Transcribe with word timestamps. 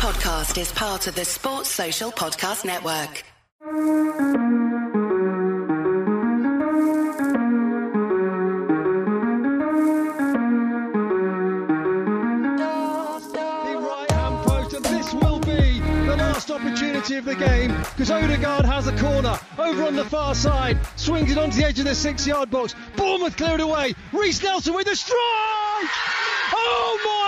podcast 0.00 0.58
is 0.58 0.72
part 0.72 1.06
of 1.08 1.14
the 1.14 1.26
Sports 1.26 1.68
Social 1.68 2.10
Podcast 2.10 2.64
Network. 2.64 3.22
the 13.62 13.76
right 13.76 14.10
hand 14.10 14.46
post, 14.46 14.72
and 14.72 14.84
this 14.86 15.12
will 15.12 15.38
be 15.40 15.80
the 15.80 16.16
last 16.16 16.50
opportunity 16.50 17.16
of 17.16 17.26
the 17.26 17.34
game 17.34 17.76
because 17.76 18.10
Odegaard 18.10 18.64
has 18.64 18.86
a 18.86 18.96
corner 18.96 19.38
over 19.58 19.84
on 19.84 19.96
the 19.96 20.06
far 20.06 20.34
side, 20.34 20.78
swings 20.96 21.30
it 21.30 21.36
onto 21.36 21.58
the 21.58 21.66
edge 21.66 21.78
of 21.78 21.84
the 21.84 21.94
six 21.94 22.26
yard 22.26 22.50
box. 22.50 22.74
Bournemouth 22.96 23.36
cleared 23.36 23.60
away. 23.60 23.94
Reiss 24.14 24.42
Nelson 24.42 24.72
with 24.72 24.86
a 24.86 24.96
strike! 24.96 25.90
Oh 26.54 27.00
my! 27.04 27.19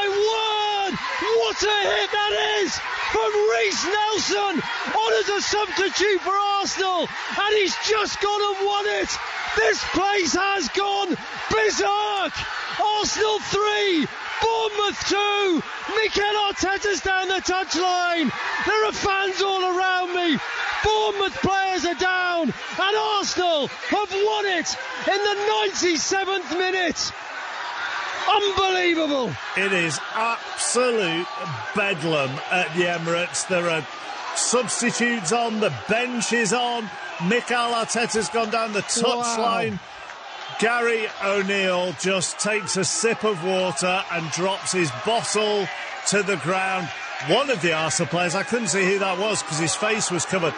What 1.62 1.70
a 1.70 1.90
hit 1.94 2.10
that 2.10 2.34
is 2.58 2.74
from 3.14 3.30
Reiss 3.54 3.86
Nelson 3.86 4.62
on 4.98 5.12
as 5.14 5.28
a 5.28 5.40
substitute 5.42 6.20
for 6.22 6.34
Arsenal, 6.34 7.06
and 7.06 7.54
he's 7.54 7.76
just 7.86 8.20
gone 8.20 8.42
and 8.42 8.66
won 8.66 8.86
it. 8.98 9.10
This 9.54 9.78
place 9.94 10.34
has 10.34 10.66
gone 10.70 11.14
berserk. 11.54 12.34
Arsenal 12.82 13.38
3, 13.38 14.08
Bournemouth 14.42 15.06
2. 15.06 15.62
Mikel 15.94 16.34
Arteta's 16.50 17.00
down 17.00 17.28
the 17.28 17.38
touchline. 17.46 18.32
There 18.66 18.84
are 18.86 18.98
fans 18.98 19.40
all 19.40 19.62
around 19.62 20.16
me. 20.18 20.38
Bournemouth 20.82 21.38
players 21.46 21.86
are 21.86 21.94
down, 21.94 22.50
and 22.50 22.96
Arsenal 23.14 23.68
have 23.68 24.10
won 24.10 24.46
it 24.50 24.66
in 25.06 25.20
the 25.22 25.36
97th 25.78 26.58
minute. 26.58 27.12
Unbelievable. 28.28 29.32
It 29.56 29.72
is 29.72 29.98
absolute 30.14 31.26
bedlam 31.74 32.30
at 32.50 32.74
the 32.74 32.84
Emirates. 32.84 33.46
There 33.48 33.68
are 33.68 33.86
substitutes 34.36 35.32
on, 35.32 35.60
the 35.60 35.72
bench 35.88 36.32
is 36.32 36.52
on. 36.52 36.88
Mikel 37.26 37.56
Arteta's 37.56 38.28
gone 38.28 38.50
down 38.50 38.72
the 38.72 38.80
touchline. 38.80 39.78
Gary 40.58 41.06
O'Neill 41.24 41.94
just 42.00 42.38
takes 42.38 42.76
a 42.76 42.84
sip 42.84 43.24
of 43.24 43.42
water 43.44 44.02
and 44.12 44.30
drops 44.30 44.72
his 44.72 44.90
bottle 45.04 45.66
to 46.08 46.22
the 46.22 46.36
ground. 46.36 46.88
One 47.28 47.50
of 47.50 47.62
the 47.62 47.72
Arsenal 47.72 48.08
players, 48.08 48.34
I 48.34 48.42
couldn't 48.42 48.68
see 48.68 48.84
who 48.84 48.98
that 48.98 49.18
was 49.18 49.42
because 49.42 49.58
his 49.58 49.74
face 49.74 50.10
was 50.10 50.24
covered. 50.24 50.54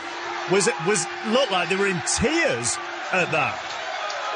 Was 0.51 0.67
it 0.67 0.75
was 0.87 1.07
looked 1.29 1.53
like 1.53 1.69
they 1.69 1.77
were 1.77 1.87
in 1.87 2.03
tears 2.07 2.77
at 3.13 3.31
that. 3.33 3.59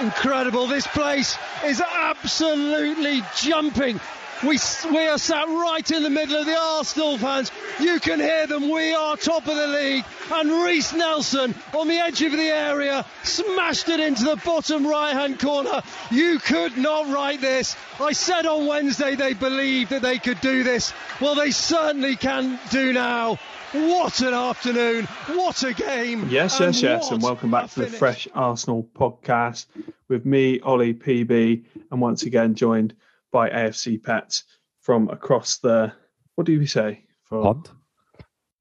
Incredible. 0.00 0.66
This 0.66 0.86
place 0.86 1.36
is 1.64 1.80
absolutely 1.80 3.22
jumping. 3.36 4.00
We, 4.44 4.56
we 4.92 5.08
are 5.08 5.18
sat 5.18 5.48
right 5.48 5.90
in 5.90 6.05
the 6.05 6.10
middle 6.10 6.36
of 6.36 6.46
the 6.46 6.56
Arsenal 6.56 7.18
fans. 7.18 7.50
You 7.80 7.98
can 7.98 8.20
hear 8.20 8.46
them. 8.46 8.70
We 8.70 8.94
are 8.94 9.16
top 9.16 9.48
of 9.48 9.56
the 9.56 9.66
league. 9.66 10.05
And 10.32 10.62
Reiss 10.62 10.92
Nelson 10.92 11.56
on 11.77 11.88
the 11.88 11.96
edge 11.98 12.22
of 12.22 12.30
the 12.30 12.38
area 12.38 13.05
smashed 13.24 13.88
it 13.88 13.98
into 13.98 14.22
the 14.22 14.36
bottom 14.36 14.86
right 14.86 15.12
hand 15.12 15.40
corner. 15.40 15.82
You 16.12 16.38
could 16.38 16.78
not 16.78 17.12
write 17.12 17.40
this. 17.40 17.74
I 17.98 18.12
said 18.12 18.46
on 18.46 18.68
Wednesday 18.68 19.16
they 19.16 19.34
believed 19.34 19.90
that 19.90 20.02
they 20.02 20.18
could 20.18 20.40
do 20.40 20.62
this. 20.62 20.92
Well, 21.20 21.34
they 21.34 21.50
certainly 21.50 22.14
can 22.14 22.60
do 22.70 22.92
now. 22.92 23.38
What 23.72 24.20
an 24.22 24.33
afternoon. 24.33 25.05
What 25.27 25.62
a 25.62 25.74
game. 25.74 26.27
Yes, 26.30 26.58
yes, 26.58 26.80
yes. 26.80 27.11
And 27.11 27.22
welcome 27.22 27.50
back 27.50 27.69
to 27.72 27.80
the. 27.80 27.86
Fresh 27.86 28.27
Arsenal 28.34 28.88
podcast 28.94 29.66
with 30.08 30.24
me, 30.24 30.58
Ollie 30.61 30.94
PB, 30.94 31.64
and 31.91 32.00
once 32.00 32.22
again 32.22 32.55
joined 32.55 32.94
by 33.30 33.50
AFC 33.50 34.02
Pets 34.02 34.44
from 34.80 35.11
across 35.11 35.58
the, 35.58 35.92
what 36.34 36.46
do 36.46 36.52
you 36.52 36.66
say? 36.66 37.05
From, 37.24 37.42
Pond? 37.42 37.70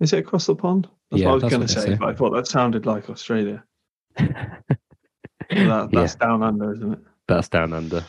Is 0.01 0.11
it 0.11 0.19
across 0.19 0.45
the 0.45 0.55
pond? 0.55 0.89
That's 1.09 1.21
Yeah, 1.21 1.31
what 1.31 1.43
I 1.43 1.45
was 1.45 1.53
going 1.53 1.67
to 1.67 1.73
say, 1.73 1.81
say. 1.85 1.95
but 1.95 2.09
I 2.09 2.13
thought 2.13 2.31
that 2.31 2.47
sounded 2.47 2.85
like 2.85 3.09
Australia. 3.09 3.63
That, 5.49 5.91
that's 5.93 6.15
down 6.15 6.43
under, 6.43 6.73
isn't 6.73 6.93
it? 6.93 6.99
That's 7.29 7.47
down 7.47 7.71
under. 7.71 8.03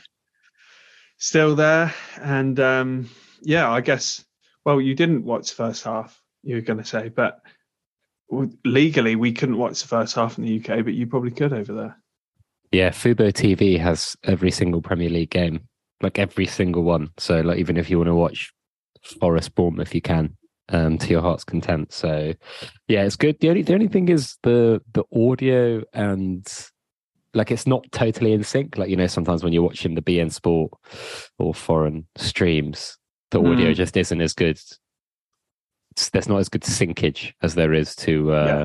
Still 1.18 1.54
there. 1.54 1.94
And 2.20 2.58
um, 2.58 3.08
yeah, 3.42 3.70
I 3.70 3.80
guess, 3.80 4.24
well, 4.64 4.80
you 4.80 4.96
didn't 4.96 5.24
watch 5.24 5.50
the 5.50 5.54
first 5.54 5.84
half, 5.84 6.20
you 6.42 6.56
were 6.56 6.60
going 6.60 6.78
to 6.78 6.84
say, 6.84 7.08
but 7.08 7.40
legally 8.64 9.16
we 9.16 9.32
couldn't 9.32 9.56
watch 9.56 9.80
the 9.80 9.88
first 9.88 10.14
half 10.14 10.38
in 10.38 10.44
the 10.44 10.58
UK, 10.60 10.84
but 10.84 10.94
you 10.94 11.06
probably 11.06 11.30
could 11.30 11.52
over 11.52 11.72
there. 11.72 11.96
Yeah, 12.72 12.90
Fubo 12.90 13.32
TV 13.32 13.78
has 13.78 14.16
every 14.24 14.50
single 14.50 14.82
Premier 14.82 15.08
League 15.08 15.30
game, 15.30 15.60
like 16.02 16.18
every 16.18 16.46
single 16.46 16.82
one. 16.82 17.10
So, 17.16 17.40
like, 17.40 17.58
even 17.58 17.78
if 17.78 17.88
you 17.88 17.96
want 17.98 18.08
to 18.08 18.14
watch 18.14 18.52
Forest 19.20 19.54
Bournemouth, 19.54 19.88
if 19.88 19.94
you 19.94 20.02
can 20.02 20.36
um, 20.68 20.98
to 20.98 21.08
your 21.08 21.22
heart's 21.22 21.44
content. 21.44 21.92
So, 21.92 22.34
yeah, 22.86 23.04
it's 23.04 23.16
good. 23.16 23.40
The 23.40 23.48
only 23.48 23.62
the 23.62 23.72
only 23.72 23.88
thing 23.88 24.10
is 24.10 24.36
the 24.42 24.82
the 24.92 25.04
audio 25.14 25.82
and 25.94 26.46
like 27.32 27.50
it's 27.50 27.66
not 27.66 27.90
totally 27.92 28.32
in 28.32 28.44
sync. 28.44 28.76
Like 28.76 28.90
you 28.90 28.96
know, 28.96 29.06
sometimes 29.06 29.42
when 29.42 29.52
you're 29.54 29.62
watching 29.62 29.94
the 29.94 30.02
beIN 30.02 30.30
Sport 30.30 30.72
or 31.38 31.54
foreign 31.54 32.06
streams, 32.16 32.98
the 33.30 33.38
audio 33.40 33.70
Mm. 33.70 33.76
just 33.76 33.96
isn't 33.96 34.20
as 34.20 34.34
good. 34.34 34.60
There's 36.12 36.28
not 36.28 36.38
as 36.38 36.48
good 36.48 36.62
syncage 36.62 37.32
as 37.42 37.54
there 37.54 37.72
is 37.72 37.94
to 37.96 38.32
uh, 38.32 38.44
Yeah. 38.46 38.64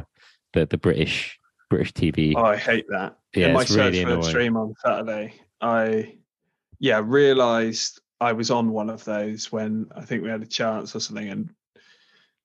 the 0.53 0.66
the 0.67 0.77
British 0.77 1.39
British 1.69 1.94
TV. 1.94 2.33
Oh, 2.35 2.44
I 2.45 2.57
hate 2.57 2.85
that. 2.89 3.17
Yeah, 3.35 3.47
In 3.47 3.53
my 3.53 3.63
search 3.66 3.77
really 3.94 4.03
for 4.03 4.09
annoying. 4.11 4.23
stream 4.23 4.57
on 4.57 4.73
Saturday, 4.85 5.33
I 5.61 6.16
yeah 6.79 7.01
realised 7.03 7.99
I 8.21 8.33
was 8.33 8.51
on 8.51 8.71
one 8.71 8.89
of 8.89 9.03
those 9.05 9.51
when 9.51 9.88
I 9.95 10.01
think 10.05 10.23
we 10.23 10.29
had 10.29 10.41
a 10.44 10.45
chance 10.45 10.95
or 10.95 10.99
something, 10.99 11.27
and 11.29 11.49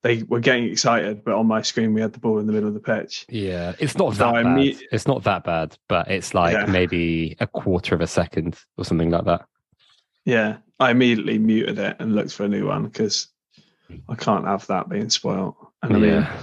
they 0.03 0.22
were 0.22 0.41
getting 0.41 0.65
excited, 0.65 1.25
but 1.25 1.34
on 1.34 1.47
my 1.47 1.60
screen 1.62 1.93
we 1.93 2.00
had 2.00 2.12
the 2.12 2.19
ball 2.20 2.38
in 2.38 2.47
the 2.47 2.53
middle 2.53 2.69
of 2.69 2.75
the 2.75 2.81
pitch. 2.81 3.26
Yeah, 3.28 3.75
it's 3.78 3.97
not 3.99 4.15
that 4.15 4.34
I 4.34 4.43
bad. 4.44 4.56
meet- 4.56 4.82
It's 4.93 5.06
not 5.09 5.25
that 5.25 5.44
bad, 5.44 5.76
but 5.88 6.09
it's 6.10 6.34
like 6.34 6.55
Yeah. 6.55 6.66
maybe 6.66 7.37
a 7.41 7.47
quarter 7.47 7.94
of 7.94 8.00
a 8.00 8.06
second 8.06 8.56
or 8.76 8.84
something 8.84 9.10
like 9.10 9.25
that. 9.26 9.44
Yeah, 10.25 10.59
I 10.81 10.91
immediately 10.93 11.38
muted 11.38 11.78
it 11.78 11.97
and 11.99 12.15
looked 12.15 12.32
for 12.32 12.44
a 12.44 12.49
new 12.49 12.66
one 12.69 12.84
because 12.84 13.28
I 14.09 14.15
can't 14.15 14.47
have 14.47 14.66
that 14.66 14.88
being 14.88 15.10
spoiled. 15.10 15.54
And 15.82 15.97
I 15.97 15.99
mean, 15.99 16.10
Yeah. 16.10 16.41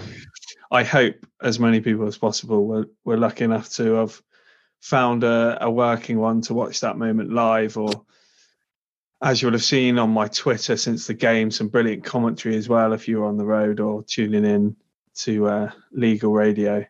I 0.71 0.83
hope 0.83 1.25
as 1.41 1.59
many 1.59 1.79
people 1.79 2.07
as 2.07 2.17
possible 2.17 2.65
were, 2.65 2.89
were 3.03 3.17
lucky 3.17 3.43
enough 3.43 3.69
to 3.73 3.93
have 3.93 4.21
found 4.81 5.23
a, 5.23 5.57
a 5.63 5.69
working 5.69 6.19
one 6.19 6.41
to 6.41 6.53
watch 6.53 6.81
that 6.81 6.97
moment 6.97 7.31
live 7.31 7.77
or 7.77 8.05
as 9.21 9.41
you'll 9.41 9.53
have 9.53 9.63
seen 9.63 9.97
on 9.97 10.09
my 10.09 10.27
Twitter 10.27 10.75
since 10.75 11.07
the 11.07 11.13
game, 11.13 11.49
some 11.49 11.69
brilliant 11.69 12.03
commentary 12.03 12.55
as 12.55 12.67
well 12.67 12.93
if 12.93 13.07
you 13.07 13.19
were 13.19 13.25
on 13.25 13.37
the 13.37 13.45
road 13.45 13.79
or 13.79 14.03
tuning 14.03 14.45
in 14.45 14.75
to 15.15 15.47
uh, 15.47 15.71
legal 15.91 16.31
radio. 16.33 16.85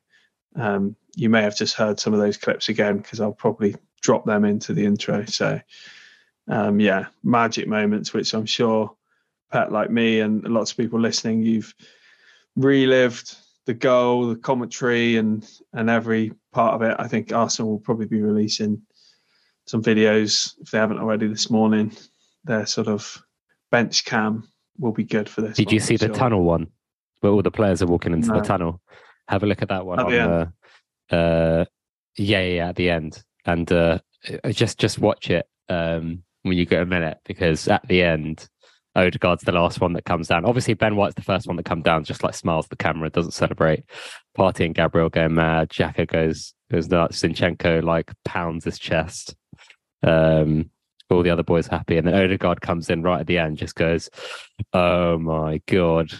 Um, 0.55 0.95
you 1.15 1.29
may 1.29 1.43
have 1.43 1.55
just 1.55 1.75
heard 1.75 1.99
some 1.99 2.13
of 2.13 2.19
those 2.19 2.37
clips 2.37 2.69
again 2.69 2.97
because 2.97 3.21
I'll 3.21 3.31
probably 3.31 3.75
drop 4.01 4.25
them 4.25 4.43
into 4.43 4.73
the 4.73 4.85
intro. 4.85 5.25
So, 5.25 5.61
um, 6.47 6.79
yeah, 6.79 7.05
magic 7.23 7.67
moments, 7.67 8.13
which 8.13 8.33
I'm 8.33 8.45
sure 8.45 8.95
Pat, 9.51 9.71
like 9.71 9.89
me, 9.89 10.19
and 10.19 10.43
lots 10.43 10.71
of 10.71 10.77
people 10.77 10.99
listening, 10.99 11.43
you've 11.43 11.73
relived 12.55 13.35
the 13.65 13.73
goal, 13.73 14.27
the 14.27 14.35
commentary, 14.35 15.17
and 15.17 15.47
and 15.73 15.89
every 15.89 16.31
part 16.51 16.75
of 16.75 16.81
it. 16.81 16.95
I 16.99 17.07
think 17.07 17.33
Arsenal 17.33 17.71
will 17.71 17.79
probably 17.79 18.07
be 18.07 18.21
releasing 18.21 18.81
some 19.67 19.81
videos 19.81 20.53
if 20.61 20.71
they 20.71 20.77
haven't 20.77 20.99
already 20.99 21.27
this 21.27 21.49
morning. 21.49 21.91
Their 22.43 22.65
sort 22.65 22.87
of 22.87 23.21
bench 23.71 24.05
cam 24.05 24.47
will 24.77 24.91
be 24.91 25.03
good 25.03 25.27
for 25.27 25.41
this. 25.41 25.57
Did 25.57 25.71
you 25.71 25.79
see 25.79 25.95
I'm 25.95 25.99
the 25.99 26.05
sure. 26.07 26.15
tunnel 26.15 26.43
one 26.43 26.67
where 27.21 27.31
all 27.31 27.41
the 27.41 27.51
players 27.51 27.81
are 27.81 27.87
walking 27.87 28.13
into 28.13 28.27
No. 28.27 28.39
the 28.39 28.45
tunnel? 28.45 28.81
Have 29.27 29.41
a 29.41 29.47
look 29.47 29.61
at 29.63 29.69
that 29.69 29.85
one. 29.85 29.99
At 29.99 30.05
on 30.05 30.11
the 30.11 30.53
the, 31.09 31.17
uh, 31.17 31.65
yeah, 32.17 32.41
yeah, 32.41 32.55
yeah, 32.55 32.69
at 32.69 32.75
the 32.75 32.89
end, 32.89 33.23
and 33.45 33.71
uh, 33.71 33.99
just 34.51 34.79
just 34.79 34.99
watch 34.99 35.29
it 35.29 35.47
um, 35.69 36.23
when 36.43 36.57
you 36.57 36.65
get 36.65 36.83
a 36.83 36.85
minute 36.85 37.19
because 37.25 37.67
at 37.67 37.87
the 37.87 38.03
end. 38.03 38.47
Odegaard's 38.95 39.43
the 39.43 39.51
last 39.51 39.81
one 39.81 39.93
that 39.93 40.05
comes 40.05 40.27
down. 40.27 40.45
Obviously, 40.45 40.73
Ben 40.73 40.95
White's 40.95 41.15
the 41.15 41.21
first 41.21 41.47
one 41.47 41.57
that 41.57 41.65
comes 41.65 41.83
down, 41.83 42.03
just 42.03 42.23
like 42.23 42.33
smiles 42.33 42.65
at 42.65 42.69
the 42.69 42.75
camera, 42.77 43.09
doesn't 43.09 43.31
celebrate. 43.31 43.83
Partey 44.37 44.65
and 44.65 44.75
Gabriel 44.75 45.09
go 45.09 45.27
mad. 45.27 45.69
Xhaka 45.69 46.07
goes 46.07 46.53
goes 46.71 46.87
nuts. 46.87 47.21
Zinchenko 47.21 47.83
like 47.83 48.11
pounds 48.23 48.65
his 48.65 48.79
chest. 48.79 49.35
Um, 50.03 50.69
all 51.09 51.23
the 51.23 51.29
other 51.29 51.43
boys 51.43 51.67
happy, 51.67 51.97
and 51.97 52.07
then 52.07 52.15
Odegaard 52.15 52.61
comes 52.61 52.89
in 52.89 53.03
right 53.03 53.19
at 53.19 53.27
the 53.27 53.37
end, 53.37 53.57
just 53.57 53.75
goes, 53.75 54.09
"Oh 54.73 55.17
my 55.17 55.61
god," 55.67 56.11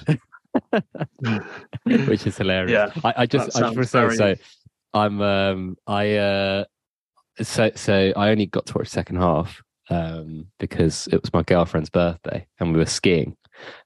which 1.86 2.28
is 2.28 2.38
hilarious. 2.38 2.72
Yeah, 2.72 3.02
I, 3.04 3.14
I 3.22 3.26
just 3.26 3.56
I 3.58 3.72
just 3.72 3.94
want 3.94 4.10
to 4.10 4.16
say 4.16 4.36
so. 4.36 4.36
I'm 4.94 5.22
um 5.22 5.78
I 5.88 6.16
uh 6.16 6.66
so 7.42 7.72
so 7.76 8.14
I 8.16 8.30
only 8.30 8.46
got 8.46 8.66
to 8.68 8.78
watch 8.78 8.88
second 8.88 9.18
half 9.18 9.62
um 9.90 10.48
because 10.60 11.08
it 11.12 11.22
was 11.22 11.34
my 11.34 11.44
girlfriend's 11.44 11.90
birthday 11.90 12.46
and 12.60 12.74
we 12.74 12.80
were 12.80 12.86
skiing, 12.86 13.36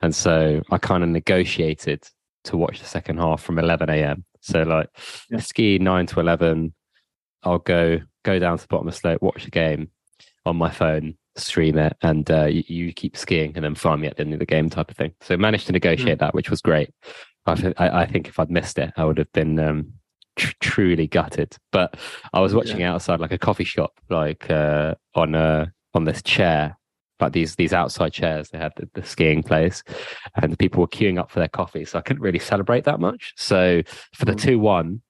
and 0.02 0.16
so 0.16 0.62
I 0.72 0.78
kind 0.78 1.04
of 1.04 1.10
negotiated 1.10 2.04
to 2.46 2.58
watch 2.58 2.80
the 2.80 2.86
second 2.86 3.18
half 3.18 3.42
from 3.42 3.60
11 3.60 3.90
a.m. 3.90 4.26
So 4.42 4.64
like 4.64 4.90
Yeah. 5.30 5.40
ski 5.40 5.78
nine 5.78 6.06
to 6.08 6.20
11, 6.20 6.74
I'll 7.44 7.60
go 7.60 8.00
go 8.24 8.40
down 8.40 8.58
to 8.58 8.64
the 8.64 8.68
bottom 8.68 8.88
of 8.88 8.94
the 8.94 9.00
slope, 9.00 9.22
watch 9.22 9.46
the 9.46 9.52
game 9.52 9.90
on 10.46 10.56
my 10.56 10.70
phone, 10.70 11.16
stream 11.36 11.78
it, 11.78 11.96
and 12.02 12.30
uh, 12.30 12.46
you, 12.46 12.64
you, 12.68 12.94
keep 12.94 13.16
skiing, 13.16 13.54
and 13.56 13.64
then 13.64 13.76
find 13.76 14.02
me 14.02 14.08
at 14.08 14.18
the 14.18 14.24
end 14.24 14.34
of 14.34 14.40
the 14.40 14.46
game, 14.46 14.70
type 14.70 14.92
of 14.92 14.98
thing. 14.98 15.14
So 15.22 15.38
managed 15.38 15.68
to 15.68 15.74
negotiate 15.74 16.18
mm. 16.18 16.20
that, 16.20 16.34
which 16.34 16.50
was 16.50 16.62
great. 16.62 16.90
I, 17.46 17.74
I, 17.78 18.06
think 18.06 18.28
if 18.28 18.40
I'd 18.40 18.52
missed 18.52 18.78
it, 18.78 18.92
I 18.96 19.06
would 19.06 19.18
have 19.18 19.32
been 19.32 19.58
um, 19.60 19.94
tr- 20.36 20.54
truly 20.60 21.08
gutted. 21.08 21.56
But 21.72 21.98
I 22.34 22.42
was 22.42 22.54
watching 22.54 22.82
yeah. 22.82 22.94
outside 22.94 23.20
like 23.20 23.32
a 23.32 23.38
coffee 23.38 23.64
shop, 23.64 23.94
like 24.10 24.50
uh, 24.50 24.96
on 25.16 25.36
a 25.36 25.72
on 25.94 26.04
this 26.04 26.22
chair, 26.22 26.78
like 27.20 27.34
these 27.34 27.56
these 27.56 27.74
outside 27.74 28.14
chairs. 28.14 28.50
They 28.50 28.58
had 28.58 28.74
the, 28.76 28.90
the, 28.94 29.04
skiing 29.04 29.44
place, 29.44 29.84
and 30.42 30.52
the 30.52 30.58
people 30.58 30.82
were 30.82 30.88
queuing 30.88 31.20
up 31.20 31.32
for 31.32 31.40
their 31.40 31.48
coffee. 31.48 31.86
So 31.86 32.00
I 32.00 32.02
couldn't 32.02 32.22
really 32.22 32.40
celebrate 32.40 32.86
that 32.86 33.00
much. 33.00 33.34
So 33.38 33.82
for 34.14 34.26
the 34.26 34.34
mm. 34.34 34.42
two 34.42 34.60
one, 34.60 35.02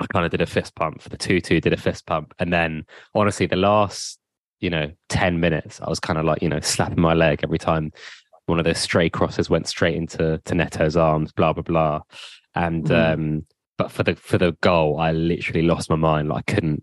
I 0.00 0.06
kind 0.06 0.24
of 0.24 0.30
did 0.30 0.40
a 0.40 0.46
fist 0.46 0.74
pump. 0.74 1.02
For 1.02 1.08
the 1.08 1.16
two 1.16 1.40
two, 1.40 1.60
did 1.60 1.72
a 1.72 1.78
fist 1.78 2.06
pump, 2.06 2.34
and 2.38 2.52
then 2.52 2.84
honestly, 3.14 3.46
the 3.46 3.56
last 3.56 4.18
you 4.60 4.70
know 4.70 4.90
10 5.10 5.40
minutes 5.40 5.80
i 5.82 5.88
was 5.90 6.00
kind 6.00 6.18
of 6.18 6.24
like 6.24 6.40
you 6.40 6.48
know 6.48 6.60
slapping 6.60 7.00
my 7.00 7.12
leg 7.12 7.40
every 7.42 7.58
time 7.58 7.92
one 8.46 8.58
of 8.58 8.64
those 8.64 8.78
stray 8.78 9.10
crosses 9.10 9.50
went 9.50 9.68
straight 9.68 9.94
into 9.94 10.40
to 10.44 10.54
neto's 10.54 10.96
arms 10.96 11.32
blah 11.32 11.52
blah 11.52 11.62
blah 11.62 12.00
and 12.54 12.86
mm. 12.86 13.12
um 13.12 13.46
but 13.76 13.90
for 13.90 14.02
the 14.02 14.14
for 14.16 14.38
the 14.38 14.56
goal 14.62 14.98
i 14.98 15.12
literally 15.12 15.62
lost 15.62 15.90
my 15.90 15.96
mind 15.96 16.28
like 16.28 16.44
i 16.48 16.52
couldn't 16.54 16.82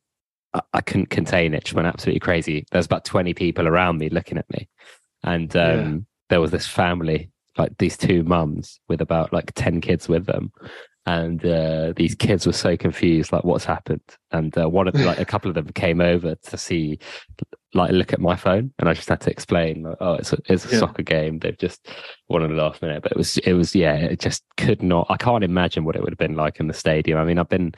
I, 0.54 0.62
I 0.74 0.82
couldn't 0.82 1.10
contain 1.10 1.54
it. 1.54 1.64
Just 1.64 1.76
went 1.76 1.88
absolutely 1.88 2.20
crazy. 2.20 2.66
There's 2.72 2.86
about 2.86 3.06
20 3.06 3.34
people 3.34 3.68
around 3.68 3.98
me 3.98 4.10
looking 4.10 4.38
at 4.38 4.50
me. 4.50 4.70
And 5.24 5.56
um 5.56 5.80
yeah. 5.80 5.98
there 6.30 6.42
was 6.42 6.52
this 6.52 6.68
family 6.68 7.32
like 7.58 7.78
these 7.78 7.98
two 7.98 8.24
mums 8.24 8.80
with 8.88 9.02
about 9.02 9.34
like 9.34 9.52
10 9.56 9.82
kids 9.82 10.08
with 10.08 10.26
them. 10.26 10.52
And 11.08 11.44
uh, 11.44 11.94
these 11.96 12.14
kids 12.14 12.46
were 12.46 12.54
so 12.54 12.78
confused 12.78 13.32
like 13.32 13.44
what's 13.44 13.66
happened? 13.66 14.04
And 14.32 14.56
uh, 14.56 14.70
one 14.70 14.88
of 14.88 14.94
like 14.94 15.20
a 15.20 15.26
couple 15.26 15.50
of 15.50 15.56
them 15.56 15.68
came 15.70 16.00
over 16.00 16.36
to 16.36 16.58
see 16.58 17.00
like 17.74 17.92
look 17.92 18.14
at 18.14 18.20
my 18.20 18.36
phone. 18.36 18.72
And 18.78 18.88
i 18.88 18.94
just 18.94 19.10
had 19.10 19.22
to 19.22 19.32
explain 19.32 19.82
like, 19.82 19.98
oh 20.00 20.14
it's 20.14 20.32
a, 20.32 20.38
it's 20.46 20.66
a 20.66 20.74
yeah. 20.74 20.80
soccer 20.80 21.02
game. 21.02 21.40
They've 21.40 21.58
just 21.58 21.88
won 22.30 22.44
in 22.44 22.56
the 22.56 22.62
last 22.62 22.84
minute. 22.84 23.02
But 23.02 23.14
it 23.14 23.18
was 23.18 23.38
it 23.40 23.54
was 23.54 23.76
yeah 23.76 23.96
it 23.96 24.20
just 24.20 24.44
could 24.58 24.84
not 24.84 25.08
i 25.10 25.18
can't 25.18 25.44
imagine 25.44 25.86
what 25.86 25.96
it 25.96 26.04
would 26.04 26.12
have 26.12 26.20
been 26.20 26.36
like 26.36 26.60
in 26.60 26.68
the 26.68 26.74
stadium. 26.74 27.18
I 27.18 27.26
mean 27.26 27.40
i've 27.40 27.50
been 27.50 27.74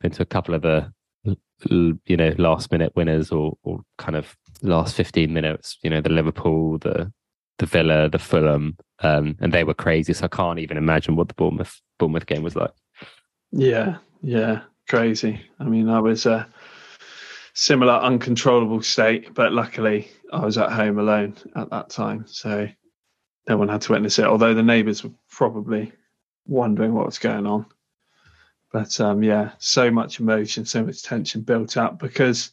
been 0.00 0.12
to 0.12 0.22
a 0.22 0.26
couple 0.26 0.54
of 0.54 0.62
the 0.62 0.92
you 1.24 2.16
know 2.16 2.34
last 2.38 2.72
minute 2.72 2.92
winners 2.96 3.30
or 3.30 3.56
or 3.62 3.80
kind 3.98 4.16
of 4.16 4.36
last 4.62 4.94
15 4.94 5.32
minutes 5.32 5.78
you 5.82 5.90
know 5.90 6.00
the 6.00 6.08
liverpool 6.08 6.78
the 6.78 7.12
the 7.58 7.66
villa 7.66 8.08
the 8.08 8.18
fulham 8.18 8.76
um, 9.00 9.36
and 9.40 9.52
they 9.52 9.64
were 9.64 9.74
crazy 9.74 10.14
so 10.14 10.24
i 10.24 10.28
can't 10.28 10.58
even 10.58 10.78
imagine 10.78 11.16
what 11.16 11.28
the 11.28 11.34
bournemouth 11.34 11.80
bournemouth 11.98 12.26
game 12.26 12.42
was 12.42 12.56
like 12.56 12.72
yeah 13.52 13.98
yeah 14.22 14.62
crazy 14.88 15.40
i 15.58 15.64
mean 15.64 15.88
i 15.90 16.00
was 16.00 16.24
uh 16.24 16.44
similar 17.54 17.94
uncontrollable 17.94 18.82
state, 18.82 19.34
but 19.34 19.52
luckily 19.52 20.08
I 20.32 20.44
was 20.44 20.58
at 20.58 20.72
home 20.72 20.98
alone 20.98 21.36
at 21.56 21.70
that 21.70 21.90
time, 21.90 22.24
so 22.26 22.68
no 23.48 23.56
one 23.56 23.68
had 23.68 23.82
to 23.82 23.92
witness 23.92 24.18
it. 24.18 24.24
Although 24.24 24.54
the 24.54 24.62
neighbours 24.62 25.04
were 25.04 25.10
probably 25.30 25.92
wondering 26.46 26.94
what 26.94 27.06
was 27.06 27.18
going 27.18 27.46
on. 27.46 27.66
But 28.72 29.00
um, 29.00 29.22
yeah, 29.22 29.52
so 29.58 29.90
much 29.90 30.20
emotion, 30.20 30.64
so 30.64 30.84
much 30.84 31.02
tension 31.02 31.40
built 31.42 31.76
up. 31.76 31.98
Because 31.98 32.50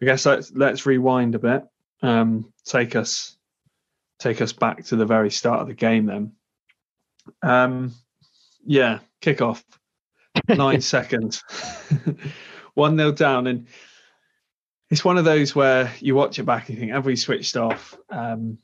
I 0.00 0.06
guess 0.06 0.24
let's 0.24 0.52
let's 0.52 0.86
rewind 0.86 1.34
a 1.34 1.38
bit. 1.38 1.64
Um, 2.02 2.52
take 2.64 2.96
us 2.96 3.36
take 4.18 4.40
us 4.40 4.52
back 4.52 4.84
to 4.84 4.96
the 4.96 5.06
very 5.06 5.30
start 5.30 5.60
of 5.60 5.68
the 5.68 5.74
game. 5.74 6.06
Then, 6.06 6.32
um, 7.42 7.92
yeah, 8.64 9.00
kick 9.20 9.42
off, 9.42 9.64
nine 10.48 10.80
seconds, 10.80 11.42
one 12.74 12.96
nil 12.96 13.12
down, 13.12 13.46
and 13.46 13.66
it's 14.90 15.04
one 15.04 15.18
of 15.18 15.24
those 15.24 15.54
where 15.54 15.92
you 16.00 16.14
watch 16.14 16.38
it 16.38 16.44
back 16.44 16.68
and 16.68 16.76
you 16.76 16.80
think, 16.80 16.92
have 16.92 17.06
we 17.06 17.16
switched 17.16 17.56
off? 17.56 17.96
Um, 18.10 18.58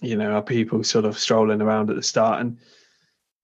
you 0.00 0.16
know, 0.16 0.32
are 0.32 0.42
people 0.42 0.84
sort 0.84 1.04
of 1.04 1.18
strolling 1.18 1.62
around 1.62 1.90
at 1.90 1.96
the 1.96 2.02
start? 2.02 2.40
And 2.40 2.58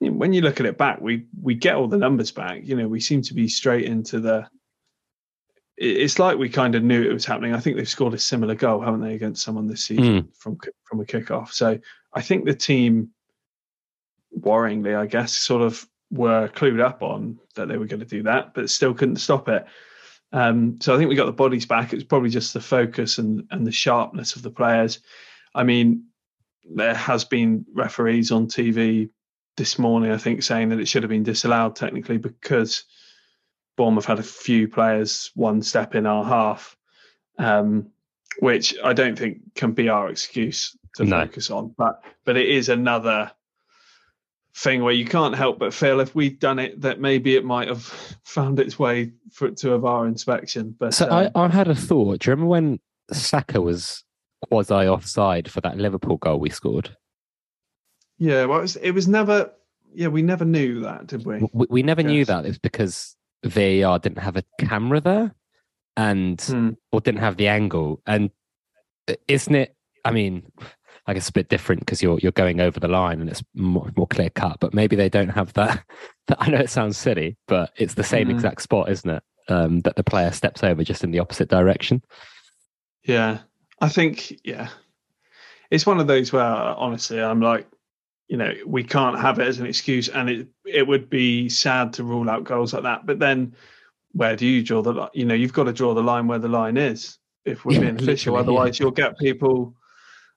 when 0.00 0.32
you 0.32 0.41
look 0.41 0.61
at 0.61 0.67
it 0.67 0.79
back, 0.79 1.00
we 1.00 1.26
we 1.41 1.55
get 1.55 1.75
all 1.75 1.88
the 1.88 1.99
numbers 1.99 2.31
back. 2.31 2.61
You 2.64 2.76
know, 2.76 2.88
we 2.88 3.00
seem 3.00 3.23
to 3.23 3.35
be 3.35 3.49
straight 3.49 3.85
into 3.85 4.20
the. 4.20 4.49
It's 5.76 6.19
like 6.19 6.37
we 6.38 6.49
kind 6.49 6.75
of 6.75 6.82
knew 6.82 7.02
it 7.02 7.12
was 7.12 7.25
happening. 7.25 7.55
I 7.55 7.61
think 7.61 7.76
they've 7.76 7.88
scored 7.88 8.14
a 8.14 8.19
similar 8.19 8.55
goal, 8.55 8.81
haven't 8.81 9.00
they, 9.00 9.14
against 9.14 9.43
someone 9.43 9.67
this 9.67 9.85
season 9.85 10.23
mm. 10.23 10.37
from 10.37 10.58
from 10.85 11.00
a 11.00 11.05
kickoff. 11.05 11.52
So 11.52 11.79
I 12.12 12.23
think 12.23 12.44
the 12.44 12.55
team, 12.55 13.11
worryingly, 14.38 14.97
I 14.97 15.06
guess, 15.06 15.32
sort 15.32 15.62
of 15.62 15.87
were 16.11 16.49
clued 16.49 16.81
up 16.81 17.02
on 17.02 17.38
that 17.55 17.69
they 17.69 17.76
were 17.76 17.87
going 17.87 18.00
to 18.00 18.06
do 18.06 18.23
that, 18.25 18.55
but 18.55 18.70
still 18.70 18.94
couldn't 18.94 19.17
stop 19.17 19.49
it. 19.49 19.64
Um, 20.32 20.79
so 20.81 20.94
I 20.94 20.99
think 20.99 21.08
we 21.08 21.17
got 21.17 21.26
the 21.26 21.32
bodies 21.32 21.67
back. 21.67 21.93
It 21.93 21.97
was 21.97 22.05
probably 22.05 22.31
just 22.31 22.55
the 22.55 22.61
focus 22.61 23.19
and 23.19 23.47
and 23.50 23.67
the 23.67 23.73
sharpness 23.73 24.35
of 24.35 24.43
the 24.43 24.50
players. 24.50 25.00
I 25.55 25.64
mean, 25.64 26.05
there 26.75 26.94
has 26.94 27.25
been 27.25 27.67
referees 27.75 28.32
on 28.32 28.47
TV 28.47 29.11
this 29.56 29.79
morning, 29.79 30.11
I 30.11 30.17
think, 30.17 30.43
saying 30.43 30.70
that 30.70 30.81
it 30.81 30.88
should 30.88 31.02
have 31.02 31.11
been 31.11 31.23
disallowed 31.23 31.76
technically 31.76 32.19
because 32.19 32.85
Bournemouth 33.76 34.05
had 34.05 34.19
a 34.19 34.23
few 34.23 34.69
players 34.69 35.31
one 35.35 35.62
step 35.62 35.94
in 35.94 36.06
our 36.06 36.25
half, 36.25 36.76
um, 37.38 37.91
which 38.41 38.75
I 38.82 38.93
don't 38.93 39.19
think 39.19 39.55
can 39.55 39.73
be 39.73 39.88
our 39.88 40.08
excuse 40.08 40.76
to 40.97 41.05
no. 41.05 41.20
focus 41.20 41.50
on. 41.50 41.75
But 41.76 42.02
but 42.25 42.37
it 42.37 42.49
is 42.49 42.69
another 42.69 43.32
thing 44.56 44.82
where 44.82 44.93
you 44.93 45.05
can't 45.05 45.35
help 45.35 45.58
but 45.58 45.73
feel 45.73 46.00
if 46.00 46.14
we'd 46.14 46.41
done 46.41 46.58
it 46.58 46.81
that 46.81 47.00
maybe 47.00 47.37
it 47.37 47.44
might 47.44 47.69
have 47.69 47.82
found 48.25 48.58
its 48.58 48.79
way 48.79 49.12
for, 49.32 49.50
to 49.50 49.73
a 49.73 49.79
VAR 49.79 50.06
inspection. 50.06 50.75
But 50.79 50.93
so 50.94 51.06
um, 51.08 51.31
I, 51.35 51.41
I 51.44 51.49
had 51.49 51.69
a 51.69 51.75
thought. 51.75 52.20
Do 52.20 52.31
you 52.31 52.32
remember 52.32 52.49
when 52.50 52.81
Saka 53.12 53.61
was 53.61 54.05
quasi 54.49 54.75
offside 54.75 55.50
for 55.50 55.61
that 55.62 55.79
Liverpool 55.79 56.17
goal 56.17 56.41
we 56.41 56.50
scored? 56.50 56.97
Yeah, 58.20 58.44
well, 58.44 58.58
it 58.58 58.62
was, 58.62 58.76
it 58.76 58.90
was 58.93 59.08
never. 59.08 59.50
Yeah, 59.93 60.08
we 60.08 60.22
never 60.22 60.44
knew 60.44 60.81
that, 60.81 61.08
did 61.08 61.26
we? 61.26 61.40
We, 61.52 61.67
we 61.69 61.82
never 61.82 62.02
knew 62.02 62.25
that. 62.26 62.46
It's 62.46 62.58
because 62.58 63.17
VAR 63.44 63.99
didn't 63.99 64.19
have 64.19 64.37
a 64.37 64.44
camera 64.61 65.00
there, 65.00 65.34
and 65.96 66.40
hmm. 66.40 66.70
or 66.93 67.00
didn't 67.00 67.22
have 67.22 67.38
the 67.38 67.49
angle. 67.49 68.02
And 68.06 68.31
uh, 69.08 69.14
isn't 69.26 69.55
it? 69.55 69.75
I 70.05 70.12
mean, 70.12 70.52
I 71.06 71.14
guess 71.14 71.31
a 71.31 71.32
bit 71.32 71.49
different 71.49 71.81
because 71.81 72.02
you're 72.02 72.19
you're 72.19 72.31
going 72.32 72.61
over 72.61 72.78
the 72.78 72.88
line 72.88 73.20
and 73.20 73.31
it's 73.31 73.43
more, 73.55 73.90
more 73.96 74.06
clear 74.06 74.31
cut. 74.31 74.58
But 74.61 74.75
maybe 74.75 74.96
they 74.96 75.08
don't 75.08 75.31
have 75.31 75.55
that. 75.55 75.82
I 76.38 76.50
know 76.50 76.58
it 76.58 76.70
sounds 76.70 76.99
silly, 76.99 77.38
but 77.49 77.73
it's 77.76 77.94
the 77.94 78.05
same 78.05 78.28
mm. 78.28 78.32
exact 78.32 78.62
spot, 78.62 78.90
isn't 78.90 79.11
it? 79.11 79.23
Um, 79.49 79.81
that 79.81 79.96
the 79.96 80.05
player 80.05 80.31
steps 80.31 80.62
over 80.62 80.84
just 80.84 81.02
in 81.02 81.11
the 81.11 81.19
opposite 81.19 81.49
direction. 81.49 82.02
Yeah, 83.02 83.38
I 83.81 83.88
think 83.88 84.40
yeah, 84.44 84.69
it's 85.70 85.87
one 85.87 86.00
of 86.00 86.06
those 86.06 86.32
where 86.32 86.44
honestly 86.44 87.20
I'm 87.20 87.40
like, 87.40 87.66
you 88.31 88.37
know, 88.37 88.55
we 88.65 88.85
can't 88.85 89.19
have 89.19 89.41
it 89.41 89.49
as 89.49 89.59
an 89.59 89.67
excuse, 89.67 90.09
and 90.09 90.31
it 90.31 90.49
it 90.64 90.87
would 90.87 91.11
be 91.11 91.49
sad 91.49 91.93
to 91.95 92.04
rule 92.04 92.31
out 92.31 92.45
goals 92.45 92.73
like 92.73 92.85
that. 92.85 93.04
But 93.04 93.19
then, 93.19 93.57
where 94.12 94.37
do 94.37 94.47
you 94.47 94.62
draw 94.62 94.83
the 94.83 94.93
line? 94.93 95.11
You 95.14 95.25
know, 95.25 95.35
you've 95.35 95.52
got 95.52 95.64
to 95.64 95.73
draw 95.73 95.95
the 95.95 96.02
line 96.02 96.28
where 96.28 96.38
the 96.38 96.49
line 96.49 96.76
is. 96.76 97.19
If 97.45 97.64
we're 97.64 97.81
being 97.81 98.00
official, 98.00 98.37
otherwise 98.37 98.78
yeah. 98.78 98.85
you'll 98.85 98.93
get 98.93 99.19
people 99.19 99.75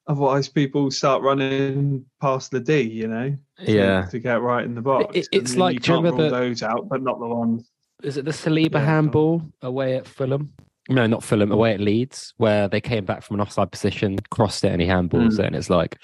otherwise 0.07 0.49
people 0.49 0.89
start 0.89 1.21
running 1.21 2.03
past 2.19 2.49
the 2.49 2.59
D, 2.59 2.81
you 2.81 3.07
know, 3.07 3.37
to, 3.63 3.71
yeah, 3.71 4.05
to 4.09 4.17
get 4.17 4.41
right 4.41 4.65
in 4.65 4.73
the 4.73 4.81
box. 4.81 5.15
It, 5.15 5.27
it's 5.31 5.55
like 5.55 5.75
you 5.75 5.79
can't 5.79 6.03
rule 6.03 6.17
the, 6.17 6.29
those 6.31 6.63
out, 6.63 6.89
but 6.89 7.03
not 7.03 7.19
the 7.19 7.27
ones. 7.27 7.69
Is 8.01 8.17
it 8.17 8.25
the 8.25 8.31
Saliba 8.31 8.73
yeah, 8.73 8.85
handball 8.85 9.43
away 9.61 9.97
at 9.97 10.07
Fulham? 10.07 10.51
No, 10.89 11.05
not 11.05 11.23
Fulham, 11.23 11.51
away 11.51 11.75
at 11.75 11.79
Leeds, 11.79 12.33
where 12.37 12.67
they 12.67 12.81
came 12.81 13.05
back 13.05 13.21
from 13.21 13.35
an 13.35 13.41
offside 13.41 13.71
position, 13.71 14.17
crossed 14.31 14.63
it, 14.63 14.71
and 14.71 14.81
he 14.81 14.87
handballs 14.87 15.33
mm. 15.33 15.39
it, 15.39 15.45
and 15.45 15.55
it's 15.55 15.69
like, 15.69 15.99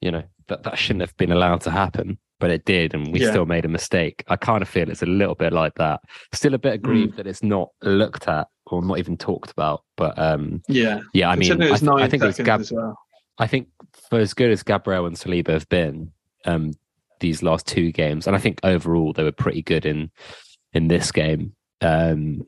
you 0.00 0.10
know, 0.10 0.24
that 0.48 0.62
that 0.64 0.78
shouldn't 0.78 1.02
have 1.02 1.16
been 1.16 1.32
allowed 1.32 1.60
to 1.62 1.70
happen, 1.70 2.18
but 2.40 2.50
it 2.50 2.64
did, 2.64 2.94
and 2.94 3.12
we 3.12 3.20
yeah. 3.20 3.30
still 3.30 3.46
made 3.46 3.64
a 3.64 3.68
mistake. 3.68 4.24
I 4.28 4.36
kind 4.36 4.62
of 4.62 4.68
feel 4.68 4.90
it's 4.90 5.02
a 5.02 5.06
little 5.06 5.34
bit 5.34 5.52
like 5.52 5.74
that. 5.76 6.00
Still 6.32 6.54
a 6.54 6.58
bit 6.58 6.74
aggrieved 6.74 7.14
mm. 7.14 7.16
that 7.16 7.26
it's 7.26 7.42
not 7.42 7.70
looked 7.82 8.28
at 8.28 8.48
or 8.66 8.82
not 8.82 8.98
even 8.98 9.16
talked 9.16 9.50
about. 9.50 9.82
But 9.96 10.18
um, 10.18 10.62
yeah, 10.68 11.00
yeah. 11.12 11.30
I 11.30 11.36
mean, 11.36 11.52
I, 11.52 11.56
th- 11.56 11.82
I, 11.88 12.08
think 12.08 12.22
it 12.22 12.26
was 12.26 12.38
Gab- 12.38 12.64
well. 12.70 12.98
I 13.38 13.46
think 13.46 13.68
for 14.08 14.18
as 14.18 14.34
good 14.34 14.50
as 14.50 14.62
Gabriel 14.62 15.06
and 15.06 15.16
Saliba 15.16 15.50
have 15.50 15.68
been 15.68 16.12
um, 16.44 16.72
these 17.20 17.42
last 17.42 17.66
two 17.66 17.92
games, 17.92 18.26
and 18.26 18.34
I 18.34 18.38
think 18.38 18.60
overall 18.62 19.12
they 19.12 19.24
were 19.24 19.32
pretty 19.32 19.62
good 19.62 19.86
in 19.86 20.10
in 20.72 20.88
this 20.88 21.12
game. 21.12 21.54
Um, 21.80 22.44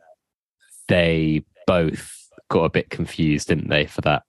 they 0.88 1.44
both 1.66 2.16
got 2.48 2.64
a 2.64 2.70
bit 2.70 2.90
confused, 2.90 3.48
didn't 3.48 3.68
they, 3.68 3.86
for 3.86 4.00
that? 4.02 4.24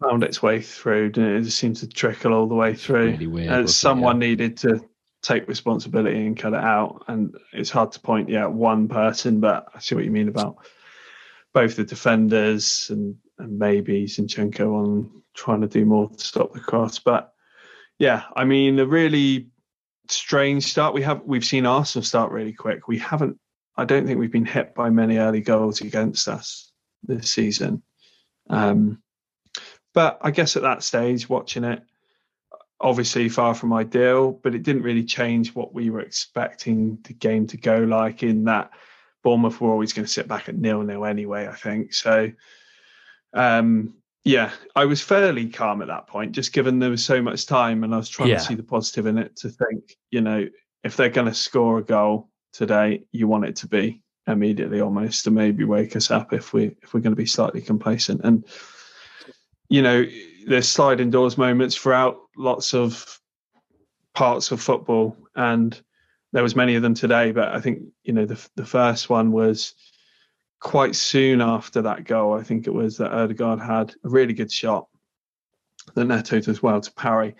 Found 0.00 0.22
its 0.22 0.42
way 0.42 0.60
through. 0.62 1.06
It? 1.06 1.18
it 1.18 1.42
just 1.42 1.58
seemed 1.58 1.76
to 1.76 1.88
trickle 1.88 2.32
all 2.32 2.46
the 2.46 2.54
way 2.54 2.74
through. 2.74 3.12
Really 3.12 3.26
weird, 3.26 3.52
and 3.52 3.70
someone 3.70 4.22
it? 4.22 4.26
needed 4.26 4.56
to 4.58 4.80
take 5.22 5.48
responsibility 5.48 6.26
and 6.26 6.38
cut 6.38 6.52
it 6.52 6.60
out. 6.62 7.04
And 7.08 7.34
it's 7.52 7.70
hard 7.70 7.92
to 7.92 8.00
point 8.00 8.28
yeah 8.28 8.46
one 8.46 8.88
person, 8.88 9.40
but 9.40 9.66
I 9.74 9.80
see 9.80 9.94
what 9.94 10.04
you 10.04 10.10
mean 10.10 10.28
about 10.28 10.58
both 11.52 11.76
the 11.76 11.84
defenders 11.84 12.88
and, 12.90 13.16
and 13.38 13.58
maybe 13.58 14.04
Zinchenko 14.04 14.72
on 14.74 15.22
trying 15.34 15.60
to 15.62 15.66
do 15.66 15.84
more 15.84 16.08
to 16.08 16.24
stop 16.24 16.52
the 16.52 16.60
cross. 16.60 16.98
But 16.98 17.32
yeah, 17.98 18.24
I 18.36 18.44
mean, 18.44 18.78
a 18.78 18.86
really 18.86 19.48
strange 20.08 20.64
start. 20.64 20.94
We 20.94 21.02
have 21.02 21.22
we've 21.24 21.44
seen 21.44 21.66
Arsenal 21.66 22.04
start 22.04 22.32
really 22.32 22.52
quick. 22.52 22.88
We 22.88 22.98
haven't. 22.98 23.38
I 23.76 23.84
don't 23.84 24.06
think 24.06 24.18
we've 24.18 24.32
been 24.32 24.44
hit 24.44 24.74
by 24.74 24.90
many 24.90 25.18
early 25.18 25.40
goals 25.40 25.80
against 25.80 26.28
us 26.28 26.72
this 27.02 27.30
season. 27.30 27.82
Um, 28.50 29.02
But 29.94 30.18
I 30.20 30.30
guess 30.30 30.56
at 30.56 30.62
that 30.62 30.82
stage, 30.82 31.28
watching 31.28 31.64
it, 31.64 31.82
obviously 32.80 33.28
far 33.28 33.54
from 33.54 33.72
ideal, 33.72 34.30
but 34.30 34.54
it 34.54 34.62
didn't 34.62 34.82
really 34.82 35.04
change 35.04 35.54
what 35.54 35.74
we 35.74 35.90
were 35.90 36.00
expecting 36.00 36.98
the 37.04 37.12
game 37.14 37.46
to 37.48 37.56
go 37.56 37.78
like. 37.78 38.22
In 38.22 38.44
that 38.44 38.70
Bournemouth 39.24 39.60
were 39.60 39.70
always 39.70 39.92
going 39.92 40.06
to 40.06 40.12
sit 40.12 40.28
back 40.28 40.48
at 40.48 40.56
nil 40.56 40.82
nil 40.82 41.04
anyway. 41.04 41.48
I 41.48 41.54
think 41.54 41.92
so. 41.92 42.30
Um, 43.34 43.94
yeah, 44.24 44.50
I 44.76 44.84
was 44.84 45.00
fairly 45.00 45.48
calm 45.48 45.80
at 45.82 45.88
that 45.88 46.06
point, 46.06 46.32
just 46.32 46.52
given 46.52 46.78
there 46.78 46.90
was 46.90 47.04
so 47.04 47.22
much 47.22 47.46
time, 47.46 47.82
and 47.82 47.94
I 47.94 47.96
was 47.96 48.08
trying 48.08 48.28
Yeah. 48.28 48.36
to 48.36 48.44
see 48.44 48.54
the 48.54 48.62
positive 48.62 49.06
in 49.06 49.18
it. 49.18 49.36
To 49.36 49.48
think, 49.48 49.96
you 50.10 50.20
know, 50.20 50.46
if 50.84 50.96
they're 50.96 51.08
going 51.08 51.28
to 51.28 51.34
score 51.34 51.78
a 51.78 51.84
goal 51.84 52.28
today, 52.52 53.04
you 53.10 53.26
want 53.26 53.46
it 53.46 53.56
to 53.56 53.68
be 53.68 54.02
immediately, 54.26 54.80
almost, 54.80 55.24
to 55.24 55.30
maybe 55.30 55.64
wake 55.64 55.96
us 55.96 56.10
up 56.10 56.32
if 56.32 56.52
we 56.52 56.76
if 56.82 56.92
we're 56.94 57.00
going 57.00 57.12
to 57.14 57.22
be 57.22 57.26
slightly 57.26 57.62
complacent. 57.62 58.20
And 58.22 58.44
you 59.68 59.82
know, 59.82 60.04
there's 60.46 60.68
sliding 60.68 61.10
doors 61.10 61.36
moments 61.36 61.76
throughout 61.76 62.18
lots 62.36 62.74
of 62.74 63.20
parts 64.14 64.50
of 64.50 64.60
football, 64.60 65.16
and 65.36 65.80
there 66.32 66.42
was 66.42 66.56
many 66.56 66.74
of 66.74 66.82
them 66.82 66.94
today. 66.94 67.32
But 67.32 67.48
I 67.48 67.60
think 67.60 67.82
you 68.02 68.12
know 68.12 68.26
the 68.26 68.48
the 68.56 68.66
first 68.66 69.10
one 69.10 69.32
was 69.32 69.74
quite 70.60 70.96
soon 70.96 71.40
after 71.40 71.82
that 71.82 72.04
goal. 72.04 72.34
I 72.34 72.42
think 72.42 72.66
it 72.66 72.74
was 72.74 72.96
that 72.98 73.12
Odegaard 73.12 73.60
had 73.60 73.94
a 74.04 74.08
really 74.08 74.32
good 74.32 74.50
shot 74.50 74.88
that 75.94 76.04
Neto 76.06 76.40
does 76.40 76.62
well 76.62 76.80
to 76.80 76.92
parry. 76.92 77.36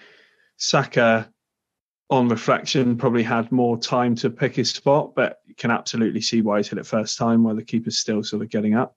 Saka, 0.57 1.31
on 2.11 2.29
reflection, 2.29 2.97
probably 2.97 3.23
had 3.23 3.53
more 3.53 3.79
time 3.79 4.15
to 4.17 4.31
pick 4.31 4.57
his 4.57 4.71
spot, 4.71 5.15
but 5.15 5.39
you 5.47 5.55
can 5.55 5.71
absolutely 5.71 6.21
see 6.21 6.41
why 6.41 6.59
he's 6.59 6.69
hit 6.69 6.79
it 6.79 6.87
first 6.87 7.19
time 7.19 7.43
while 7.43 7.55
the 7.55 7.63
keeper's 7.63 7.99
still 7.99 8.23
sort 8.23 8.43
of 8.43 8.51
getting 8.51 8.75
up. 8.75 8.97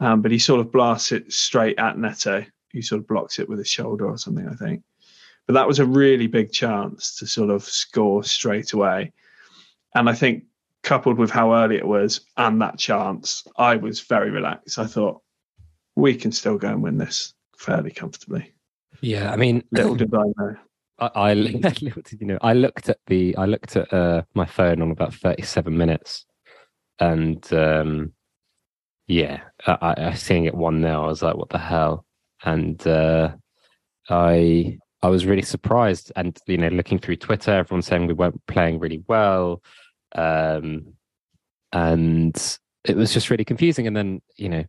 Um, 0.00 0.22
but 0.22 0.30
he 0.30 0.38
sort 0.38 0.60
of 0.60 0.72
blasts 0.72 1.12
it 1.12 1.32
straight 1.32 1.78
at 1.78 1.98
Neto, 1.98 2.44
who 2.74 2.82
sort 2.82 3.00
of 3.00 3.06
blocks 3.06 3.38
it 3.38 3.48
with 3.48 3.58
his 3.58 3.68
shoulder 3.68 4.06
or 4.06 4.18
something, 4.18 4.46
I 4.46 4.54
think. 4.54 4.82
But 5.46 5.54
that 5.54 5.68
was 5.68 5.78
a 5.78 5.86
really 5.86 6.26
big 6.26 6.52
chance 6.52 7.16
to 7.16 7.26
sort 7.26 7.50
of 7.50 7.62
score 7.62 8.24
straight 8.24 8.72
away. 8.72 9.12
And 9.94 10.10
I 10.10 10.14
think 10.14 10.44
coupled 10.82 11.18
with 11.18 11.30
how 11.30 11.54
early 11.54 11.76
it 11.76 11.86
was 11.86 12.20
and 12.36 12.60
that 12.60 12.78
chance, 12.78 13.46
I 13.56 13.76
was 13.76 14.00
very 14.00 14.30
relaxed. 14.30 14.78
I 14.78 14.86
thought 14.86 15.22
we 15.96 16.14
can 16.14 16.32
still 16.32 16.58
go 16.58 16.68
and 16.68 16.82
win 16.82 16.98
this 16.98 17.32
fairly 17.56 17.90
comfortably. 17.90 18.52
Yeah, 19.00 19.32
I 19.32 19.36
mean, 19.36 19.62
Little 19.70 19.94
did 19.94 20.12
I 20.14 20.24
know. 20.36 20.56
I, 20.98 21.10
I 21.14 21.34
little 21.34 22.02
did 22.02 22.20
you 22.20 22.26
know, 22.26 22.38
I 22.40 22.52
looked 22.52 22.88
at 22.88 22.98
the 23.06 23.36
I 23.36 23.46
looked 23.46 23.76
at 23.76 23.92
uh, 23.92 24.22
my 24.34 24.46
phone 24.46 24.80
on 24.80 24.90
about 24.90 25.14
thirty-seven 25.14 25.76
minutes, 25.76 26.24
and 27.00 27.52
um, 27.52 28.12
yeah, 29.06 29.40
I, 29.66 29.72
I, 29.80 29.94
I 30.08 30.14
seeing 30.14 30.44
it 30.44 30.54
one 30.54 30.80
now, 30.80 31.04
I 31.04 31.08
was 31.08 31.22
like, 31.22 31.36
what 31.36 31.50
the 31.50 31.58
hell? 31.58 32.06
And 32.44 32.86
uh, 32.86 33.32
I 34.08 34.78
I 35.02 35.08
was 35.08 35.26
really 35.26 35.42
surprised, 35.42 36.12
and 36.16 36.38
you 36.46 36.58
know, 36.58 36.68
looking 36.68 36.98
through 36.98 37.16
Twitter, 37.16 37.52
everyone 37.52 37.82
saying 37.82 38.06
we 38.06 38.14
weren't 38.14 38.40
playing 38.46 38.78
really 38.78 39.02
well, 39.08 39.62
um, 40.14 40.94
and 41.72 42.58
it 42.84 42.96
was 42.96 43.12
just 43.12 43.30
really 43.30 43.44
confusing. 43.44 43.86
And 43.86 43.96
then 43.96 44.22
you 44.36 44.48
know, 44.48 44.64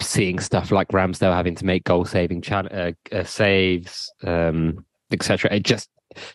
seeing 0.00 0.38
stuff 0.38 0.70
like 0.70 0.88
Ramsdale 0.88 1.34
having 1.34 1.54
to 1.56 1.64
make 1.64 1.84
goal 1.84 2.04
saving 2.04 2.42
chan- 2.42 2.68
uh, 2.68 2.92
uh, 3.12 3.24
saves, 3.24 4.12
um, 4.24 4.84
etc. 5.10 5.52
It 5.54 5.62
just, 5.64 5.88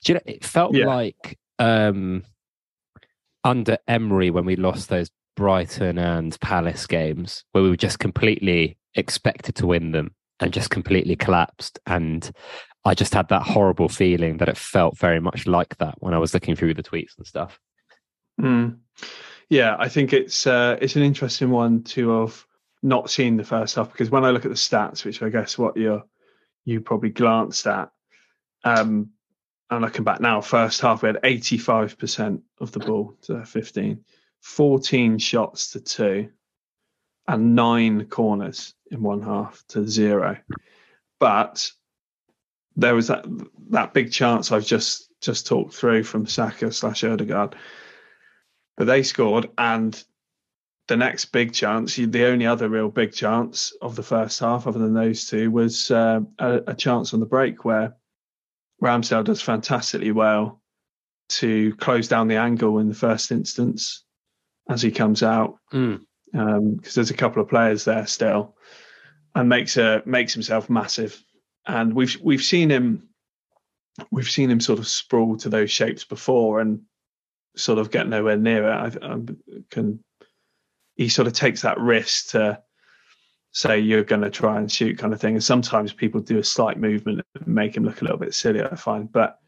you 0.06 0.14
know, 0.16 0.22
it 0.26 0.44
felt 0.46 0.74
Yeah. 0.74 0.86
like 0.88 1.38
um, 1.60 2.24
under 3.44 3.78
Emery 3.88 4.30
when 4.30 4.46
we 4.46 4.56
lost 4.56 4.90
those 4.90 5.10
Brighton 5.36 5.98
and 5.98 6.40
Palace 6.42 6.88
games, 6.88 7.44
where 7.52 7.64
we 7.64 7.70
were 7.70 7.78
just 7.78 8.00
completely 8.00 8.78
expected 8.98 9.56
to 9.56 9.68
win 9.68 9.92
them 9.92 10.14
and 10.40 10.54
just 10.54 10.70
completely 10.70 11.16
collapsed. 11.16 11.80
And 11.86 12.30
I 12.86 12.94
just 12.94 13.14
had 13.14 13.30
that 13.30 13.44
horrible 13.44 13.90
feeling 13.90 14.38
that 14.38 14.50
it 14.50 14.58
felt 14.58 14.98
very 14.98 15.20
much 15.20 15.48
like 15.48 15.78
that 15.78 15.96
when 16.00 16.14
I 16.14 16.20
was 16.20 16.34
looking 16.34 16.56
through 16.56 16.74
the 16.74 16.84
tweets 16.84 17.18
and 17.18 17.26
stuff. 17.26 17.60
Mm. 18.40 18.78
Yeah, 19.50 19.76
I 19.80 19.90
think 19.90 20.14
it's 20.14 20.46
uh, 20.46 20.78
it's 20.82 20.96
an 20.96 21.04
interesting 21.04 21.50
one 21.50 21.84
to 21.84 22.22
have 22.22 22.46
not 22.84 23.10
seen 23.10 23.38
the 23.38 23.44
first 23.44 23.76
half 23.76 23.92
because 23.92 24.12
when 24.12 24.26
I 24.26 24.32
look 24.32 24.46
at 24.46 24.52
the 24.52 24.56
stats, 24.56 25.06
which 25.06 25.22
I 25.24 25.30
guess 25.30 25.58
what 25.58 25.78
you 25.78 26.04
you 26.66 26.82
probably 26.82 27.10
glanced 27.10 27.66
at, 27.66 27.90
um, 28.64 29.12
and 29.70 29.82
looking 29.82 30.04
back 30.04 30.20
now, 30.20 30.42
first 30.42 30.82
half 30.82 31.02
we 31.02 31.08
had 31.08 31.20
eighty 31.24 31.58
five 31.58 31.98
percent 31.98 32.42
of 32.60 32.72
the 32.72 32.80
ball 32.80 33.16
to 33.24 33.34
their 33.34 33.46
15, 33.46 34.04
14 34.42 35.18
shots 35.18 35.72
to 35.72 35.80
two, 35.80 36.30
and 37.28 37.56
nine 37.56 38.06
corners 38.06 38.74
in 38.92 39.02
one 39.02 39.22
half 39.22 39.64
to 39.70 39.88
zero. 39.88 40.38
But 41.20 41.72
there 42.76 42.96
was 42.96 43.08
that 43.08 43.26
that 43.72 43.94
big 43.94 44.12
chance 44.12 44.52
I've 44.52 44.66
just 44.66 45.12
just 45.20 45.48
talked 45.48 45.74
through 45.74 46.04
from 46.04 46.28
Saka 46.28 46.72
slash 46.72 47.04
Odegaard 47.04 47.56
but 48.78 48.86
they 48.86 49.04
scored 49.04 49.50
and 49.58 50.02
the 50.88 50.96
next 50.96 51.26
big 51.26 51.52
chance 51.52 51.96
the 51.96 52.26
only 52.26 52.46
other 52.46 52.70
real 52.70 52.90
big 52.90 53.12
chance 53.12 53.74
of 53.82 53.96
the 53.96 54.04
first 54.04 54.40
half 54.40 54.68
other 54.68 54.80
than 54.80 54.94
those 54.94 55.26
two 55.26 55.52
was 55.52 55.92
uh, 55.92 56.22
a, 56.40 56.62
a 56.68 56.76
chance 56.76 57.14
on 57.14 57.20
the 57.20 57.26
break 57.26 57.66
where 57.66 57.96
ramsdale 58.82 59.24
does 59.24 59.42
fantastically 59.42 60.12
well 60.12 60.62
to 61.30 61.76
close 61.76 62.08
down 62.08 62.28
the 62.28 62.38
angle 62.38 62.80
in 62.80 62.88
the 62.88 62.96
first 62.96 63.32
instance 63.32 64.06
as 64.70 64.82
he 64.82 64.92
comes 64.92 65.24
out 65.24 65.56
Mm. 65.74 66.06
Um, 66.34 66.76
because 66.76 66.94
there's 66.94 67.10
a 67.10 67.16
couple 67.16 67.42
of 67.42 67.50
players 67.50 67.86
there 67.86 68.06
still 68.06 68.56
and 69.34 69.48
makes 69.48 69.78
a 69.78 70.04
makes 70.06 70.34
himself 70.34 70.70
massive 70.70 71.24
and 71.66 71.94
we've 71.94 72.18
we've 72.22 72.42
seen 72.42 72.70
him 72.70 73.08
we've 74.12 74.30
seen 74.30 74.50
him 74.50 74.60
sort 74.60 74.80
of 74.80 74.88
sprawl 74.88 75.38
to 75.38 75.50
those 75.50 75.72
shapes 75.72 76.04
before 76.04 76.60
and 76.60 76.82
sort 77.56 77.80
of 77.80 77.92
get 77.92 78.08
nowhere 78.08 78.38
near 78.38 78.68
it. 78.68 79.00
I, 79.02 79.14
I 79.14 79.20
can 79.70 80.04
he 80.96 81.10
sort 81.10 81.28
of 81.28 81.34
takes 81.34 81.62
that 81.62 81.80
risk 81.80 82.30
to 82.30 82.62
say 83.52 83.80
you're 83.80 84.04
going 84.04 84.22
to 84.22 84.30
try 84.30 84.58
and 84.58 84.72
shoot 84.72 84.98
kind 84.98 85.14
of 85.14 85.22
thing. 85.22 85.34
And 85.34 85.44
sometimes 85.44 85.94
people 85.94 86.22
do 86.22 86.40
a 86.40 86.44
slight 86.44 86.80
movement 86.80 87.22
and 87.36 87.48
make 87.48 87.76
him 87.76 87.84
look 87.84 88.02
a 88.02 88.04
little 88.04 88.20
bit 88.20 88.34
silly. 88.34 88.62
I 88.62 88.76
find, 88.76 89.12
but 89.12 89.40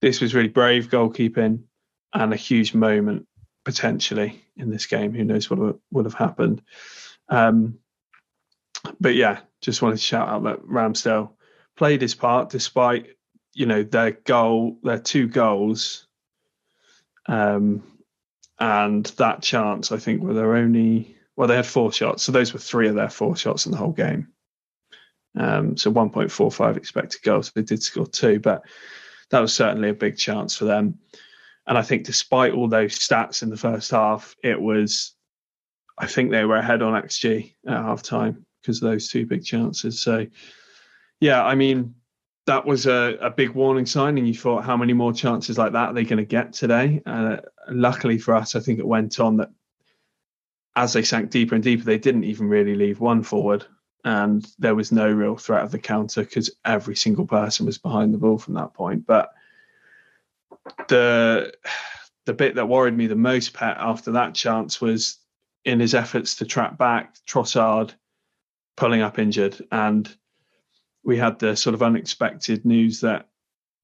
this 0.00 0.20
was 0.20 0.34
really 0.34 0.48
brave 0.48 0.88
goalkeeping 0.88 1.62
and 2.14 2.32
a 2.32 2.36
huge 2.36 2.74
moment 2.74 3.26
potentially 3.66 4.40
in 4.56 4.70
this 4.70 4.86
game. 4.86 5.12
Who 5.12 5.24
knows 5.24 5.50
what 5.50 5.76
would- 5.90 6.06
have 6.06 6.14
happened? 6.14 6.62
Um, 7.28 7.80
but 9.00 9.16
yeah, 9.16 9.40
just 9.60 9.82
wanted 9.82 9.96
to 9.96 10.02
shout 10.02 10.28
out 10.28 10.44
that 10.44 10.62
Ramsdale 10.62 11.32
played 11.76 12.00
his 12.00 12.14
part 12.14 12.48
despite 12.48 13.08
you 13.52 13.66
know 13.66 13.82
their 13.82 14.12
goal, 14.12 14.78
their 14.84 15.00
two 15.00 15.26
goals 15.26 16.06
um, 17.26 17.82
and 18.58 19.04
that 19.18 19.42
chance, 19.42 19.90
I 19.90 19.98
think, 19.98 20.22
were 20.22 20.34
their 20.34 20.54
only. 20.54 21.16
Well, 21.34 21.48
they 21.48 21.56
had 21.56 21.66
four 21.66 21.92
shots, 21.92 22.22
so 22.22 22.32
those 22.32 22.52
were 22.52 22.60
three 22.60 22.88
of 22.88 22.94
their 22.94 23.10
four 23.10 23.36
shots 23.36 23.66
in 23.66 23.72
the 23.72 23.78
whole 23.78 23.92
game. 23.92 24.28
Um, 25.36 25.76
so 25.76 25.92
1.45 25.92 26.76
expected 26.78 27.20
goals. 27.22 27.50
They 27.50 27.62
did 27.62 27.82
score 27.82 28.06
two, 28.06 28.38
but 28.38 28.62
that 29.30 29.40
was 29.40 29.54
certainly 29.54 29.90
a 29.90 29.94
big 29.94 30.16
chance 30.16 30.56
for 30.56 30.64
them. 30.64 31.00
And 31.66 31.76
I 31.76 31.82
think, 31.82 32.04
despite 32.04 32.52
all 32.52 32.68
those 32.68 32.98
stats 32.98 33.42
in 33.42 33.50
the 33.50 33.56
first 33.56 33.90
half, 33.90 34.36
it 34.42 34.60
was. 34.60 35.12
I 35.98 36.06
think 36.06 36.30
they 36.30 36.44
were 36.44 36.56
ahead 36.56 36.82
on 36.82 37.00
XG 37.02 37.54
at 37.66 37.72
half 37.72 38.02
time 38.02 38.44
because 38.60 38.82
of 38.82 38.90
those 38.90 39.08
two 39.08 39.24
big 39.24 39.42
chances. 39.42 40.02
So, 40.02 40.26
yeah, 41.20 41.42
I 41.42 41.54
mean, 41.54 41.94
that 42.46 42.66
was 42.66 42.86
a, 42.86 43.16
a 43.20 43.30
big 43.30 43.50
warning 43.50 43.86
sign, 43.86 44.18
and 44.18 44.28
you 44.28 44.34
thought, 44.34 44.64
how 44.64 44.76
many 44.76 44.92
more 44.92 45.12
chances 45.12 45.56
like 45.56 45.72
that 45.72 45.88
are 45.88 45.94
they 45.94 46.04
going 46.04 46.18
to 46.18 46.24
get 46.24 46.52
today? 46.52 47.02
Uh, 47.06 47.38
luckily 47.68 48.18
for 48.18 48.34
us, 48.34 48.54
I 48.54 48.60
think 48.60 48.78
it 48.78 48.86
went 48.86 49.18
on 49.18 49.38
that 49.38 49.50
as 50.76 50.92
they 50.92 51.02
sank 51.02 51.30
deeper 51.30 51.54
and 51.54 51.64
deeper, 51.64 51.84
they 51.84 51.98
didn't 51.98 52.24
even 52.24 52.48
really 52.48 52.74
leave 52.74 53.00
one 53.00 53.22
forward, 53.22 53.64
and 54.04 54.46
there 54.58 54.74
was 54.74 54.92
no 54.92 55.10
real 55.10 55.36
threat 55.36 55.64
of 55.64 55.72
the 55.72 55.78
counter 55.78 56.22
because 56.22 56.50
every 56.64 56.94
single 56.94 57.26
person 57.26 57.66
was 57.66 57.78
behind 57.78 58.12
the 58.12 58.18
ball 58.18 58.38
from 58.38 58.54
that 58.54 58.74
point. 58.74 59.06
But 59.06 59.30
the 60.88 61.52
the 62.26 62.34
bit 62.34 62.56
that 62.56 62.68
worried 62.68 62.96
me 62.96 63.06
the 63.06 63.16
most, 63.16 63.54
Pat, 63.54 63.76
after 63.78 64.12
that 64.12 64.34
chance 64.34 64.80
was 64.80 65.18
in 65.64 65.80
his 65.80 65.94
efforts 65.94 66.36
to 66.36 66.44
track 66.44 66.76
back 66.76 67.14
Trossard 67.26 67.92
pulling 68.76 69.00
up 69.00 69.18
injured 69.18 69.64
and 69.72 70.14
we 71.04 71.16
had 71.16 71.38
the 71.38 71.56
sort 71.56 71.74
of 71.74 71.82
unexpected 71.82 72.64
news 72.64 73.00
that 73.00 73.28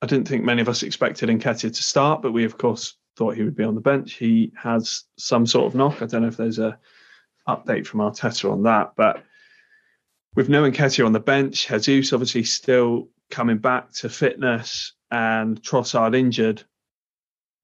I 0.02 0.06
didn't 0.06 0.26
think 0.26 0.42
many 0.42 0.60
of 0.60 0.68
us 0.68 0.82
expected 0.82 1.28
Nketiah 1.28 1.74
to 1.74 1.82
start, 1.82 2.20
but 2.20 2.32
we 2.32 2.44
of 2.44 2.58
course 2.58 2.96
thought 3.16 3.36
he 3.36 3.44
would 3.44 3.56
be 3.56 3.64
on 3.64 3.76
the 3.76 3.80
bench. 3.80 4.14
He 4.14 4.52
has 4.56 5.04
some 5.18 5.46
sort 5.46 5.66
of 5.66 5.76
knock. 5.76 6.02
I 6.02 6.06
don't 6.06 6.22
know 6.22 6.28
if 6.28 6.36
there's 6.36 6.58
a 6.58 6.78
update 7.48 7.86
from 7.86 8.00
Arteta 8.00 8.50
on 8.50 8.64
that, 8.64 8.94
but 8.96 9.22
with 10.34 10.48
no 10.48 10.68
Nketiah 10.68 11.06
on 11.06 11.12
the 11.12 11.20
bench, 11.20 11.68
Jesus 11.68 12.12
obviously 12.12 12.42
still 12.42 13.08
coming 13.30 13.58
back 13.58 13.92
to 13.92 14.08
fitness 14.08 14.94
and 15.10 15.62
Trossard 15.62 16.16
injured, 16.16 16.64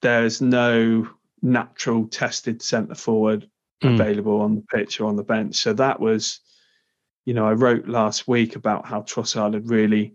there's 0.01 0.41
no 0.41 1.09
natural 1.43 2.09
tested 2.09 2.63
centre 2.63 2.95
forward 2.95 3.49
Mm. 3.83 3.95
available 3.95 4.41
on 4.41 4.57
the 4.57 4.63
pitch 4.63 5.01
or 5.01 5.07
on 5.07 5.15
the 5.15 5.23
bench. 5.23 5.55
So 5.55 5.73
that 5.75 6.01
was 6.01 6.41
you 7.29 7.35
know, 7.35 7.47
I 7.47 7.53
wrote 7.53 7.87
last 7.87 8.27
week 8.27 8.57
about 8.57 8.87
how 8.87 9.03
Trossard 9.03 9.53
had 9.53 9.69
really 9.69 10.15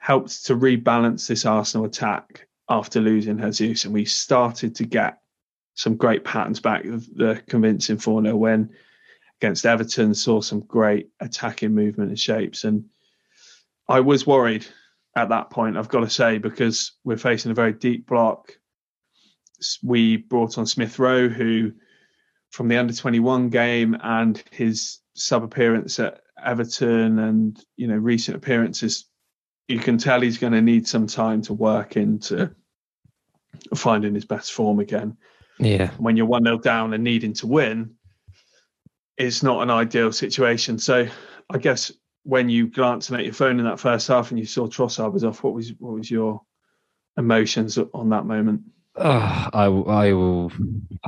helped 0.00 0.44
to 0.46 0.56
rebalance 0.56 1.28
this 1.28 1.46
Arsenal 1.46 1.86
attack 1.86 2.48
after 2.68 3.00
losing 3.00 3.38
Jesus, 3.52 3.84
and 3.84 3.94
we 3.94 4.04
started 4.04 4.74
to 4.74 4.84
get 4.84 5.20
some 5.74 5.94
great 5.94 6.24
patterns 6.24 6.58
back. 6.58 6.84
of 6.84 7.06
The 7.14 7.40
convincing 7.48 7.96
4 7.96 8.24
0 8.24 8.34
win 8.34 8.70
against 9.40 9.64
Everton 9.64 10.12
saw 10.12 10.40
some 10.40 10.62
great 10.62 11.10
attacking 11.20 11.76
movement 11.76 12.10
and 12.10 12.18
shapes. 12.18 12.64
And 12.64 12.86
I 13.88 14.00
was 14.00 14.26
worried 14.26 14.66
at 15.14 15.28
that 15.28 15.50
point, 15.50 15.76
I've 15.76 15.88
got 15.88 16.00
to 16.00 16.10
say, 16.10 16.38
because 16.38 16.90
we're 17.04 17.16
facing 17.18 17.52
a 17.52 17.54
very 17.54 17.72
deep 17.72 18.08
block. 18.08 18.58
We 19.82 20.16
brought 20.16 20.58
on 20.58 20.66
Smith 20.66 20.98
Rowe, 20.98 21.28
who 21.28 21.72
from 22.50 22.68
the 22.68 22.78
under 22.78 22.92
21 22.92 23.50
game 23.50 23.96
and 24.02 24.42
his 24.50 24.98
sub 25.14 25.42
appearance 25.42 25.98
at 25.98 26.20
Everton 26.42 27.18
and 27.18 27.62
you 27.76 27.86
know 27.86 27.96
recent 27.96 28.36
appearances, 28.36 29.06
you 29.68 29.78
can 29.78 29.98
tell 29.98 30.20
he's 30.20 30.38
going 30.38 30.52
to 30.52 30.62
need 30.62 30.88
some 30.88 31.06
time 31.06 31.42
to 31.42 31.54
work 31.54 31.96
into 31.96 32.50
finding 33.74 34.14
his 34.14 34.24
best 34.24 34.52
form 34.52 34.80
again. 34.80 35.16
Yeah. 35.58 35.90
When 35.98 36.16
you're 36.16 36.26
1 36.26 36.44
0 36.44 36.58
down 36.58 36.94
and 36.94 37.04
needing 37.04 37.34
to 37.34 37.46
win, 37.46 37.96
it's 39.16 39.42
not 39.42 39.62
an 39.62 39.70
ideal 39.70 40.12
situation. 40.12 40.78
So 40.78 41.06
I 41.50 41.58
guess 41.58 41.92
when 42.22 42.48
you 42.48 42.68
glancing 42.68 43.16
at 43.16 43.24
your 43.24 43.34
phone 43.34 43.58
in 43.58 43.66
that 43.66 43.80
first 43.80 44.08
half 44.08 44.30
and 44.30 44.38
you 44.38 44.46
saw 44.46 44.66
Trossard 44.66 45.12
was 45.12 45.24
off, 45.24 45.42
what 45.42 45.54
was 45.54 45.72
what 45.78 45.94
was 45.94 46.10
your 46.10 46.42
emotions 47.16 47.78
on 47.92 48.08
that 48.10 48.24
moment? 48.24 48.62
Uh, 49.00 49.50
I 49.52 49.64
I 49.64 50.12
will 50.12 50.52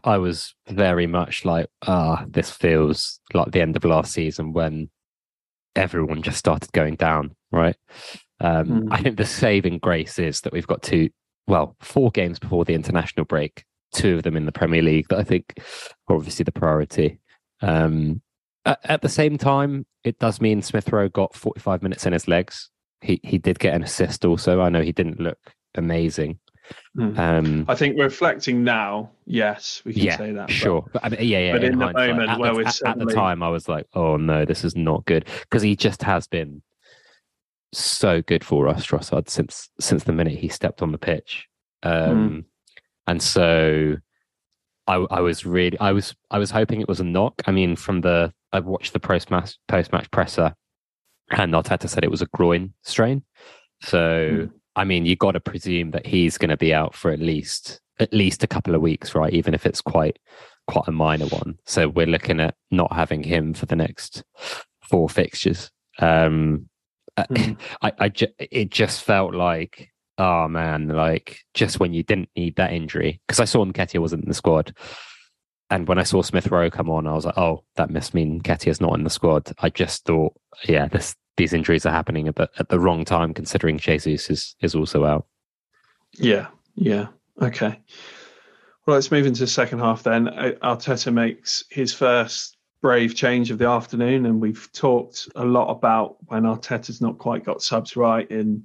I 0.02 0.16
was 0.18 0.54
very 0.68 1.06
much 1.06 1.44
like 1.44 1.68
ah 1.86 2.24
this 2.26 2.50
feels 2.50 3.20
like 3.34 3.52
the 3.52 3.60
end 3.60 3.76
of 3.76 3.84
last 3.84 4.12
season 4.12 4.54
when 4.54 4.88
everyone 5.76 6.22
just 6.22 6.38
started 6.38 6.72
going 6.72 6.96
down 6.96 7.36
right 7.50 7.76
um, 8.40 8.66
mm. 8.66 8.88
I 8.90 9.02
think 9.02 9.18
the 9.18 9.26
saving 9.26 9.78
grace 9.78 10.18
is 10.18 10.40
that 10.40 10.52
we've 10.54 10.66
got 10.66 10.82
two 10.82 11.10
well 11.46 11.76
four 11.80 12.10
games 12.10 12.38
before 12.38 12.64
the 12.64 12.74
international 12.74 13.26
break 13.26 13.64
two 13.92 14.16
of 14.16 14.22
them 14.22 14.36
in 14.36 14.46
the 14.46 14.52
Premier 14.52 14.82
League 14.82 15.08
that 15.08 15.18
I 15.18 15.24
think 15.24 15.54
are 16.08 16.16
obviously 16.16 16.44
the 16.44 16.52
priority. 16.52 17.20
Um, 17.60 18.22
at, 18.64 18.80
at, 18.84 19.02
the 19.02 19.08
same 19.08 19.38
time, 19.38 19.86
it 20.02 20.18
does 20.18 20.40
mean 20.40 20.62
Smith 20.62 20.90
Rowe 20.90 21.08
got 21.08 21.34
45 21.34 21.82
minutes 21.82 22.06
in 22.06 22.12
his 22.12 22.26
legs. 22.26 22.70
He 23.00 23.20
he 23.22 23.38
did 23.38 23.58
get 23.58 23.74
an 23.74 23.82
assist 23.82 24.24
also. 24.24 24.60
I 24.60 24.68
know 24.68 24.82
he 24.82 24.92
didn't 24.92 25.20
look 25.20 25.38
amazing. 25.74 26.38
Mm. 26.96 27.18
Um, 27.18 27.64
I 27.68 27.74
think 27.74 27.98
reflecting 27.98 28.64
now, 28.64 29.10
yes, 29.26 29.82
we 29.84 29.94
can 29.94 30.02
yeah, 30.02 30.16
say 30.16 30.32
that. 30.32 30.50
Sure, 30.50 30.84
but, 30.92 31.04
I 31.04 31.08
mean, 31.08 31.20
yeah, 31.22 31.38
yeah. 31.38 31.52
But 31.52 31.64
in, 31.64 31.72
in 31.72 31.78
the 31.78 31.92
moment 31.92 32.30
at 32.30 32.38
where 32.38 32.52
the, 32.52 32.56
we're 32.56 32.66
at, 32.66 32.82
at 32.86 32.98
the 32.98 33.06
time, 33.06 33.42
I 33.42 33.48
was 33.48 33.68
like, 33.68 33.86
oh 33.94 34.16
no, 34.16 34.44
this 34.44 34.64
is 34.64 34.76
not 34.76 35.04
good 35.06 35.26
because 35.42 35.62
he 35.62 35.76
just 35.76 36.02
has 36.02 36.26
been 36.26 36.62
so 37.72 38.20
good 38.22 38.44
for 38.44 38.68
us, 38.68 38.86
Trossard, 38.86 39.28
since 39.28 39.70
since 39.80 40.04
the 40.04 40.12
minute 40.12 40.38
he 40.38 40.48
stepped 40.48 40.82
on 40.82 40.92
the 40.92 40.98
pitch. 40.98 41.46
Um, 41.82 42.30
mm. 42.30 42.44
And 43.06 43.22
so 43.22 43.96
I, 44.86 44.94
I 44.94 45.20
was 45.20 45.44
really, 45.44 45.78
I 45.80 45.92
was, 45.92 46.14
I 46.30 46.38
was 46.38 46.50
hoping 46.50 46.80
it 46.80 46.88
was 46.88 47.00
a 47.00 47.04
knock. 47.04 47.42
I 47.46 47.50
mean, 47.50 47.76
from 47.76 48.00
the, 48.00 48.32
I 48.52 48.60
watched 48.60 48.92
the 48.92 49.00
post 49.00 49.30
match, 49.30 49.56
post 49.66 49.92
match 49.92 50.10
presser 50.10 50.54
and 51.30 51.52
Arteta 51.52 51.88
said 51.88 52.04
it 52.04 52.10
was 52.10 52.22
a 52.22 52.26
groin 52.26 52.74
strain. 52.82 53.24
So, 53.80 53.98
mm. 53.98 54.50
I 54.76 54.84
mean, 54.84 55.06
you 55.06 55.16
got 55.16 55.32
to 55.32 55.40
presume 55.40 55.90
that 55.92 56.06
he's 56.06 56.38
going 56.38 56.50
to 56.50 56.56
be 56.56 56.72
out 56.72 56.94
for 56.94 57.10
at 57.10 57.20
least, 57.20 57.80
at 57.98 58.12
least 58.12 58.42
a 58.42 58.48
couple 58.48 58.74
of 58.74 58.80
weeks, 58.80 59.14
right? 59.14 59.32
Even 59.32 59.54
if 59.54 59.66
it's 59.66 59.80
quite, 59.80 60.18
quite 60.66 60.88
a 60.88 60.92
minor 60.92 61.26
one. 61.26 61.58
So 61.66 61.88
we're 61.88 62.06
looking 62.06 62.40
at 62.40 62.54
not 62.70 62.92
having 62.92 63.22
him 63.22 63.54
for 63.54 63.66
the 63.66 63.76
next 63.76 64.22
four 64.82 65.08
fixtures. 65.08 65.70
Um, 65.98 66.68
mm. 67.18 67.58
I, 67.82 67.92
I, 67.98 68.08
ju- 68.08 68.34
it 68.38 68.70
just 68.70 69.02
felt 69.02 69.34
like 69.34 69.92
oh 70.18 70.48
man, 70.48 70.88
like 70.88 71.40
just 71.54 71.80
when 71.80 71.92
you 71.92 72.02
didn't 72.02 72.28
need 72.36 72.56
that 72.56 72.72
injury, 72.72 73.20
because 73.26 73.40
I 73.40 73.44
saw 73.44 73.64
Nketiah 73.64 74.00
wasn't 74.00 74.24
in 74.24 74.28
the 74.28 74.34
squad. 74.34 74.74
And 75.70 75.88
when 75.88 75.98
I 75.98 76.02
saw 76.02 76.20
Smith 76.22 76.48
Rowe 76.48 76.70
come 76.70 76.90
on, 76.90 77.06
I 77.06 77.14
was 77.14 77.24
like, 77.24 77.38
oh, 77.38 77.64
that 77.76 77.90
must 77.90 78.12
mean 78.12 78.40
Nketiah's 78.40 78.80
not 78.80 78.94
in 78.94 79.04
the 79.04 79.10
squad. 79.10 79.52
I 79.58 79.70
just 79.70 80.04
thought, 80.04 80.34
yeah, 80.64 80.86
this, 80.86 81.16
these 81.36 81.52
injuries 81.52 81.86
are 81.86 81.92
happening 81.92 82.28
at 82.28 82.36
the, 82.36 82.48
at 82.58 82.68
the 82.68 82.78
wrong 82.78 83.04
time, 83.04 83.34
considering 83.34 83.78
Jesus 83.78 84.30
is, 84.30 84.56
is 84.60 84.74
also 84.74 85.04
out. 85.04 85.26
Yeah, 86.12 86.48
yeah. 86.74 87.08
Okay. 87.40 87.80
Well, 88.86 88.96
let's 88.96 89.10
move 89.10 89.26
into 89.26 89.40
the 89.40 89.46
second 89.46 89.78
half 89.78 90.02
then. 90.02 90.28
Uh, 90.28 90.52
Arteta 90.62 91.12
makes 91.12 91.64
his 91.70 91.94
first 91.94 92.56
brave 92.80 93.14
change 93.14 93.50
of 93.50 93.58
the 93.58 93.68
afternoon, 93.68 94.26
and 94.26 94.40
we've 94.40 94.68
talked 94.72 95.28
a 95.36 95.44
lot 95.44 95.70
about 95.70 96.16
when 96.26 96.42
Arteta's 96.42 97.00
not 97.00 97.18
quite 97.18 97.44
got 97.44 97.62
subs 97.62 97.96
right 97.96 98.28
in 98.30 98.64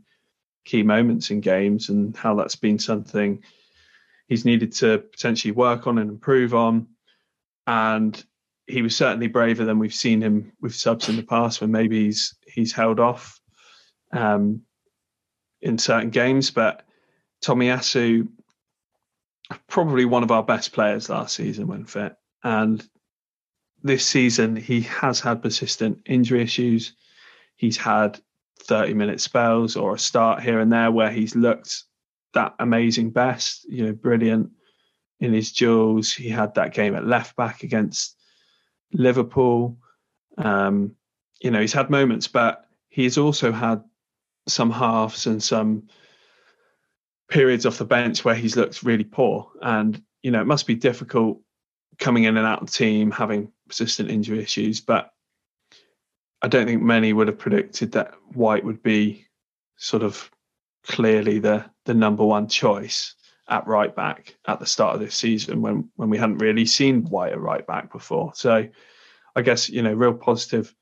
key 0.65 0.83
moments 0.83 1.31
in 1.31 1.39
games 1.39 1.87
and 1.87 2.17
how 2.17 2.35
that's 2.35 2.57
been 2.57 2.77
something 2.77 3.41
he's 4.27 4.45
needed 4.45 4.73
to 4.73 4.97
potentially 4.97 5.51
work 5.51 5.87
on 5.87 5.97
and 5.97 6.09
improve 6.09 6.53
on. 6.53 6.87
And 7.65 8.21
he 8.65 8.81
was 8.81 8.95
certainly 8.95 9.27
braver 9.27 9.63
than 9.63 9.79
we've 9.79 9.93
seen 9.93 10.21
him 10.21 10.51
with 10.61 10.75
subs 10.75 11.09
in 11.09 11.15
the 11.15 11.23
past 11.23 11.61
when 11.61 11.71
maybe 11.71 12.05
he's 12.05 12.35
he's 12.57 12.73
held 12.73 12.99
off 12.99 13.39
um, 14.11 14.63
in 15.61 15.77
certain 15.77 16.09
games. 16.09 16.49
But 16.49 16.81
Tomiyasu, 17.43 18.27
probably 19.67 20.05
one 20.05 20.23
of 20.23 20.31
our 20.31 20.41
best 20.41 20.73
players 20.73 21.07
last 21.07 21.35
season 21.35 21.67
when 21.67 21.85
fit. 21.85 22.15
And 22.43 22.83
this 23.83 24.07
season, 24.07 24.55
he 24.55 24.81
has 24.81 25.19
had 25.19 25.43
persistent 25.43 25.99
injury 26.07 26.41
issues. 26.41 26.93
He's 27.57 27.77
had 27.77 28.19
30 28.63 28.95
minute 28.95 29.21
spells 29.21 29.75
or 29.75 29.93
a 29.93 29.99
start 29.99 30.41
here 30.41 30.59
and 30.59 30.73
there 30.73 30.91
where 30.91 31.11
he's 31.11 31.35
looked 31.35 31.83
that 32.33 32.55
amazing 32.57 33.11
best, 33.11 33.65
you 33.69 33.85
know, 33.85 33.93
brilliant 33.93 34.49
in 35.19 35.31
his 35.31 35.51
duels. 35.51 36.11
He 36.11 36.29
had 36.29 36.55
that 36.55 36.73
game 36.73 36.95
at 36.95 37.05
left 37.05 37.35
back 37.35 37.61
against 37.61 38.17
Liverpool. 38.91 39.77
Um, 40.39 40.96
you 41.41 41.51
know, 41.51 41.61
he's 41.61 41.73
had 41.73 41.89
moments, 41.89 42.27
but 42.27 42.67
he's 42.89 43.17
also 43.17 43.51
had 43.51 43.83
some 44.47 44.71
halves 44.71 45.27
and 45.27 45.41
some 45.41 45.87
periods 47.29 47.65
off 47.65 47.77
the 47.77 47.85
bench 47.85 48.23
where 48.23 48.35
he's 48.35 48.55
looked 48.55 48.83
really 48.83 49.03
poor. 49.03 49.51
And, 49.61 50.01
you 50.23 50.31
know, 50.31 50.41
it 50.41 50.47
must 50.47 50.67
be 50.67 50.75
difficult 50.75 51.41
coming 51.99 52.23
in 52.23 52.37
and 52.37 52.47
out 52.47 52.61
of 52.61 52.67
the 52.67 52.73
team, 52.73 53.11
having 53.11 53.51
persistent 53.67 54.09
injury 54.09 54.41
issues. 54.41 54.81
But 54.81 55.11
I 56.41 56.47
don't 56.47 56.67
think 56.67 56.81
many 56.81 57.13
would 57.13 57.27
have 57.27 57.39
predicted 57.39 57.93
that 57.93 58.13
White 58.33 58.63
would 58.63 58.83
be 58.83 59.25
sort 59.77 60.03
of 60.03 60.29
clearly 60.83 61.39
the 61.39 61.65
the 61.85 61.93
number 61.93 62.25
one 62.25 62.47
choice 62.47 63.15
at 63.49 63.67
right 63.67 63.95
back 63.95 64.35
at 64.47 64.59
the 64.59 64.65
start 64.65 64.95
of 64.95 65.01
this 65.01 65.15
season 65.15 65.61
when 65.61 65.89
when 65.95 66.09
we 66.09 66.17
hadn't 66.17 66.37
really 66.37 66.65
seen 66.65 67.03
White 67.05 67.33
at 67.33 67.39
right 67.39 67.65
back 67.65 67.91
before. 67.91 68.31
So 68.35 68.67
I 69.35 69.41
guess 69.41 69.69
you 69.69 69.81
know 69.81 69.93
real 69.93 70.13
positive 70.13 70.73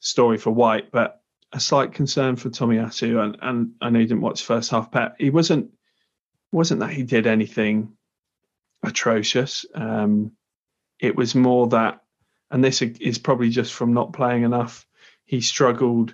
story 0.00 0.38
for 0.38 0.50
White, 0.50 0.90
but 0.90 1.20
a 1.52 1.60
slight 1.60 1.94
concern 1.94 2.36
for 2.36 2.50
Tomiyasu. 2.50 3.22
And 3.22 3.36
and 3.40 3.72
I 3.80 3.90
know 3.90 4.00
you 4.00 4.06
didn't 4.06 4.22
watch 4.22 4.44
first 4.44 4.70
half, 4.70 4.90
Pet. 4.90 5.14
He 5.18 5.30
wasn't 5.30 5.70
wasn't 6.52 6.80
that 6.80 6.90
he 6.90 7.02
did 7.02 7.26
anything 7.26 7.92
atrocious. 8.82 9.64
Um, 9.74 10.32
it 10.98 11.16
was 11.16 11.34
more 11.34 11.68
that, 11.68 12.00
and 12.50 12.62
this 12.62 12.82
is 12.82 13.18
probably 13.18 13.50
just 13.50 13.72
from 13.72 13.94
not 13.94 14.12
playing 14.12 14.42
enough 14.42 14.86
he 15.30 15.40
struggled 15.40 16.12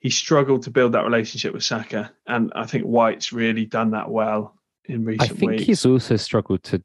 he 0.00 0.08
struggled 0.08 0.62
to 0.62 0.70
build 0.70 0.92
that 0.92 1.04
relationship 1.04 1.52
with 1.52 1.64
Saka, 1.64 2.12
and 2.26 2.50
I 2.54 2.64
think 2.64 2.84
White's 2.84 3.32
really 3.32 3.66
done 3.66 3.90
that 3.90 4.08
well 4.08 4.54
in 4.84 5.04
recent 5.04 5.20
weeks. 5.20 5.24
I 5.32 5.36
think 5.36 5.50
weeks. 5.50 5.64
he's 5.64 5.84
also 5.84 6.16
struggled 6.16 6.62
to 6.64 6.82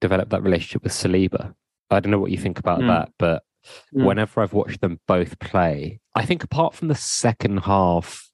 develop 0.00 0.30
that 0.30 0.42
relationship 0.42 0.82
with 0.82 0.92
Saliba. 0.92 1.54
I 1.90 2.00
don't 2.00 2.10
know 2.10 2.18
what 2.18 2.32
you 2.32 2.38
think 2.38 2.58
about 2.58 2.80
mm. 2.80 2.88
that, 2.88 3.12
but 3.18 3.44
mm. 3.94 4.04
whenever 4.04 4.40
I've 4.40 4.52
watched 4.52 4.80
them 4.80 5.00
both 5.06 5.38
play, 5.38 6.00
I 6.14 6.24
think 6.24 6.44
apart 6.44 6.74
from 6.74 6.88
the 6.88 6.94
second 6.94 7.58
half 7.58 8.30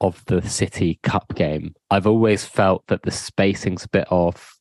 of 0.00 0.24
the 0.26 0.42
City 0.42 0.98
Cup 1.02 1.34
game, 1.34 1.74
I've 1.90 2.06
always 2.06 2.44
felt 2.44 2.86
that 2.88 3.02
the 3.02 3.10
spacing's 3.10 3.84
a 3.84 3.88
bit 3.88 4.10
off. 4.10 4.58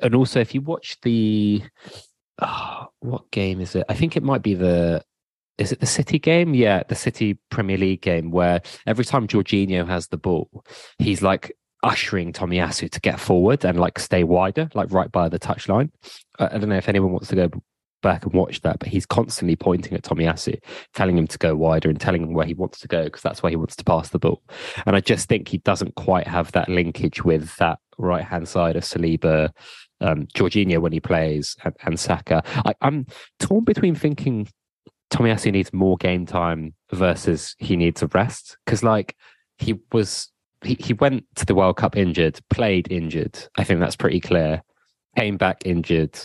And 0.00 0.14
also, 0.14 0.40
if 0.40 0.54
you 0.54 0.60
watch 0.60 0.96
the 1.02 1.62
oh, 2.40 2.86
what 3.00 3.30
game 3.30 3.60
is 3.60 3.74
it? 3.74 3.84
I 3.88 3.94
think 3.94 4.16
it 4.16 4.22
might 4.22 4.42
be 4.42 4.54
the 4.54 5.02
is 5.58 5.72
it 5.72 5.80
the 5.80 5.86
City 5.86 6.18
game? 6.18 6.54
Yeah, 6.54 6.82
the 6.86 6.94
City 6.94 7.38
Premier 7.50 7.78
League 7.78 8.02
game 8.02 8.30
where 8.30 8.60
every 8.86 9.04
time 9.04 9.26
Jorginho 9.26 9.86
has 9.86 10.08
the 10.08 10.18
ball, 10.18 10.64
he's 10.98 11.22
like 11.22 11.56
ushering 11.82 12.32
Tomiyasu 12.32 12.90
to 12.90 13.00
get 13.00 13.18
forward 13.18 13.64
and 13.64 13.78
like 13.78 13.98
stay 13.98 14.24
wider, 14.24 14.68
like 14.74 14.92
right 14.92 15.10
by 15.10 15.28
the 15.28 15.38
touchline. 15.38 15.90
I 16.38 16.58
don't 16.58 16.68
know 16.68 16.76
if 16.76 16.88
anyone 16.88 17.12
wants 17.12 17.28
to 17.28 17.36
go 17.36 17.50
back 18.06 18.24
and 18.24 18.32
watch 18.32 18.60
that, 18.60 18.78
but 18.78 18.88
he's 18.88 19.04
constantly 19.04 19.56
pointing 19.56 19.94
at 19.94 20.04
Tommy 20.04 20.26
Tomiyasu, 20.26 20.60
telling 20.94 21.18
him 21.18 21.26
to 21.26 21.38
go 21.38 21.56
wider 21.56 21.90
and 21.90 22.00
telling 22.00 22.22
him 22.22 22.34
where 22.34 22.46
he 22.46 22.54
wants 22.54 22.78
to 22.78 22.86
go 22.86 23.02
because 23.02 23.20
that's 23.20 23.42
where 23.42 23.50
he 23.50 23.56
wants 23.56 23.74
to 23.74 23.84
pass 23.84 24.10
the 24.10 24.20
ball. 24.20 24.42
And 24.86 24.94
I 24.94 25.00
just 25.00 25.28
think 25.28 25.48
he 25.48 25.58
doesn't 25.58 25.96
quite 25.96 26.28
have 26.28 26.52
that 26.52 26.68
linkage 26.68 27.24
with 27.24 27.56
that 27.56 27.80
right 27.98 28.22
hand 28.22 28.46
side 28.46 28.76
of 28.76 28.84
Saliba, 28.84 29.50
um, 30.00 30.28
Jorginho 30.36 30.80
when 30.80 30.92
he 30.92 31.00
plays, 31.00 31.56
and, 31.64 31.74
and 31.84 31.98
Saka. 31.98 32.44
I, 32.64 32.74
I'm 32.80 33.06
torn 33.40 33.64
between 33.64 33.96
thinking 33.96 34.46
Tommy 35.10 35.30
Tomiyasu 35.30 35.50
needs 35.50 35.72
more 35.72 35.96
game 35.96 36.26
time 36.26 36.74
versus 36.92 37.56
he 37.58 37.74
needs 37.76 38.02
a 38.02 38.06
rest 38.08 38.56
because 38.64 38.84
like 38.84 39.16
he 39.58 39.80
was 39.90 40.30
he, 40.62 40.76
he 40.78 40.92
went 40.92 41.24
to 41.34 41.44
the 41.44 41.56
World 41.56 41.76
Cup 41.76 41.96
injured, 41.96 42.38
played 42.50 42.86
injured. 42.90 43.36
I 43.58 43.64
think 43.64 43.80
that's 43.80 43.96
pretty 43.96 44.20
clear. 44.20 44.62
Came 45.16 45.36
back 45.36 45.62
injured, 45.64 46.16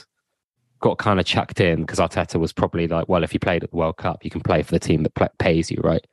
got 0.82 0.98
kind 0.98 1.20
of 1.20 1.26
chucked 1.26 1.62
in 1.62 1.82
because 1.82 2.00
Arteta 2.00 2.40
was 2.40 2.52
probably 2.52 2.88
like, 2.88 3.08
well, 3.08 3.24
if 3.24 3.34
you 3.34 3.40
played 3.40 3.64
at 3.64 3.72
the 3.72 3.78
World 3.78 3.98
Cup, 3.98 4.24
you 4.24 4.30
can 4.30 4.42
play 4.42 4.64
for 4.64 4.72
the 4.72 4.80
team 4.80 5.04
that 5.04 5.16
play, 5.16 5.30
pays 5.40 5.72
you, 5.72 5.80
right? 5.84 6.06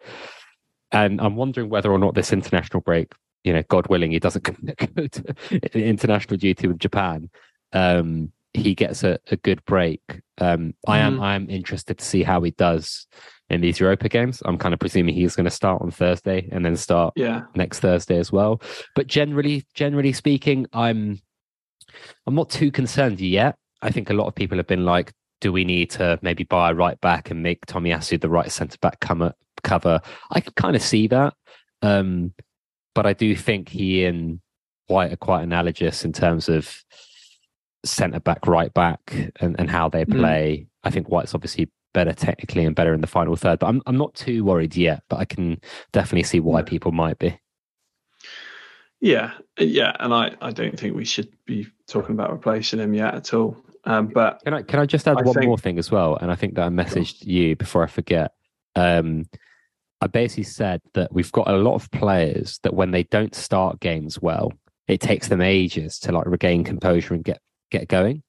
And 0.93 1.21
I'm 1.21 1.37
wondering 1.37 1.69
whether 1.69 1.91
or 1.91 1.99
not 1.99 2.15
this 2.15 2.33
international 2.33 2.81
break, 2.81 3.13
you 3.45 3.53
know, 3.53 3.63
God 3.69 3.89
willing, 3.89 4.13
he 4.13 4.19
doesn't 4.19 4.45
go 4.95 5.07
to 5.07 5.35
international 5.75 6.37
duty 6.37 6.69
with 6.69 6.79
Japan. 6.79 7.31
Um, 7.73 8.33
he 8.55 8.75
gets 8.75 9.05
a, 9.05 9.19
a 9.31 9.37
good 9.37 9.65
break. 9.65 10.01
Um, 10.39 10.75
I 10.87 10.99
am 10.99 11.19
mm. 11.19 11.23
I 11.23 11.35
am 11.35 11.49
interested 11.51 11.99
to 11.99 12.05
see 12.05 12.23
how 12.23 12.43
he 12.43 12.51
does 12.53 13.07
in 13.51 13.61
these 13.61 13.81
Europa 13.81 14.09
games. 14.09 14.43
I'm 14.45 14.59
kind 14.59 14.75
of 14.75 14.81
presuming 14.81 15.15
he's 15.15 15.37
going 15.37 15.45
to 15.45 15.51
start 15.51 15.83
on 15.83 15.91
Thursday 15.91 16.49
and 16.51 16.65
then 16.65 16.77
start 16.77 17.15
yeah. 17.17 17.43
next 17.55 17.81
Thursday 17.81 18.19
as 18.19 18.33
well. 18.33 18.61
But 18.95 19.07
generally, 19.07 19.65
generally 19.75 20.13
speaking, 20.13 20.67
I'm 20.73 21.21
I'm 22.27 22.35
not 22.35 22.51
too 22.51 22.71
concerned 22.71 23.21
yet. 23.21 23.57
I 23.83 23.91
think 23.91 24.11
a 24.11 24.15
lot 24.15 24.27
of 24.27 24.35
people 24.35 24.57
have 24.59 24.67
been 24.67 24.85
like, 24.85 25.13
do 25.41 25.53
we 25.53 25.65
need 25.65 25.91
to 25.91 26.19
maybe 26.23 26.45
buy 26.45 26.71
a 26.71 26.75
right 26.75 27.01
back 27.01 27.31
and 27.31 27.43
make 27.43 27.67
Tomiyasu 27.67 28.21
the 28.21 28.29
right 28.29 28.51
centre 28.51 28.79
back 28.81 29.01
cover? 29.01 29.35
Cover. 29.63 30.01
I 30.31 30.41
can 30.41 30.53
kind 30.55 30.77
of 30.77 30.83
see 30.83 31.09
that, 31.09 31.35
um, 31.83 32.33
but 32.95 33.07
I 33.07 33.13
do 33.13 33.35
think 33.35 33.69
he 33.69 34.05
and 34.05 34.41
White 34.87 35.13
are 35.13 35.17
quite 35.17 35.43
analogous 35.43 36.05
in 36.05 36.13
terms 36.13 36.49
of 36.49 36.85
centre 37.85 38.21
back, 38.21 38.47
right 38.47 38.73
back, 38.73 39.33
and, 39.41 39.57
and 39.59 39.71
how 39.71 39.89
they 39.89 40.05
mm. 40.05 40.17
play. 40.17 40.59
Mm. 40.61 40.67
I 40.85 40.91
think 40.91 41.09
White's 41.09 41.35
obviously 41.35 41.71
better 41.93 42.13
technically 42.13 42.65
and 42.65 42.77
better 42.77 42.95
in 42.95 43.01
the 43.01 43.07
final 43.07 43.35
third, 43.35 43.59
but 43.59 43.67
I'm 43.67 43.83
I'm 43.87 43.97
not 43.97 44.15
too 44.15 44.45
worried 44.45 44.77
yet. 44.77 45.03
But 45.09 45.19
I 45.19 45.25
can 45.25 45.61
definitely 45.93 46.23
see 46.25 46.41
why 46.41 46.63
people 46.63 46.93
might 46.93 47.19
be. 47.19 47.39
Yeah, 49.01 49.33
yeah, 49.59 49.93
and 50.01 50.13
I, 50.13 50.35
I 50.41 50.51
don't 50.51 50.79
think 50.79 50.97
we 50.97 51.05
should 51.05 51.33
be 51.47 51.69
talking 51.87 52.15
about 52.15 52.33
replacing 52.33 52.81
him 52.81 52.95
yet 52.95 53.15
at 53.15 53.33
all. 53.33 53.57
Um, 53.85 54.09
but 54.09 54.41
can 54.45 54.55
I 54.55 54.63
can 54.63 54.81
I 54.81 54.87
just 54.87 55.07
add 55.09 55.19
I 55.19 55.23
one 55.23 55.35
think... 55.35 55.47
more 55.47 55.59
thing 55.59 55.79
as 55.79 55.91
well? 55.91 56.17
And 56.17 56.31
I 56.31 56.35
think 56.35 56.55
that 56.55 56.67
I 56.67 56.69
messaged 56.69 57.25
you 57.25 57.57
before 57.57 57.83
I 57.83 57.87
forget. 57.87 58.33
Um, 58.75 59.27
I 60.01 60.07
basically 60.07 60.45
said 60.45 60.81
that 60.95 61.13
we've 61.13 61.33
got 61.33 61.49
a 61.49 61.57
lot 61.57 61.75
of 61.75 61.91
players 61.91 62.61
that 62.63 62.75
when 62.75 62.93
they 62.93 63.03
don't 63.05 63.35
start 63.35 63.81
games 63.81 64.21
well, 64.21 64.53
it 64.87 65.01
takes 65.01 65.29
them 65.29 65.41
ages 65.41 65.99
to 66.01 66.13
like 66.13 66.27
regain 66.27 66.65
composure 66.65 67.15
and 67.15 67.25
get 67.25 67.41
get 67.71 67.89
going. 67.89 68.23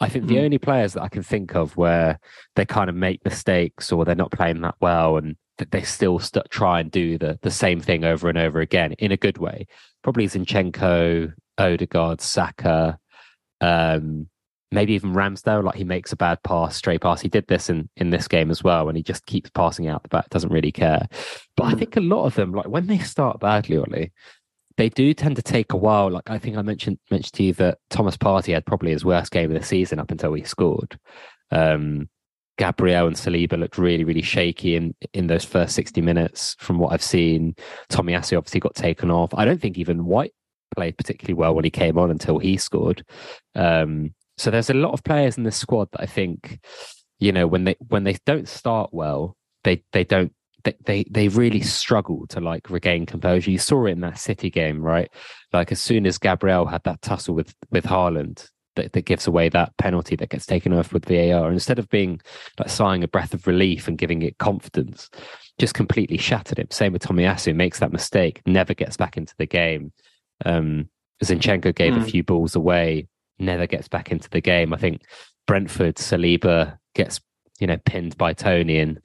I 0.00 0.08
think 0.08 0.24
mm-hmm. 0.24 0.34
the 0.34 0.40
only 0.40 0.58
players 0.58 0.94
that 0.94 1.02
I 1.02 1.08
can 1.08 1.22
think 1.22 1.54
of 1.54 1.76
where 1.76 2.18
they 2.56 2.64
kind 2.64 2.88
of 2.88 2.96
make 2.96 3.24
mistakes 3.24 3.92
or 3.92 4.04
they're 4.04 4.14
not 4.14 4.32
playing 4.32 4.62
that 4.62 4.76
well 4.80 5.18
and 5.18 5.36
that 5.58 5.72
they 5.72 5.82
still 5.82 6.18
st- 6.18 6.50
try 6.50 6.80
and 6.80 6.90
do 6.90 7.18
the 7.18 7.38
the 7.42 7.50
same 7.50 7.80
thing 7.80 8.04
over 8.04 8.28
and 8.28 8.38
over 8.38 8.60
again 8.60 8.92
in 8.92 9.12
a 9.12 9.16
good 9.16 9.38
way. 9.38 9.66
Probably 10.02 10.26
Zinchenko, 10.26 11.34
Odegaard, 11.58 12.22
Saka, 12.22 12.98
um, 13.60 14.28
maybe 14.72 14.94
even 14.94 15.12
Ramsdale. 15.12 15.64
Like 15.64 15.76
he 15.76 15.84
makes 15.84 16.12
a 16.12 16.16
bad 16.16 16.42
pass, 16.42 16.76
straight 16.76 17.00
pass. 17.00 17.20
He 17.20 17.28
did 17.28 17.46
this 17.48 17.70
in 17.70 17.88
in 17.96 18.10
this 18.10 18.28
game 18.28 18.50
as 18.50 18.62
well, 18.62 18.88
and 18.88 18.96
he 18.96 19.02
just 19.02 19.26
keeps 19.26 19.50
passing 19.50 19.88
out 19.88 20.02
the 20.02 20.08
back, 20.08 20.28
doesn't 20.30 20.52
really 20.52 20.72
care. 20.72 21.06
But 21.56 21.64
I 21.64 21.74
mm. 21.74 21.78
think 21.78 21.96
a 21.96 22.00
lot 22.00 22.24
of 22.24 22.34
them, 22.34 22.52
like 22.52 22.68
when 22.68 22.86
they 22.86 22.98
start 22.98 23.40
badly, 23.40 23.76
Ollie, 23.76 24.12
they 24.76 24.88
do 24.88 25.12
tend 25.14 25.36
to 25.36 25.42
take 25.42 25.72
a 25.72 25.76
while. 25.76 26.10
Like 26.10 26.30
I 26.30 26.38
think 26.38 26.56
I 26.56 26.62
mentioned 26.62 26.98
mentioned 27.10 27.34
to 27.34 27.42
you 27.42 27.52
that 27.54 27.78
Thomas 27.90 28.16
Partey 28.16 28.54
had 28.54 28.66
probably 28.66 28.92
his 28.92 29.04
worst 29.04 29.32
game 29.32 29.54
of 29.54 29.60
the 29.60 29.66
season 29.66 29.98
up 29.98 30.10
until 30.10 30.32
he 30.34 30.44
scored. 30.44 30.98
Um, 31.50 32.08
Gabriel 32.58 33.06
and 33.06 33.16
Saliba 33.16 33.58
looked 33.58 33.78
really, 33.78 34.04
really 34.04 34.22
shaky 34.22 34.76
in 34.76 34.94
in 35.14 35.26
those 35.26 35.44
first 35.44 35.74
sixty 35.74 36.00
minutes. 36.00 36.56
From 36.58 36.78
what 36.78 36.92
I've 36.92 37.02
seen, 37.02 37.54
Tomiyasu 37.90 38.36
obviously 38.36 38.60
got 38.60 38.74
taken 38.74 39.10
off. 39.10 39.34
I 39.34 39.44
don't 39.44 39.60
think 39.60 39.78
even 39.78 40.04
White 40.04 40.34
played 40.76 40.96
particularly 40.96 41.34
well 41.34 41.54
when 41.54 41.64
he 41.64 41.70
came 41.70 41.98
on 41.98 42.10
until 42.10 42.38
he 42.38 42.56
scored. 42.56 43.04
Um, 43.54 44.14
so 44.40 44.50
there's 44.50 44.70
a 44.70 44.74
lot 44.74 44.92
of 44.92 45.04
players 45.04 45.36
in 45.36 45.44
this 45.44 45.56
squad 45.56 45.88
that 45.92 46.00
I 46.00 46.06
think, 46.06 46.60
you 47.18 47.30
know, 47.30 47.46
when 47.46 47.64
they 47.64 47.76
when 47.88 48.04
they 48.04 48.16
don't 48.24 48.48
start 48.48 48.90
well, 48.92 49.36
they 49.64 49.84
they 49.92 50.04
don't 50.04 50.32
they, 50.64 50.74
they 50.84 51.04
they 51.10 51.28
really 51.28 51.60
struggle 51.60 52.26
to 52.28 52.40
like 52.40 52.70
regain 52.70 53.04
composure. 53.04 53.50
You 53.50 53.58
saw 53.58 53.84
it 53.84 53.92
in 53.92 54.00
that 54.00 54.18
City 54.18 54.48
game, 54.48 54.80
right? 54.80 55.10
Like 55.52 55.72
as 55.72 55.80
soon 55.80 56.06
as 56.06 56.16
Gabriel 56.16 56.66
had 56.66 56.82
that 56.84 57.02
tussle 57.02 57.34
with 57.34 57.54
with 57.70 57.84
Haaland, 57.84 58.48
that, 58.76 58.94
that 58.94 59.04
gives 59.04 59.26
away 59.26 59.50
that 59.50 59.76
penalty 59.76 60.16
that 60.16 60.30
gets 60.30 60.46
taken 60.46 60.72
off 60.72 60.94
with 60.94 61.04
VAR. 61.04 61.52
Instead 61.52 61.78
of 61.78 61.90
being 61.90 62.20
like 62.58 62.70
sighing 62.70 63.04
a 63.04 63.08
breath 63.08 63.34
of 63.34 63.46
relief 63.46 63.88
and 63.88 63.98
giving 63.98 64.22
it 64.22 64.38
confidence, 64.38 65.10
just 65.58 65.74
completely 65.74 66.16
shattered 66.16 66.58
him. 66.58 66.68
Same 66.70 66.94
with 66.94 67.02
Tomiyasu, 67.02 67.54
makes 67.54 67.80
that 67.80 67.92
mistake, 67.92 68.40
never 68.46 68.72
gets 68.72 68.96
back 68.96 69.18
into 69.18 69.34
the 69.36 69.46
game. 69.46 69.92
Um, 70.46 70.88
Zinchenko 71.22 71.74
gave 71.74 71.92
mm. 71.92 71.98
a 71.98 72.00
hmm. 72.00 72.06
few 72.06 72.22
balls 72.22 72.56
away, 72.56 73.06
never 73.40 73.66
gets 73.66 73.88
back 73.88 74.10
into 74.10 74.28
the 74.30 74.40
game. 74.40 74.72
I 74.72 74.76
think 74.76 75.02
Brentford, 75.46 75.96
Saliba 75.96 76.78
gets 76.94 77.20
you 77.58 77.66
know 77.66 77.78
pinned 77.84 78.16
by 78.16 78.32
Toney 78.32 78.78
and 78.78 79.00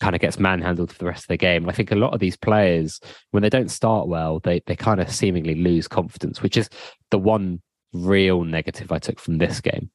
kind 0.00 0.14
of 0.14 0.20
gets 0.20 0.38
manhandled 0.38 0.90
for 0.90 0.98
the 0.98 1.06
rest 1.06 1.24
of 1.24 1.28
the 1.28 1.36
game. 1.36 1.68
I 1.68 1.72
think 1.72 1.92
a 1.92 1.96
lot 1.96 2.14
of 2.14 2.20
these 2.20 2.36
players, 2.36 3.00
when 3.30 3.42
they 3.42 3.50
don't 3.50 3.70
start 3.70 4.08
well, 4.08 4.40
they 4.40 4.62
they 4.66 4.76
kind 4.76 5.00
of 5.00 5.10
seemingly 5.10 5.54
lose 5.54 5.86
confidence, 5.86 6.42
which 6.42 6.56
is 6.56 6.68
the 7.10 7.18
one 7.18 7.60
real 7.92 8.44
negative 8.44 8.92
I 8.92 8.98
took 8.98 9.18
from 9.18 9.38
this 9.38 9.60
game. 9.60 9.90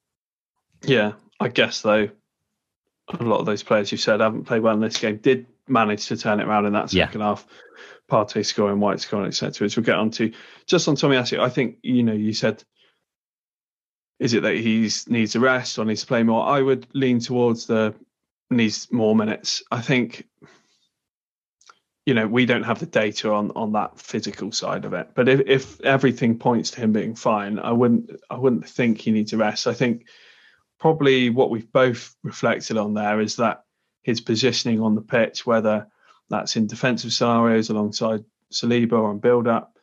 Yeah, 0.82 1.12
I 1.40 1.48
guess 1.48 1.82
though, 1.82 2.08
a 3.08 3.22
lot 3.22 3.40
of 3.40 3.46
those 3.46 3.62
players 3.62 3.90
you 3.90 3.98
said 3.98 4.20
haven't 4.20 4.44
played 4.44 4.62
well 4.62 4.74
in 4.74 4.80
this 4.80 4.98
game 4.98 5.16
did 5.18 5.46
manage 5.68 6.06
to 6.06 6.16
turn 6.16 6.40
it 6.40 6.46
around 6.46 6.66
in 6.66 6.72
that 6.74 6.90
second 6.90 7.20
yeah. 7.20 7.26
half. 7.26 7.46
Partey 8.08 8.46
scoring, 8.46 8.78
White 8.78 9.00
scoring, 9.00 9.26
etc. 9.26 9.64
As 9.64 9.76
we'll 9.76 9.84
get 9.84 9.96
on 9.96 10.12
to 10.12 10.32
just 10.66 10.86
on 10.86 10.94
Tommy 10.94 11.16
Tomiyasu, 11.16 11.40
I 11.40 11.48
think 11.48 11.78
you 11.82 12.04
know 12.04 12.12
you 12.12 12.32
said 12.32 12.62
is 14.18 14.34
it 14.34 14.42
that 14.42 14.56
he 14.56 14.90
needs 15.08 15.34
a 15.34 15.40
rest 15.40 15.78
or 15.78 15.84
needs 15.84 16.02
to 16.02 16.06
play 16.06 16.22
more? 16.22 16.46
I 16.46 16.62
would 16.62 16.86
lean 16.94 17.20
towards 17.20 17.66
the 17.66 17.94
needs 18.50 18.90
more 18.90 19.14
minutes. 19.14 19.62
I 19.70 19.80
think 19.80 20.26
you 22.06 22.14
know 22.14 22.26
we 22.26 22.46
don't 22.46 22.62
have 22.62 22.78
the 22.78 22.86
data 22.86 23.32
on 23.32 23.50
on 23.52 23.72
that 23.72 23.98
physical 24.00 24.52
side 24.52 24.84
of 24.84 24.92
it, 24.94 25.10
but 25.14 25.28
if, 25.28 25.40
if 25.46 25.80
everything 25.82 26.38
points 26.38 26.70
to 26.72 26.80
him 26.80 26.92
being 26.92 27.14
fine, 27.14 27.58
I 27.58 27.72
wouldn't 27.72 28.10
I 28.30 28.36
wouldn't 28.36 28.68
think 28.68 29.00
he 29.00 29.10
needs 29.10 29.32
a 29.32 29.36
rest. 29.36 29.66
I 29.66 29.74
think 29.74 30.06
probably 30.78 31.30
what 31.30 31.50
we've 31.50 31.70
both 31.72 32.14
reflected 32.22 32.76
on 32.76 32.94
there 32.94 33.20
is 33.20 33.36
that 33.36 33.64
his 34.02 34.20
positioning 34.20 34.80
on 34.80 34.94
the 34.94 35.02
pitch, 35.02 35.44
whether 35.44 35.88
that's 36.30 36.56
in 36.56 36.66
defensive 36.66 37.12
scenarios 37.12 37.70
alongside 37.70 38.24
Saliba 38.52 38.92
or 38.92 39.10
on 39.10 39.18
build 39.18 39.48
up, 39.48 39.75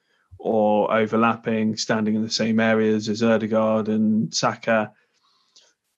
or 0.44 0.94
overlapping, 0.94 1.78
standing 1.78 2.16
in 2.16 2.22
the 2.22 2.30
same 2.30 2.60
areas 2.60 3.08
as 3.08 3.24
Odegaard 3.24 3.88
and 3.88 4.34
Saka. 4.34 4.92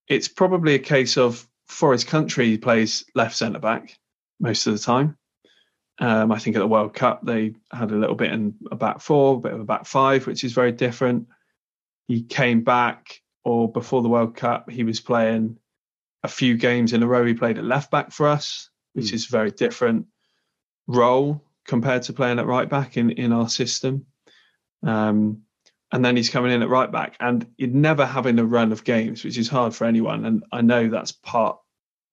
It's 0.08 0.28
probably 0.28 0.76
a 0.76 0.80
case 0.80 1.18
of 1.18 1.48
for 1.68 1.92
his 1.92 2.04
country, 2.04 2.46
he 2.46 2.58
plays 2.60 3.06
left 3.16 3.36
centre 3.36 3.60
back 3.60 3.98
most 4.40 4.68
of 4.68 4.74
the 4.74 4.80
time. 4.80 5.18
Um, 5.98 6.32
I 6.32 6.38
think 6.38 6.56
at 6.56 6.60
the 6.60 6.68
World 6.68 6.94
Cup 6.94 7.26
they 7.26 7.56
had 7.72 7.90
a 7.90 7.96
little 7.96 8.16
bit 8.16 8.32
in 8.32 8.54
a 8.72 8.76
back 8.76 9.02
four, 9.02 9.38
a 9.38 9.40
bit 9.40 9.54
of 9.54 9.62
a 9.62 9.66
back 9.66 9.88
five, 9.88 10.28
which 10.28 10.44
is 10.44 10.54
very 10.54 10.72
different. 10.72 11.28
He 12.08 12.22
came 12.22 12.64
back, 12.64 13.22
or 13.44 13.72
before 13.72 14.04
the 14.04 14.10
World 14.10 14.36
Cup, 14.36 14.70
he 14.70 14.84
was 14.84 15.00
playing 15.00 15.58
a 16.24 16.28
few 16.28 16.56
games 16.56 16.94
in 16.94 17.02
a 17.02 17.08
row. 17.08 17.26
He 17.26 17.34
played 17.34 17.58
at 17.58 17.64
left 17.64 17.90
back 17.90 18.12
for 18.12 18.28
us, 18.28 18.70
which 18.94 19.08
mm. 19.08 19.14
is 19.14 19.26
a 19.26 19.32
very 19.32 19.50
different 19.50 20.06
role 20.86 21.42
compared 21.66 22.04
to 22.04 22.14
playing 22.14 22.38
at 22.38 22.46
right 22.46 22.70
back 22.70 22.96
in, 22.96 23.10
in 23.10 23.32
our 23.32 23.50
system. 23.50 24.06
Um, 24.86 25.42
and 25.92 26.04
then 26.04 26.16
he's 26.16 26.30
coming 26.30 26.52
in 26.52 26.62
at 26.62 26.70
right 26.70 26.92
back, 26.92 27.16
and 27.20 27.46
you're 27.58 27.70
never 27.70 28.06
having 28.06 28.40
a 28.40 28.46
run 28.46 28.72
of 28.72 28.84
games, 28.84 29.24
which 29.24 29.38
is 29.38 29.48
hard 29.48 29.74
for 29.76 29.86
anyone. 29.86 30.26
And 30.26 30.44
I 30.52 30.62
know 30.62 30.90
that's 30.90 31.12
part 31.12 31.58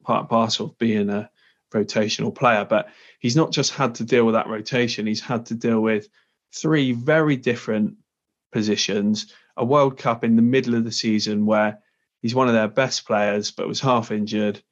part 0.05 0.21
and 0.21 0.29
parcel 0.29 0.67
of 0.67 0.79
being 0.79 1.11
a 1.11 1.31
rotational 1.73 2.35
player, 2.35 2.65
but 2.65 2.89
he's 3.21 3.37
not 3.37 3.53
just 3.53 3.73
had 3.73 3.97
to 3.97 4.05
deal 4.05 4.25
with 4.25 4.35
that 4.35 4.49
rotation; 4.49 5.07
he's 5.07 5.21
had 5.21 5.47
to 5.47 5.55
deal 5.55 5.81
with 5.81 6.09
three 6.55 6.93
very 6.93 7.37
different 7.37 7.97
positions. 8.53 9.33
A 9.57 9.65
World 9.65 9.99
Cup 9.99 10.25
in 10.25 10.37
the 10.37 10.43
middle 10.43 10.75
of 10.75 10.85
the 10.85 10.93
season 10.93 11.47
where 11.47 11.79
he's 12.21 12.35
one 12.35 12.49
of 12.49 12.55
their 12.55 12.69
best 12.69 13.07
players, 13.07 13.51
but 13.51 13.69
was 13.69 13.81
half 13.81 14.11
injured, 14.11 14.63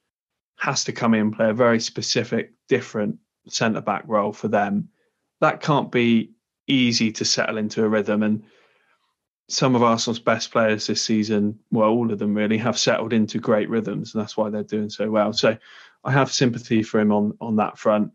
has 0.57 0.85
to 0.85 0.93
come 0.93 1.15
in 1.15 1.21
and 1.21 1.37
play 1.37 1.51
a 1.51 1.55
very 1.55 1.81
specific, 1.81 2.53
different 2.69 3.19
centre 3.49 3.81
back 3.81 4.05
role 4.07 4.33
for 4.33 4.49
them. 4.49 4.89
That 5.41 5.63
can't 5.63 5.91
be 5.91 6.33
easy 6.71 7.13
to 7.13 7.25
settle 7.25 7.59
into 7.59 7.85
a 7.85 7.89
rhythm 7.89 8.23
and 8.23 8.43
some 9.51 9.75
of 9.75 9.83
Arsenal's 9.83 10.21
best 10.21 10.53
players 10.53 10.87
this 10.87 11.03
season, 11.03 11.59
well, 11.73 11.89
all 11.89 12.13
of 12.13 12.21
them 12.21 12.35
really, 12.35 12.57
have 12.59 12.79
settled 12.79 13.13
into 13.13 13.39
great 13.39 13.69
rhythms, 13.69 14.15
and 14.15 14.23
that's 14.23 14.37
why 14.37 14.49
they're 14.49 14.63
doing 14.63 14.89
so 14.89 15.11
well. 15.11 15.33
So 15.33 15.59
I 16.05 16.13
have 16.13 16.33
sympathy 16.33 16.83
for 16.83 17.01
him 17.01 17.13
on 17.13 17.37
on 17.41 17.57
that 17.57 17.77
front. 17.77 18.13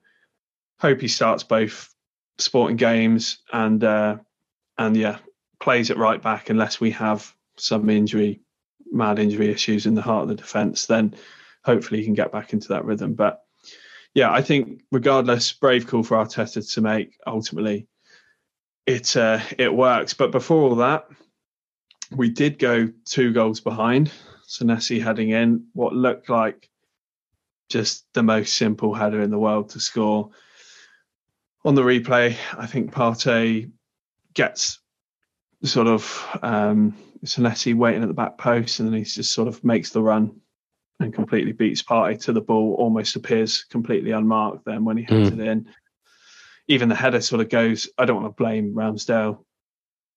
Hope 0.80 1.02
he 1.02 1.10
starts 1.10 1.44
both 1.44 1.94
sporting 2.38 2.78
games 2.78 3.40
and 3.52 3.84
uh, 3.84 4.18
and 4.78 4.96
yeah, 4.96 5.18
plays 5.60 5.92
at 5.92 5.98
right 5.98 6.22
back 6.22 6.50
unless 6.50 6.80
we 6.80 6.92
have 6.92 7.34
some 7.58 7.90
injury, 7.90 8.42
mad 8.92 9.20
injury 9.20 9.50
issues 9.50 9.86
in 9.86 9.94
the 9.96 10.02
heart 10.02 10.24
of 10.24 10.30
the 10.30 10.36
defence. 10.36 10.86
Then 10.86 11.16
hopefully 11.66 12.00
he 12.00 12.06
can 12.06 12.14
get 12.14 12.32
back 12.32 12.54
into 12.54 12.70
that 12.70 12.86
rhythm. 12.86 13.14
But 13.14 13.42
yeah, 14.14 14.32
I 14.32 14.42
think 14.42 14.84
regardless, 14.92 15.52
brave 15.52 15.86
call 15.86 16.04
for 16.04 16.18
Arteta 16.18 16.74
to 16.74 16.82
make. 16.82 17.18
Ultimately, 17.28 17.88
it 18.86 19.16
uh, 19.18 19.40
it 19.58 19.74
works. 19.74 20.14
But 20.14 20.32
before 20.32 20.64
all 20.64 20.76
that, 20.76 21.08
we 22.12 22.30
did 22.30 22.60
go 22.60 22.92
two 23.06 23.34
goals 23.34 23.60
behind. 23.60 24.12
Senesi 24.48 25.02
heading 25.02 25.30
in 25.30 25.66
what 25.74 25.94
looked 25.94 26.30
like 26.30 26.70
just 27.70 28.06
the 28.14 28.22
most 28.22 28.56
simple 28.56 28.94
header 28.94 29.22
in 29.22 29.32
the 29.32 29.40
world 29.40 29.70
to 29.70 29.80
score. 29.80 30.30
On 31.64 31.74
the 31.74 31.82
replay, 31.82 32.38
I 32.56 32.68
think 32.68 32.92
Partey 32.92 33.72
gets 34.36 34.80
sort 35.64 35.88
of 35.88 36.40
um, 36.44 36.96
Senesi 37.26 37.74
waiting 37.74 38.04
at 38.04 38.08
the 38.08 38.14
back 38.14 38.38
post, 38.38 38.80
and 38.80 38.88
then 38.88 39.00
he 39.00 39.04
just 39.04 39.32
sort 39.32 39.48
of 39.48 39.64
makes 39.64 39.90
the 39.90 40.02
run 40.02 40.40
and 41.00 41.14
completely 41.14 41.54
beats 41.54 41.82
Partey 41.82 42.22
to 42.22 42.34
the 42.34 42.42
ball. 42.42 42.76
Almost 42.76 43.16
appears 43.16 43.64
completely 43.64 44.12
unmarked. 44.12 44.64
Then 44.66 44.86
when 44.86 44.98
he 44.98 45.04
heads 45.04 45.32
mm. 45.32 45.40
it 45.40 45.48
in, 45.48 45.68
even 46.68 46.90
the 46.90 46.96
header 46.96 47.22
sort 47.22 47.42
of 47.42 47.50
goes. 47.50 47.90
I 47.98 48.06
don't 48.06 48.22
want 48.22 48.36
to 48.36 48.44
blame 48.44 48.74
Ramsdale 48.74 49.40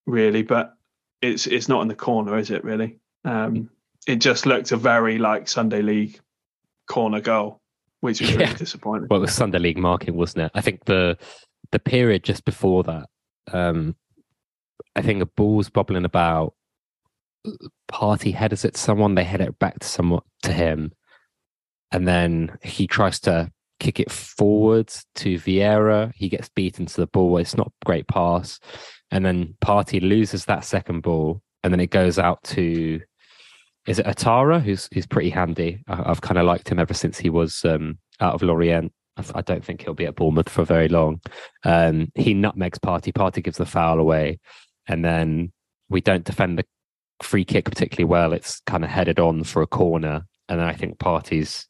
really, 0.09 0.43
but 0.43 0.75
it's 1.23 1.47
it's 1.47 1.69
not 1.69 1.83
in 1.83 1.89
the 1.89 1.95
corner, 1.95 2.37
is 2.39 2.51
it? 2.51 2.65
Really, 2.65 2.99
um, 3.25 3.71
it 4.07 4.17
just 4.17 4.47
looked 4.47 4.73
a 4.73 4.77
very 4.77 5.19
like 5.19 5.49
Sunday 5.49 5.83
League 5.83 6.19
corner 6.89 7.21
goal, 7.21 7.61
which 8.01 8.21
was 8.21 8.31
yeah. 8.31 8.39
really 8.39 8.55
disappointing. 8.55 9.09
Well, 9.11 9.19
it 9.19 9.23
was 9.23 9.35
Sunday 9.35 9.59
League 9.59 9.79
marking, 9.79 10.17
wasn't 10.17 10.47
it? 10.47 10.53
I 10.55 10.61
think 10.61 10.85
the 10.87 11.17
the 11.71 11.79
period 11.79 12.25
just 12.25 12.45
before 12.45 12.83
that, 12.85 13.07
um, 13.53 13.95
I 14.97 15.03
think 15.03 15.23
a 15.23 15.27
ball's 15.27 15.69
bobbling 15.69 16.05
about. 16.05 16.55
Partey 17.91 18.35
headers 18.35 18.65
it 18.65 18.75
to 18.75 18.81
someone, 18.81 19.15
they 19.15 19.25
head 19.25 19.41
it 19.41 19.59
back 19.59 19.79
to 19.79 19.87
someone 19.87 20.23
to 20.43 20.53
him, 20.53 20.93
and 21.93 22.07
then 22.07 22.59
he 22.63 22.87
tries 22.87 23.21
to 23.21 23.51
kick 23.81 24.01
it 24.01 24.11
forward 24.11 24.93
to 25.17 25.37
Vieira. 25.37 26.13
He 26.15 26.29
gets 26.29 26.49
beaten 26.49 26.87
to 26.87 26.97
the 26.97 27.07
ball. 27.07 27.39
It's 27.39 27.57
not 27.57 27.69
a 27.69 27.85
great 27.85 28.09
pass. 28.09 28.59
And 29.11 29.25
then 29.25 29.55
Partey 29.63 30.01
loses 30.01 30.45
that 30.47 30.65
second 30.65 31.03
ball. 31.03 31.43
And 31.63 31.73
then 31.73 31.81
it 31.81 31.91
goes 31.91 32.19
out 32.19 32.43
to 32.45 33.01
is 33.87 33.99
it 33.99 34.07
Ouattara 34.07 34.61
who's 34.61 34.89
who's 34.93 35.07
pretty 35.07 35.31
handy. 35.31 35.83
I, 35.89 35.97
have 35.97 36.21
kind 36.21 36.39
of 36.39 36.45
liked 36.45 36.69
him 36.69 36.79
ever 36.79 36.95
since 36.95 37.19
he 37.19 37.31
was 37.31 37.65
um, 37.65 37.99
out 38.21 38.35
of 38.35 38.43
Lorient. 38.43 38.93
I, 39.17 39.25
I, 39.37 39.41
don't 39.41 39.65
think 39.65 39.81
he'll 39.83 39.95
be 39.95 40.05
at 40.05 40.15
Bournemouth 40.15 40.49
for 40.49 40.65
very 40.65 40.89
long. 40.89 41.23
Um, 41.65 42.13
he 42.15 42.35
nutmegs 42.35 42.79
Partey. 42.79 43.13
Partey 43.13 43.43
gives 43.43 43.57
the 43.57 43.65
foul 43.65 43.99
away, 43.99 44.41
and 44.87 45.03
then 45.03 45.53
we 45.89 46.03
don't 46.03 46.25
defend 46.25 46.59
the 46.59 46.67
free 47.23 47.47
kick 47.47 47.65
particularly 47.65 48.05
well. 48.05 48.35
It's 48.35 48.61
kind 48.67 48.85
of 48.85 48.91
headed 48.91 49.19
on 49.19 49.43
for 49.45 49.63
a 49.63 49.67
corner, 49.67 50.27
and 50.51 50.61
then 50.61 50.67
I 50.67 50.75
think 50.75 50.99
Partey's 50.99 51.67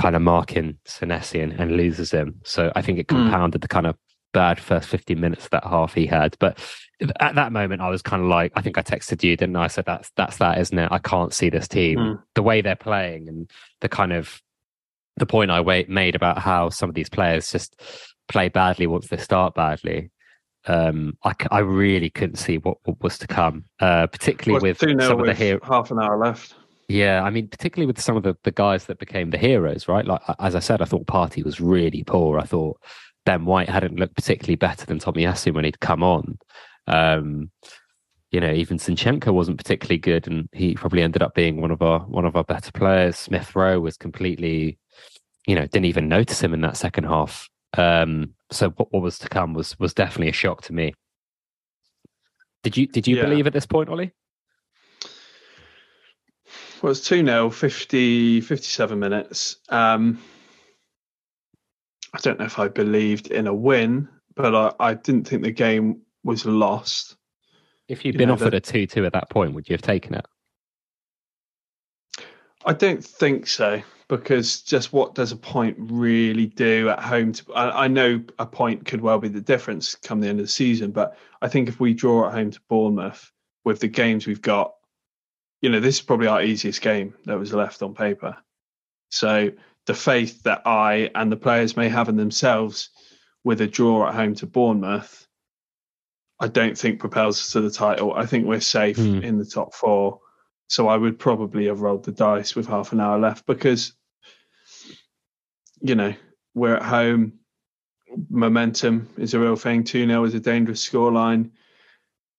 kind 0.00 0.16
of 0.16 0.22
marking 0.22 0.78
Senesi 0.86 1.42
and, 1.42 1.52
and 1.60 1.76
loses 1.76 2.10
him. 2.10 2.40
So 2.42 2.72
I 2.74 2.80
think 2.80 2.98
it 2.98 3.10
hmm. 3.10 3.16
compounded 3.16 3.60
mm. 3.60 3.62
the 3.62 3.68
kind 3.68 3.86
of 3.86 3.96
bad 4.32 4.58
first 4.58 4.88
15 4.88 5.20
minutes 5.20 5.44
of 5.44 5.50
that 5.50 5.64
half 5.64 5.92
he 5.92 6.06
had. 6.06 6.36
But 6.40 6.58
at 7.20 7.34
that 7.34 7.52
moment, 7.52 7.82
I 7.82 7.90
was 7.90 8.00
kind 8.00 8.22
of 8.22 8.28
like, 8.28 8.50
I 8.56 8.62
think 8.62 8.78
I 8.78 8.82
texted 8.82 9.22
you, 9.22 9.36
didn't 9.36 9.56
I? 9.56 9.64
I 9.64 9.66
said, 9.66 9.84
that's, 9.84 10.10
that's 10.16 10.38
that, 10.38 10.56
isn't 10.58 10.78
it? 10.78 10.88
I 10.90 10.98
can't 10.98 11.34
see 11.34 11.50
this 11.50 11.68
team, 11.68 11.98
mm. 11.98 12.22
the 12.34 12.42
way 12.42 12.62
they're 12.62 12.76
playing 12.76 13.28
and 13.28 13.50
the 13.82 13.90
kind 13.90 14.14
of, 14.14 14.40
the 15.16 15.26
point 15.26 15.50
I 15.50 15.60
made 15.88 16.14
about 16.14 16.38
how 16.38 16.70
some 16.70 16.88
of 16.88 16.94
these 16.94 17.10
players 17.10 17.52
just 17.52 17.78
play 18.26 18.48
badly 18.48 18.86
once 18.86 19.08
they 19.08 19.18
start 19.18 19.54
badly. 19.54 20.10
Um, 20.66 21.18
I, 21.24 21.34
I 21.50 21.58
really 21.58 22.08
couldn't 22.08 22.36
see 22.36 22.56
what, 22.56 22.78
what 22.84 23.02
was 23.02 23.18
to 23.18 23.26
come, 23.26 23.64
uh, 23.80 24.06
particularly 24.06 24.62
well, 24.62 24.70
with 24.70 25.02
some 25.02 25.20
of 25.20 25.26
the 25.26 25.34
here 25.34 25.58
half 25.62 25.90
an 25.90 25.98
hour 25.98 26.16
left. 26.16 26.54
Yeah, 26.90 27.22
I 27.22 27.30
mean, 27.30 27.46
particularly 27.46 27.86
with 27.86 28.00
some 28.00 28.16
of 28.16 28.24
the, 28.24 28.36
the 28.42 28.50
guys 28.50 28.86
that 28.86 28.98
became 28.98 29.30
the 29.30 29.38
heroes, 29.38 29.86
right? 29.86 30.04
Like 30.04 30.22
as 30.40 30.56
I 30.56 30.58
said, 30.58 30.82
I 30.82 30.86
thought 30.86 31.06
Partey 31.06 31.44
was 31.44 31.60
really 31.60 32.02
poor. 32.02 32.40
I 32.40 32.42
thought 32.42 32.80
Ben 33.24 33.44
White 33.44 33.68
hadn't 33.68 34.00
looked 34.00 34.16
particularly 34.16 34.56
better 34.56 34.86
than 34.86 34.98
Tommy 34.98 35.22
Tomiyasu 35.22 35.54
when 35.54 35.64
he'd 35.64 35.78
come 35.78 36.02
on. 36.02 36.36
Um, 36.88 37.52
you 38.32 38.40
know, 38.40 38.50
even 38.50 38.78
Zinchenko 38.78 39.32
wasn't 39.32 39.58
particularly 39.58 39.98
good, 39.98 40.26
and 40.26 40.48
he 40.50 40.74
probably 40.74 41.02
ended 41.02 41.22
up 41.22 41.32
being 41.32 41.60
one 41.60 41.70
of 41.70 41.80
our 41.80 42.00
one 42.00 42.24
of 42.24 42.34
our 42.34 42.42
better 42.42 42.72
players. 42.72 43.16
Smith 43.16 43.54
Rowe 43.54 43.78
was 43.78 43.96
completely, 43.96 44.76
you 45.46 45.54
know, 45.54 45.66
didn't 45.66 45.84
even 45.86 46.08
notice 46.08 46.42
him 46.42 46.52
in 46.52 46.60
that 46.62 46.76
second 46.76 47.04
half. 47.04 47.48
Um, 47.78 48.34
so 48.50 48.70
what, 48.70 48.92
what 48.92 49.02
was 49.02 49.16
to 49.20 49.28
come 49.28 49.54
was 49.54 49.78
was 49.78 49.94
definitely 49.94 50.30
a 50.30 50.32
shock 50.32 50.62
to 50.62 50.72
me. 50.72 50.94
Did 52.64 52.76
you 52.76 52.88
did 52.88 53.06
you 53.06 53.18
yeah. 53.18 53.26
believe 53.26 53.46
at 53.46 53.52
this 53.52 53.66
point, 53.66 53.90
Ollie? 53.90 54.10
Well, 56.82 56.92
it's 56.92 57.06
2 57.06 57.24
0, 57.24 57.50
50, 57.50 58.40
57 58.40 58.98
minutes. 58.98 59.56
Um, 59.68 60.18
I 62.14 62.18
don't 62.20 62.38
know 62.38 62.46
if 62.46 62.58
I 62.58 62.68
believed 62.68 63.30
in 63.30 63.46
a 63.46 63.54
win, 63.54 64.08
but 64.34 64.54
I, 64.54 64.72
I 64.80 64.94
didn't 64.94 65.28
think 65.28 65.42
the 65.42 65.50
game 65.50 66.00
was 66.24 66.46
lost. 66.46 67.16
If 67.88 68.04
you'd 68.04 68.14
you 68.14 68.18
been 68.18 68.28
know, 68.28 68.34
offered 68.34 68.52
the, 68.52 68.58
a 68.58 68.60
2 68.60 68.86
2 68.86 69.04
at 69.04 69.12
that 69.12 69.30
point, 69.30 69.54
would 69.54 69.68
you 69.68 69.74
have 69.74 69.82
taken 69.82 70.14
it? 70.14 70.26
I 72.64 72.72
don't 72.72 73.04
think 73.04 73.46
so, 73.46 73.82
because 74.08 74.62
just 74.62 74.92
what 74.92 75.14
does 75.14 75.32
a 75.32 75.36
point 75.36 75.76
really 75.78 76.46
do 76.46 76.88
at 76.90 77.00
home? 77.00 77.32
To, 77.32 77.52
I, 77.54 77.84
I 77.84 77.88
know 77.88 78.22
a 78.38 78.46
point 78.46 78.84
could 78.84 79.00
well 79.00 79.18
be 79.18 79.28
the 79.28 79.40
difference 79.40 79.94
come 79.94 80.20
the 80.20 80.28
end 80.28 80.40
of 80.40 80.46
the 80.46 80.52
season, 80.52 80.92
but 80.92 81.16
I 81.42 81.48
think 81.48 81.68
if 81.68 81.80
we 81.80 81.94
draw 81.94 82.26
at 82.26 82.34
home 82.34 82.50
to 82.50 82.60
Bournemouth 82.68 83.32
with 83.64 83.80
the 83.80 83.88
games 83.88 84.26
we've 84.26 84.42
got, 84.42 84.72
you 85.60 85.68
know, 85.68 85.80
this 85.80 85.96
is 85.96 86.02
probably 86.02 86.26
our 86.26 86.42
easiest 86.42 86.80
game 86.80 87.14
that 87.26 87.38
was 87.38 87.52
left 87.52 87.82
on 87.82 87.94
paper. 87.94 88.36
So 89.10 89.50
the 89.86 89.94
faith 89.94 90.42
that 90.44 90.62
I 90.66 91.10
and 91.14 91.30
the 91.30 91.36
players 91.36 91.76
may 91.76 91.88
have 91.88 92.08
in 92.08 92.16
themselves 92.16 92.90
with 93.44 93.60
a 93.60 93.66
draw 93.66 94.08
at 94.08 94.14
home 94.14 94.34
to 94.36 94.46
Bournemouth, 94.46 95.26
I 96.38 96.48
don't 96.48 96.76
think 96.76 97.00
propels 97.00 97.40
us 97.40 97.52
to 97.52 97.60
the 97.60 97.70
title. 97.70 98.14
I 98.14 98.26
think 98.26 98.46
we're 98.46 98.60
safe 98.60 98.96
mm. 98.96 99.22
in 99.22 99.38
the 99.38 99.44
top 99.44 99.74
four. 99.74 100.20
So 100.68 100.88
I 100.88 100.96
would 100.96 101.18
probably 101.18 101.66
have 101.66 101.80
rolled 101.80 102.04
the 102.04 102.12
dice 102.12 102.54
with 102.54 102.66
half 102.66 102.92
an 102.92 103.00
hour 103.00 103.18
left 103.18 103.44
because, 103.44 103.92
you 105.80 105.94
know, 105.94 106.14
we're 106.54 106.76
at 106.76 106.82
home. 106.82 107.34
Momentum 108.28 109.08
is 109.18 109.34
a 109.34 109.38
real 109.38 109.56
thing. 109.56 109.84
2 109.84 110.06
0 110.06 110.24
is 110.24 110.34
a 110.34 110.40
dangerous 110.40 110.88
scoreline. 110.88 111.50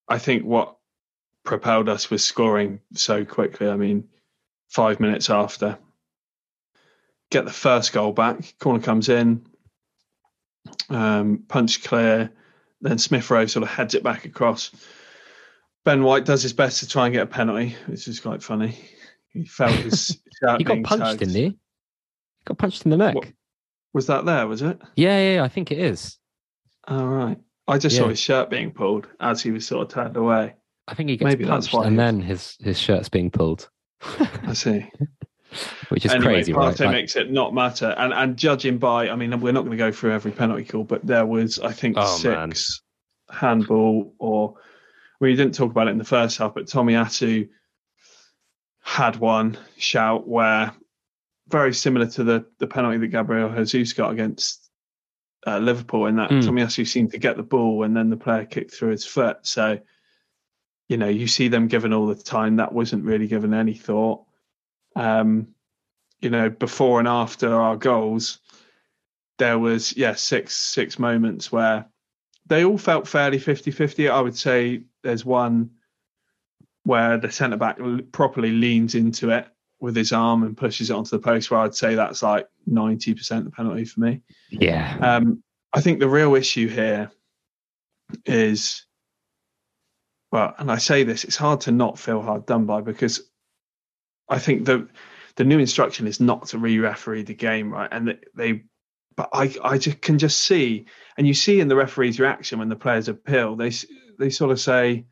I 0.08 0.18
think 0.18 0.44
what 0.44 0.78
propelled 1.44 1.90
us 1.90 2.10
with 2.10 2.22
scoring 2.22 2.80
so 2.94 3.26
quickly. 3.26 3.68
I 3.68 3.76
mean, 3.76 4.08
five 4.70 5.00
minutes 5.00 5.30
after, 5.30 5.78
get 7.30 7.46
the 7.46 7.52
first 7.52 7.94
goal 7.94 8.12
back. 8.12 8.54
Corner 8.60 8.82
comes 8.82 9.10
in, 9.10 9.46
um, 10.90 11.44
punch 11.48 11.84
clear. 11.84 12.32
Then 12.82 12.98
Smith 12.98 13.30
Rowe 13.30 13.46
sort 13.46 13.64
of 13.64 13.70
heads 13.70 13.94
it 13.94 14.04
back 14.04 14.26
across. 14.26 14.72
Ben 15.84 16.04
White 16.04 16.26
does 16.26 16.44
his 16.44 16.54
best 16.54 16.80
to 16.80 16.88
try 16.88 17.06
and 17.06 17.14
get 17.14 17.24
a 17.24 17.28
penalty, 17.28 17.76
which 17.88 18.08
is 18.08 18.20
quite 18.20 18.44
funny. 18.44 18.78
He 19.34 19.46
felt 19.46 19.72
his 19.72 20.20
shirt. 20.40 20.60
he 20.60 20.64
got 20.64 20.84
punched, 20.84 21.04
tagged. 21.04 21.20
didn't 21.20 21.36
he? 21.36 21.44
He 21.44 21.58
got 22.46 22.58
punched 22.58 22.86
in 22.86 22.92
the 22.92 22.98
neck. 22.98 23.16
What, 23.16 23.28
was 23.94 24.08
that 24.08 24.26
there? 24.26 24.48
Was 24.48 24.62
it? 24.62 24.80
Yeah, 24.96 25.18
yeah, 25.18 25.36
yeah 25.36 25.44
I 25.44 25.48
think 25.48 25.72
it 25.72 25.80
is. 25.80 26.18
All 26.88 27.08
right. 27.08 27.38
I 27.68 27.78
just 27.78 27.96
yeah. 27.96 28.04
saw 28.04 28.10
his 28.10 28.20
shirt 28.20 28.50
being 28.50 28.72
pulled 28.72 29.08
as 29.20 29.42
he 29.42 29.52
was 29.52 29.66
sort 29.66 29.84
of 29.84 29.94
turned 29.94 30.18
away. 30.18 30.56
I 30.92 30.94
think 30.94 31.10
he 31.10 31.16
gets 31.16 31.30
Maybe 31.30 31.46
punched 31.46 31.74
and 31.74 31.98
then 31.98 32.20
his 32.20 32.58
his 32.60 32.78
shirt's 32.78 33.08
being 33.08 33.32
pulled. 33.32 33.70
I 34.44 34.54
see. 34.54 34.86
Which 35.90 36.06
is 36.06 36.12
anyway, 36.12 36.34
crazy, 36.34 36.54
Partey 36.54 36.86
right? 36.86 36.92
makes 36.92 37.16
it 37.16 37.32
not 37.32 37.54
matter. 37.54 37.96
And 37.98 38.14
and 38.14 38.36
judging 38.36 38.78
by, 38.78 39.10
I 39.10 39.16
mean, 39.16 39.40
we're 39.40 39.54
not 39.54 39.62
going 39.62 39.72
to 39.72 39.78
go 39.78 39.92
through 39.92 40.14
every 40.14 40.32
penalty 40.32 40.66
call, 40.66 40.84
but 40.84 41.06
there 41.06 41.26
was, 41.26 41.60
I 41.60 41.72
think, 41.72 41.96
oh, 41.98 42.18
six 42.18 42.82
man. 43.30 43.38
handball 43.40 44.14
or 44.20 44.56
we 45.22 45.34
didn't 45.36 45.56
talk 45.56 45.72
about 45.72 45.88
it 45.88 45.92
in 45.92 45.98
the 45.98 46.04
first 46.04 46.38
half, 46.38 46.54
but 46.54 46.66
Tomiyasu 46.66 47.48
had 48.82 49.16
one 49.18 49.58
shout 49.78 50.28
where 50.28 50.74
very 51.48 51.74
similar 51.74 52.08
to 52.08 52.24
the 52.24 52.46
the 52.60 52.68
penalty 52.68 52.98
that 52.98 53.08
Gabriel 53.08 53.64
Jesus 53.64 53.94
got 53.94 54.12
against 54.12 54.70
uh, 55.48 55.58
Liverpool, 55.58 56.08
in 56.08 56.18
that 56.18 56.32
mm. 56.32 56.44
Tomiyasu 56.44 56.86
seemed 56.86 57.12
to 57.12 57.18
get 57.18 57.38
the 57.38 57.44
ball 57.44 57.84
and 57.84 57.96
then 57.96 58.10
the 58.10 58.18
player 58.18 58.46
kicked 58.46 58.74
through 58.74 58.92
his 58.92 59.06
foot. 59.06 59.38
So 59.44 59.80
you 60.92 60.98
know, 60.98 61.08
you 61.08 61.26
see 61.26 61.48
them 61.48 61.70
given 61.70 61.94
all 61.94 62.06
the 62.06 62.16
time. 62.16 62.58
That 62.58 62.74
wasn't 62.74 63.06
really 63.06 63.26
given 63.26 63.54
any 63.54 63.76
thought. 63.76 64.26
Um, 64.98 65.48
you 66.20 66.30
know, 66.30 66.50
before 66.50 67.00
and 67.00 67.08
after 67.08 67.56
our 67.56 67.78
goals, 67.78 68.40
there 69.40 69.58
was 69.58 69.96
yeah 69.96 70.16
six 70.16 70.54
six 70.54 71.00
moments 71.00 71.50
where 71.50 71.86
they 72.48 72.66
all 72.66 72.78
felt 72.78 73.08
fairly 73.08 73.40
50-50. 73.40 74.12
I 74.12 74.20
would 74.20 74.36
say 74.36 74.84
there's 75.02 75.24
one 75.24 75.70
where 76.84 77.18
the 77.18 77.32
centre 77.32 77.56
back 77.56 77.80
properly 78.12 78.52
leans 78.52 78.94
into 78.94 79.30
it 79.30 79.48
with 79.80 79.96
his 79.96 80.12
arm 80.12 80.44
and 80.44 80.58
pushes 80.58 80.90
it 80.90 80.94
onto 80.94 81.12
the 81.12 81.20
post. 81.20 81.50
Where 81.50 81.62
I'd 81.62 81.74
say 81.74 81.96
that's 81.96 82.22
like 82.22 82.50
ninety 82.68 83.14
percent 83.14 83.46
the 83.46 83.52
penalty 83.52 83.86
for 83.86 84.02
me. 84.02 84.24
Yeah. 84.50 84.98
Um, 85.00 85.42
I 85.72 85.80
think 85.80 86.02
the 86.02 86.10
real 86.10 86.36
issue 86.36 86.68
here 86.68 87.10
is 88.26 88.86
well, 90.32 90.56
and 90.58 90.72
I 90.72 90.78
say 90.78 91.04
this, 91.04 91.24
it's 91.24 91.36
hard 91.36 91.62
to 91.62 91.72
not 91.72 92.00
feel 92.00 92.22
hard 92.22 92.46
done 92.46 92.66
by 92.66 92.82
because 92.82 93.22
I 94.30 94.40
think 94.40 94.66
the 94.66 94.88
the 95.36 95.44
new 95.44 95.60
instruction 95.60 96.08
is 96.08 96.20
not 96.20 96.48
to 96.48 96.58
re-referee 96.58 97.24
the 97.24 97.34
game, 97.34 97.72
right? 97.72 97.90
And 97.92 98.18
they 98.36 98.64
but 99.16 99.30
I 99.34 99.54
I 99.62 99.78
just 99.78 100.02
can 100.02 100.18
just 100.18 100.40
see, 100.40 100.86
and 101.18 101.28
you 101.28 101.34
see 101.34 101.60
in 101.60 101.68
the 101.68 101.76
referee's 101.76 102.20
reaction 102.20 102.60
when 102.60 102.70
the 102.70 102.76
players 102.76 103.10
appeal, 103.10 103.56
they 103.56 103.72
they 104.18 104.30
sort 104.30 104.52
of 104.52 104.60
say, 104.60 105.06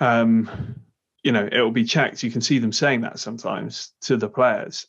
um, 0.00 0.80
you 1.22 1.32
know, 1.32 1.46
it 1.50 1.60
will 1.60 1.70
be 1.70 1.84
checked. 1.84 2.22
You 2.22 2.30
can 2.30 2.40
see 2.40 2.58
them 2.58 2.72
saying 2.72 3.02
that 3.02 3.18
sometimes 3.18 3.92
to 4.02 4.16
the 4.16 4.28
players, 4.28 4.86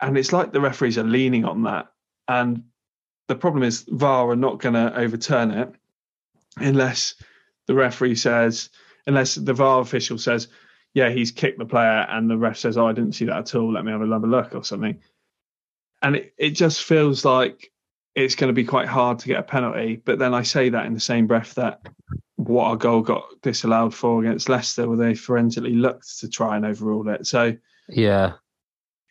and 0.00 0.16
it's 0.16 0.32
like 0.32 0.52
the 0.52 0.60
referees 0.62 0.96
are 0.96 1.04
leaning 1.04 1.44
on 1.44 1.64
that. 1.64 1.88
And 2.26 2.64
the 3.28 3.34
problem 3.34 3.62
is 3.64 3.84
VAR 3.88 4.30
are 4.30 4.36
not 4.36 4.60
going 4.60 4.74
to 4.74 4.98
overturn 4.98 5.50
it 5.50 5.74
unless 6.56 7.14
the 7.66 7.74
referee 7.74 8.16
says, 8.16 8.70
unless 9.06 9.34
the 9.34 9.52
VAR 9.52 9.80
official 9.80 10.18
says, 10.18 10.48
yeah, 10.94 11.10
he's 11.10 11.32
kicked 11.32 11.58
the 11.58 11.66
player, 11.66 12.06
and 12.08 12.30
the 12.30 12.38
ref 12.38 12.56
says, 12.56 12.78
oh, 12.78 12.86
I 12.86 12.92
didn't 12.92 13.14
see 13.14 13.24
that 13.24 13.36
at 13.36 13.54
all. 13.54 13.72
Let 13.72 13.84
me 13.84 13.92
have 13.92 14.00
another 14.00 14.28
look 14.28 14.54
or 14.54 14.62
something. 14.62 15.00
And 16.02 16.16
it, 16.16 16.34
it 16.38 16.50
just 16.50 16.84
feels 16.84 17.24
like 17.24 17.72
it's 18.14 18.36
going 18.36 18.48
to 18.48 18.54
be 18.54 18.64
quite 18.64 18.86
hard 18.86 19.18
to 19.18 19.26
get 19.26 19.40
a 19.40 19.42
penalty. 19.42 19.96
But 19.96 20.18
then 20.18 20.34
I 20.34 20.42
say 20.42 20.68
that 20.68 20.86
in 20.86 20.94
the 20.94 21.00
same 21.00 21.26
breath 21.26 21.54
that 21.54 21.80
what 22.36 22.64
our 22.64 22.76
goal 22.76 23.00
got 23.00 23.24
disallowed 23.42 23.94
for 23.94 24.20
against 24.20 24.48
Leicester, 24.48 24.88
where 24.88 24.96
they 24.96 25.14
forensically 25.14 25.74
looked 25.74 26.20
to 26.20 26.28
try 26.28 26.56
and 26.56 26.64
overrule 26.64 27.08
it. 27.08 27.26
So 27.26 27.56
yeah, 27.88 28.34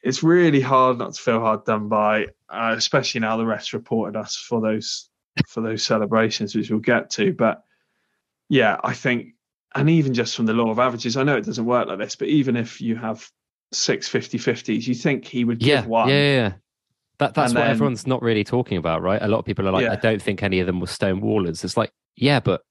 it's 0.03 0.23
really 0.23 0.61
hard 0.61 0.99
not 0.99 1.13
to 1.13 1.21
feel 1.21 1.39
hard 1.39 1.65
done 1.65 1.89
by, 1.89 2.27
uh, 2.49 2.75
especially 2.77 3.21
now 3.21 3.37
the 3.37 3.43
refs 3.43 3.73
reported 3.73 4.17
us 4.17 4.35
for 4.35 4.61
those 4.61 5.09
for 5.47 5.61
those 5.61 5.83
celebrations, 5.83 6.55
which 6.55 6.69
we'll 6.69 6.79
get 6.79 7.09
to. 7.11 7.33
But 7.33 7.63
yeah, 8.53 8.77
I 8.83 8.93
think, 8.93 9.33
and 9.75 9.89
even 9.89 10.13
just 10.13 10.35
from 10.35 10.45
the 10.45 10.53
law 10.53 10.69
of 10.69 10.77
averages, 10.77 11.17
I 11.17 11.23
know 11.23 11.35
it 11.37 11.45
doesn't 11.45 11.65
work 11.65 11.87
like 11.87 11.97
this, 11.97 12.15
but 12.15 12.27
even 12.27 12.55
if 12.55 12.79
you 12.79 12.95
have 12.95 13.27
six 13.71 14.07
50 14.07 14.37
50s, 14.37 14.85
you 14.87 14.93
think 14.93 15.25
he 15.25 15.43
would 15.43 15.61
yeah, 15.63 15.77
give 15.81 15.87
one. 15.87 16.09
Yeah, 16.09 16.15
yeah, 16.35 16.53
That, 17.17 17.33
that's 17.33 17.51
And 17.51 17.57
what 17.59 17.63
then- 17.63 17.71
everyone's 17.71 18.05
not 18.05 18.21
really 18.21 18.43
talking 18.43 18.77
about, 18.77 19.01
right? 19.01 19.19
A 19.21 19.27
lot 19.27 19.39
of 19.39 19.45
people 19.45 19.67
are 19.67 19.71
like, 19.71 19.83
Yeah. 19.85 19.93
I 19.93 19.95
don't 19.95 20.21
think 20.21 20.43
any 20.43 20.59
of 20.59 20.67
them 20.67 20.79
were 20.79 20.87
stone 20.87 21.19
wallers. 21.21 21.63
It's 21.63 21.75
like, 21.77 21.91
yeah, 22.15 22.39
but 22.39 22.61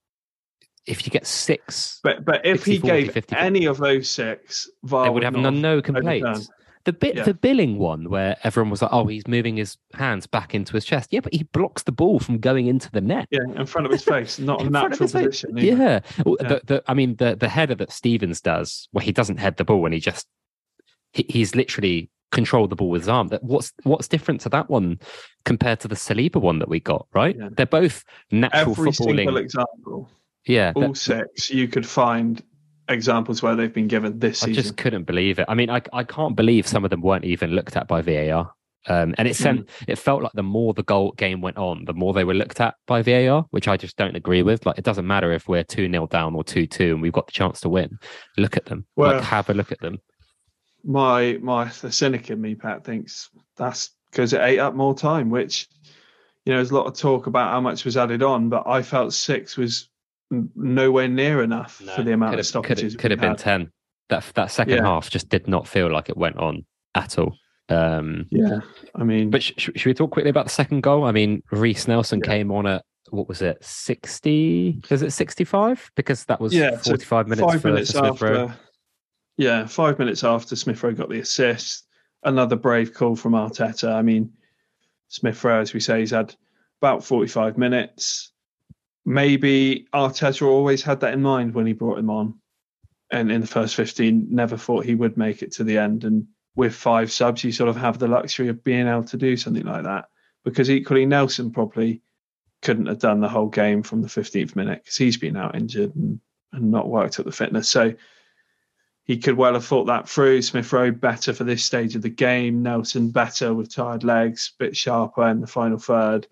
if 0.87 1.05
you 1.05 1.11
get 1.11 1.27
six, 1.27 1.99
But 2.05 2.25
but 2.25 2.47
if 2.47 2.59
60, 2.64 2.73
he 2.73 2.79
40, 2.79 3.03
gave 3.03 3.12
50. 3.12 3.37
any 3.37 3.64
of 3.66 3.79
those 3.79 4.09
six, 4.09 4.68
VAR 4.85 5.05
they 5.05 5.11
would 5.11 5.25
have 5.25 5.33
no, 5.35 5.40
not 5.51 5.55
no 5.55 5.73
overturned. 5.75 5.97
complaints. 5.97 6.49
The 6.85 6.92
bit, 6.92 7.14
Yeah. 7.16 7.23
the 7.23 7.35
Billing 7.35 7.79
one 7.79 8.11
where 8.11 8.37
everyone 8.42 8.71
was 8.71 8.83
like, 8.83 8.92
"Oh, 8.92 9.07
he's 9.07 9.27
moving 9.29 9.57
his 9.57 9.77
hands 9.95 10.27
back 10.27 10.53
into 10.55 10.73
his 10.73 10.85
chest." 10.85 11.12
Yeah, 11.12 11.21
but 11.21 11.33
he 11.33 11.45
blocks 11.45 11.85
the 11.85 11.92
ball 11.92 12.18
from 12.18 12.38
going 12.38 12.66
into 12.66 12.90
the 12.90 13.01
net. 13.01 13.29
Yeah, 13.31 13.40
in 13.55 13.66
front 13.66 13.87
of 13.87 13.92
his 13.92 14.03
face, 14.03 14.38
not 14.40 14.61
a 14.66 14.68
natural 14.71 14.99
position. 14.99 15.57
Yeah. 15.57 15.75
Yeah. 15.75 16.01
The, 16.25 16.61
the, 16.64 16.83
I 16.88 16.95
mean, 16.95 17.16
the 17.16 17.37
the 17.37 17.49
header 17.49 17.77
that 17.77 17.92
Stephens 17.92 18.40
does, 18.40 18.88
where 18.90 19.05
he 19.05 19.12
doesn't 19.12 19.37
head 19.38 19.57
the 19.59 19.64
ball 19.64 19.85
and 19.85 19.95
he 19.95 20.01
just 20.01 20.27
he, 21.12 21.25
he's 21.29 21.55
literally 21.55 22.11
controlled 22.33 22.71
the 22.71 22.77
ball 22.77 22.90
with 22.90 23.03
his 23.03 23.09
arm. 23.09 23.29
That 23.29 23.45
what's 23.45 23.73
what's 23.85 24.09
different 24.09 24.40
to 24.40 24.49
that 24.49 24.68
one 24.68 24.99
compared 25.45 25.79
to 25.81 25.88
the 25.88 25.95
Saliba 25.95 26.37
one 26.40 26.59
that 26.59 26.68
we 26.68 26.81
got? 26.81 27.07
Right? 27.14 27.37
Yeah. 27.38 27.51
They're 27.57 27.66
both 27.66 28.03
natural 28.33 28.73
Every 28.73 28.92
single 28.92 29.35
footballing. 29.35 29.40
example, 29.40 30.11
Yeah. 30.47 30.73
all 30.75 30.83
that- 30.88 30.97
six, 30.97 31.51
you 31.51 31.68
could 31.68 31.87
find 31.87 32.42
examples 32.92 33.42
where 33.42 33.57
they've 33.57 33.72
been 33.72 33.88
given 33.88 34.18
this 34.18 34.42
I 34.42 34.46
season. 34.46 34.62
just 34.62 34.76
couldn't 34.76 35.05
believe 35.05 35.38
it. 35.38 35.46
I 35.48 35.55
mean, 35.55 35.70
I 35.70 35.83
I 35.92 36.05
can't 36.05 36.37
believe 36.37 36.66
some 36.66 36.85
of 36.85 36.90
them 36.90 37.00
weren't 37.02 37.24
even 37.24 37.50
looked 37.50 37.76
at 37.76 37.88
by 37.88 38.02
VAR. 38.02 38.52
Um, 38.88 39.14
and 39.16 39.28
it 39.28 39.37
sent 39.37 39.61
Mm. 39.66 39.68
it 39.88 39.96
felt 39.98 40.22
like 40.24 40.33
the 40.35 40.42
more 40.42 40.74
the 40.74 40.83
goal 40.83 41.12
game 41.16 41.40
went 41.40 41.57
on, 41.57 41.85
the 41.85 41.92
more 41.94 42.12
they 42.12 42.24
were 42.24 42.35
looked 42.35 42.61
at 42.61 42.74
by 42.88 43.00
VAR, 43.00 43.46
which 43.50 43.68
I 43.68 43.76
just 43.76 43.96
don't 43.96 44.16
agree 44.16 44.42
with. 44.42 44.66
Like 44.66 44.76
it 44.78 44.85
doesn't 44.85 45.07
matter 45.07 45.31
if 45.33 45.46
we're 45.48 45.62
two 45.64 45.88
0 45.88 46.07
down 46.09 46.35
or 46.35 46.42
two 46.42 46.66
two, 46.66 46.92
and 46.94 47.00
we've 47.02 47.12
got 47.12 47.26
the 47.26 47.33
chance 47.33 47.61
to 47.61 47.68
win. 47.68 47.98
Look 48.38 48.57
at 48.57 48.64
them. 48.66 48.85
Well- 48.96 49.12
like 49.16 49.22
have 49.24 49.48
a 49.50 49.55
look 49.55 49.70
at 49.72 49.81
them. 49.81 49.98
my 50.85 51.38
my 51.40 51.64
the 51.81 51.92
cynic 51.92 52.31
in 52.31 52.40
me, 52.40 52.55
Pat, 52.57 52.85
thinks 52.85 53.31
that's 53.57 53.90
because 54.11 54.33
it 54.33 54.40
ate 54.40 54.59
up 54.59 54.74
more 54.74 54.94
time, 54.96 55.31
which 55.31 55.68
you 56.44 56.52
know, 56.52 56.59
there's 56.59 56.72
a 56.72 56.74
lot 56.74 56.87
of 56.88 56.96
talk 56.98 57.28
about 57.28 57.52
how 57.52 57.61
much 57.61 57.85
was 57.85 57.96
added 57.96 58.20
on, 58.20 58.48
but 58.48 58.66
I 58.66 58.83
felt 58.83 59.12
six 59.12 59.57
was 59.57 59.88
nowhere 60.57 61.09
near 61.09 61.42
enough 61.42 61.75
for 61.75 62.03
the 62.03 62.12
amount 62.12 62.33
could 62.33 62.40
of 62.40 62.47
have, 62.47 62.64
could 62.64 62.77
stoppages. 62.79 62.92
have, 62.95 63.01
could 63.01 63.11
have 63.11 63.21
we 63.21 63.27
been 63.29 63.37
ten. 63.37 63.71
That 64.09 64.25
that 64.35 64.51
second 64.51 64.77
Yeah. 64.77 64.83
half 64.85 65.11
just 65.11 65.29
did 65.29 65.47
not 65.49 65.66
feel 65.68 65.90
like 65.90 66.09
it 66.09 66.16
went 66.16 66.37
on 66.38 66.64
at 66.95 67.18
all. 67.18 67.37
Um, 67.68 68.27
Yeah, 68.31 68.61
I 68.95 69.05
mean, 69.05 69.31
But 69.31 69.42
sh- 69.42 69.53
sh- 69.57 69.71
should 69.77 69.87
we 69.87 69.95
talk 69.95 70.11
quickly 70.11 70.31
about 70.31 70.45
the 70.47 70.51
second 70.51 70.83
goal? 70.83 71.05
I 71.05 71.12
mean, 71.12 71.42
Reiss 71.51 71.87
Nelson 71.88 72.21
Yeah. 72.25 72.31
came 72.31 72.51
on 72.51 72.66
at 72.66 72.85
what 73.11 73.29
was 73.29 73.40
it, 73.42 73.59
sixty? 73.64 74.81
Was 74.90 75.03
it 75.03 75.12
sixty-five? 75.12 75.90
Because 75.97 76.25
that 76.27 76.40
was 76.40 76.53
Yeah, 76.55 76.77
so 76.79 76.90
forty-five 76.90 77.29
minutes 77.29 77.53
five 77.53 77.62
for, 77.62 77.68
minutes 77.68 77.92
for 77.92 77.99
Smith 77.99 78.23
Rowe. 78.23 78.45
after. 78.49 78.59
Yeah, 79.38 79.66
five 79.66 79.99
minutes 79.99 80.25
after 80.25 80.57
Smith 80.57 80.83
Rowe 80.83 80.92
got 80.92 81.09
the 81.09 81.21
assist, 81.21 81.87
another 82.25 82.57
brave 82.57 82.92
call 82.92 83.16
from 83.16 83.33
Arteta. 83.33 83.92
I 83.95 84.03
mean, 84.03 84.33
Smith 85.09 85.42
Rowe, 85.45 85.61
as 85.61 85.73
we 85.73 85.81
say, 85.81 86.01
he's 86.01 86.11
had 86.11 86.35
about 86.81 87.05
45 87.05 87.57
minutes. 87.57 88.32
Maybe 89.05 89.87
Arteta 89.93 90.47
always 90.47 90.83
had 90.83 91.01
that 91.01 91.15
in 91.15 91.23
mind 91.23 91.55
when 91.55 91.67
he 91.67 91.73
brought 91.73 91.99
him 91.99 92.11
on. 92.11 92.35
And 93.11 93.31
in 93.31 93.41
the 93.41 93.47
first 93.47 93.75
15, 93.75 94.29
never 94.31 94.57
thought 94.57 94.85
he 94.85 94.95
would 94.95 95.17
make 95.17 95.43
it 95.43 95.53
to 95.53 95.65
the 95.65 95.79
end. 95.79 96.05
And 96.05 96.27
with 96.55 96.75
five 96.75 97.12
subs, 97.12 97.45
you 97.45 97.53
sort 97.53 97.69
of 97.69 97.77
have 97.77 97.99
the 97.99 98.09
luxury 98.09 98.49
of 98.49 98.65
being 98.65 98.87
able 98.87 99.05
to 99.05 99.17
do 99.17 99.37
something 99.37 99.65
like 99.67 99.85
that. 99.85 100.07
Because 100.45 100.71
equally, 100.71 101.05
Nelson 101.05 101.51
probably 101.51 102.01
couldn't 102.62 102.87
have 102.87 103.01
done 103.01 103.21
the 103.21 103.29
whole 103.29 103.49
game 103.49 103.83
from 103.83 104.03
the 104.03 104.09
15th 104.09 104.57
minute 104.57 104.83
because 104.83 104.97
he's 104.97 105.17
been 105.17 105.37
out 105.37 105.57
injured 105.57 105.95
and, 105.95 106.21
and 106.53 106.71
not 106.71 106.88
worked 106.88 107.19
at 107.19 107.25
the 107.25 107.33
fitness. 107.33 107.69
So 107.69 107.95
he 109.05 109.19
could 109.19 109.37
well 109.37 109.55
have 109.55 109.65
thought 109.65 109.87
that 109.87 110.09
through. 110.09 110.43
Smith 110.43 110.73
Rowe 110.73 110.93
better 110.93 111.33
for 111.33 111.45
this 111.45 111.65
stage 111.65 111.97
of 111.97 112.03
the 112.03 112.09
game. 112.09 112.62
Nelson 112.62 113.11
better 113.11 113.53
with 113.53 113.75
tired 113.75 114.05
legs, 114.05 114.53
a 114.55 114.65
bit 114.65 114.77
sharper 114.77 115.29
in 115.29 115.41
the 115.41 115.47
final 115.47 115.79
third, 115.79 116.27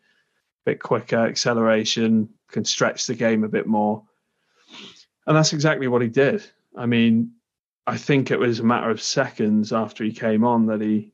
bit 0.71 0.81
quicker 0.81 1.17
acceleration, 1.17 2.29
can 2.51 2.65
stretch 2.65 3.07
the 3.07 3.15
game 3.15 3.45
a 3.45 3.49
bit 3.49 3.67
more. 3.67 4.03
And 5.27 5.37
that's 5.37 5.53
exactly 5.53 5.89
what 5.89 6.03
he 6.03 6.09
did. 6.09 6.45
I 6.77 6.87
mean, 6.87 7.33
I 7.87 7.97
think 7.97 8.31
it 8.31 8.39
was 8.39 8.61
a 8.61 8.65
matter 8.65 8.91
of 8.91 9.03
seconds 9.03 9.73
after 9.73 10.05
he 10.05 10.13
came 10.13 10.45
on 10.45 10.67
that 10.67 10.81
he 10.81 11.13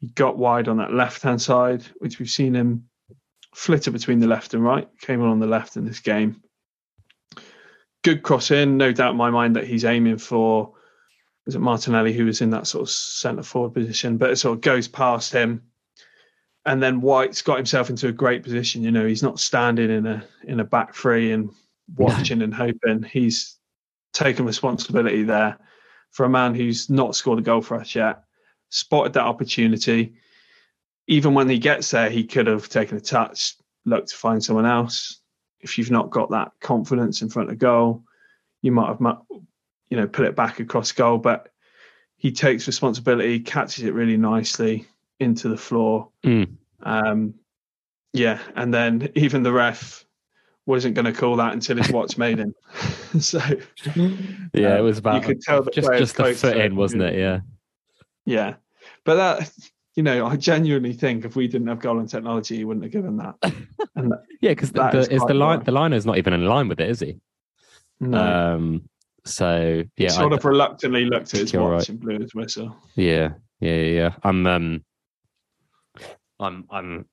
he 0.00 0.06
got 0.08 0.38
wide 0.38 0.68
on 0.68 0.76
that 0.76 0.92
left 0.92 1.22
hand 1.22 1.42
side, 1.42 1.82
which 1.98 2.20
we've 2.20 2.30
seen 2.30 2.54
him 2.54 2.88
flitter 3.52 3.90
between 3.90 4.20
the 4.20 4.28
left 4.28 4.54
and 4.54 4.62
right. 4.62 4.88
Came 5.00 5.20
on 5.22 5.28
on 5.28 5.40
the 5.40 5.46
left 5.46 5.76
in 5.76 5.84
this 5.84 5.98
game. 5.98 6.40
Good 8.04 8.22
cross 8.22 8.52
in, 8.52 8.76
no 8.76 8.92
doubt 8.92 9.12
in 9.12 9.16
my 9.16 9.30
mind 9.30 9.56
that 9.56 9.66
he's 9.66 9.84
aiming 9.84 10.18
for. 10.18 10.74
Was 11.46 11.56
it 11.56 11.60
Martinelli 11.60 12.12
who 12.12 12.26
was 12.26 12.40
in 12.42 12.50
that 12.50 12.68
sort 12.68 12.82
of 12.82 12.90
centre 12.90 13.42
forward 13.42 13.74
position? 13.74 14.18
But 14.18 14.30
it 14.30 14.36
sort 14.36 14.56
of 14.56 14.60
goes 14.60 14.86
past 14.86 15.32
him, 15.32 15.62
and 16.68 16.82
then 16.82 17.00
White's 17.00 17.40
got 17.40 17.56
himself 17.56 17.88
into 17.88 18.08
a 18.08 18.12
great 18.12 18.42
position. 18.42 18.82
You 18.82 18.90
know, 18.90 19.06
he's 19.06 19.22
not 19.22 19.40
standing 19.40 19.90
in 19.90 20.04
a 20.06 20.22
in 20.44 20.60
a 20.60 20.64
back 20.64 20.94
three 20.94 21.32
and 21.32 21.50
watching 21.96 22.42
and 22.42 22.52
hoping. 22.52 23.02
He's 23.02 23.56
taken 24.12 24.44
responsibility 24.44 25.22
there 25.22 25.58
for 26.10 26.26
a 26.26 26.28
man 26.28 26.54
who's 26.54 26.90
not 26.90 27.16
scored 27.16 27.38
a 27.38 27.42
goal 27.42 27.62
for 27.62 27.80
us 27.80 27.94
yet. 27.94 28.22
Spotted 28.68 29.14
that 29.14 29.24
opportunity. 29.24 30.16
Even 31.06 31.32
when 31.32 31.48
he 31.48 31.58
gets 31.58 31.90
there, 31.90 32.10
he 32.10 32.24
could 32.24 32.46
have 32.46 32.68
taken 32.68 32.98
a 32.98 33.00
touch, 33.00 33.56
looked 33.86 34.10
to 34.10 34.16
find 34.16 34.44
someone 34.44 34.66
else. 34.66 35.22
If 35.60 35.78
you've 35.78 35.90
not 35.90 36.10
got 36.10 36.30
that 36.32 36.52
confidence 36.60 37.22
in 37.22 37.30
front 37.30 37.50
of 37.50 37.58
goal, 37.58 38.04
you 38.60 38.72
might 38.72 38.88
have, 38.88 39.00
you 39.88 39.96
know, 39.96 40.06
put 40.06 40.26
it 40.26 40.36
back 40.36 40.60
across 40.60 40.92
goal. 40.92 41.16
But 41.16 41.48
he 42.18 42.30
takes 42.30 42.66
responsibility, 42.66 43.40
catches 43.40 43.84
it 43.84 43.94
really 43.94 44.18
nicely 44.18 44.86
into 45.20 45.48
the 45.48 45.56
floor. 45.56 46.08
Mm. 46.24 46.56
Um, 46.82 47.34
yeah, 48.12 48.40
and 48.56 48.72
then 48.72 49.10
even 49.14 49.42
the 49.42 49.52
ref 49.52 50.04
wasn't 50.66 50.94
going 50.94 51.06
to 51.06 51.12
call 51.12 51.36
that 51.36 51.52
until 51.52 51.76
his 51.78 51.90
watch 51.90 52.18
made 52.18 52.38
him. 52.38 52.54
so 53.20 53.40
Yeah, 54.54 54.76
it 54.76 54.82
was 54.82 54.98
about 54.98 55.22
you 55.22 55.26
could 55.26 55.40
tell 55.40 55.62
the 55.62 55.70
just 55.70 55.90
just 55.92 56.16
the 56.16 56.34
foot 56.34 56.56
in, 56.56 56.76
wasn't 56.76 57.02
it? 57.02 57.18
Yeah. 57.18 57.40
yeah, 58.24 58.54
but 59.04 59.16
that 59.16 59.50
you 59.94 60.02
know, 60.02 60.26
I 60.26 60.36
genuinely 60.36 60.92
think 60.92 61.24
if 61.24 61.34
we 61.34 61.48
didn't 61.48 61.66
have 61.66 61.80
goal 61.80 61.98
and 61.98 62.08
technology, 62.08 62.56
he 62.56 62.64
wouldn't 62.64 62.84
have 62.84 62.92
given 62.92 63.16
that. 63.16 63.34
Yeah, 64.40 64.50
because 64.50 64.70
the, 64.70 64.88
the, 64.90 64.98
is 64.98 65.08
is 65.08 65.24
the 65.26 65.34
line 65.34 65.64
the 65.64 65.72
liner's 65.72 66.06
not 66.06 66.18
even 66.18 66.32
in 66.32 66.46
line 66.46 66.68
with 66.68 66.78
it, 66.78 66.88
is 66.88 67.00
he? 67.00 67.18
no, 67.98 68.18
Um 68.54 68.88
so 69.24 69.82
he 69.96 70.04
yeah, 70.04 70.10
sort 70.10 70.32
I- 70.32 70.36
of 70.36 70.44
reluctantly 70.44 71.06
looked 71.06 71.34
at 71.34 71.40
his 71.40 71.52
watch 71.52 71.70
right. 71.72 71.88
and 71.88 71.98
blew 71.98 72.20
his 72.20 72.34
whistle. 72.34 72.76
Yeah, 72.94 73.30
yeah, 73.58 73.74
yeah. 73.74 73.90
yeah. 73.90 74.14
I'm 74.22 74.46
um, 74.46 74.84
I'm 76.40 76.66
I'm 76.70 77.06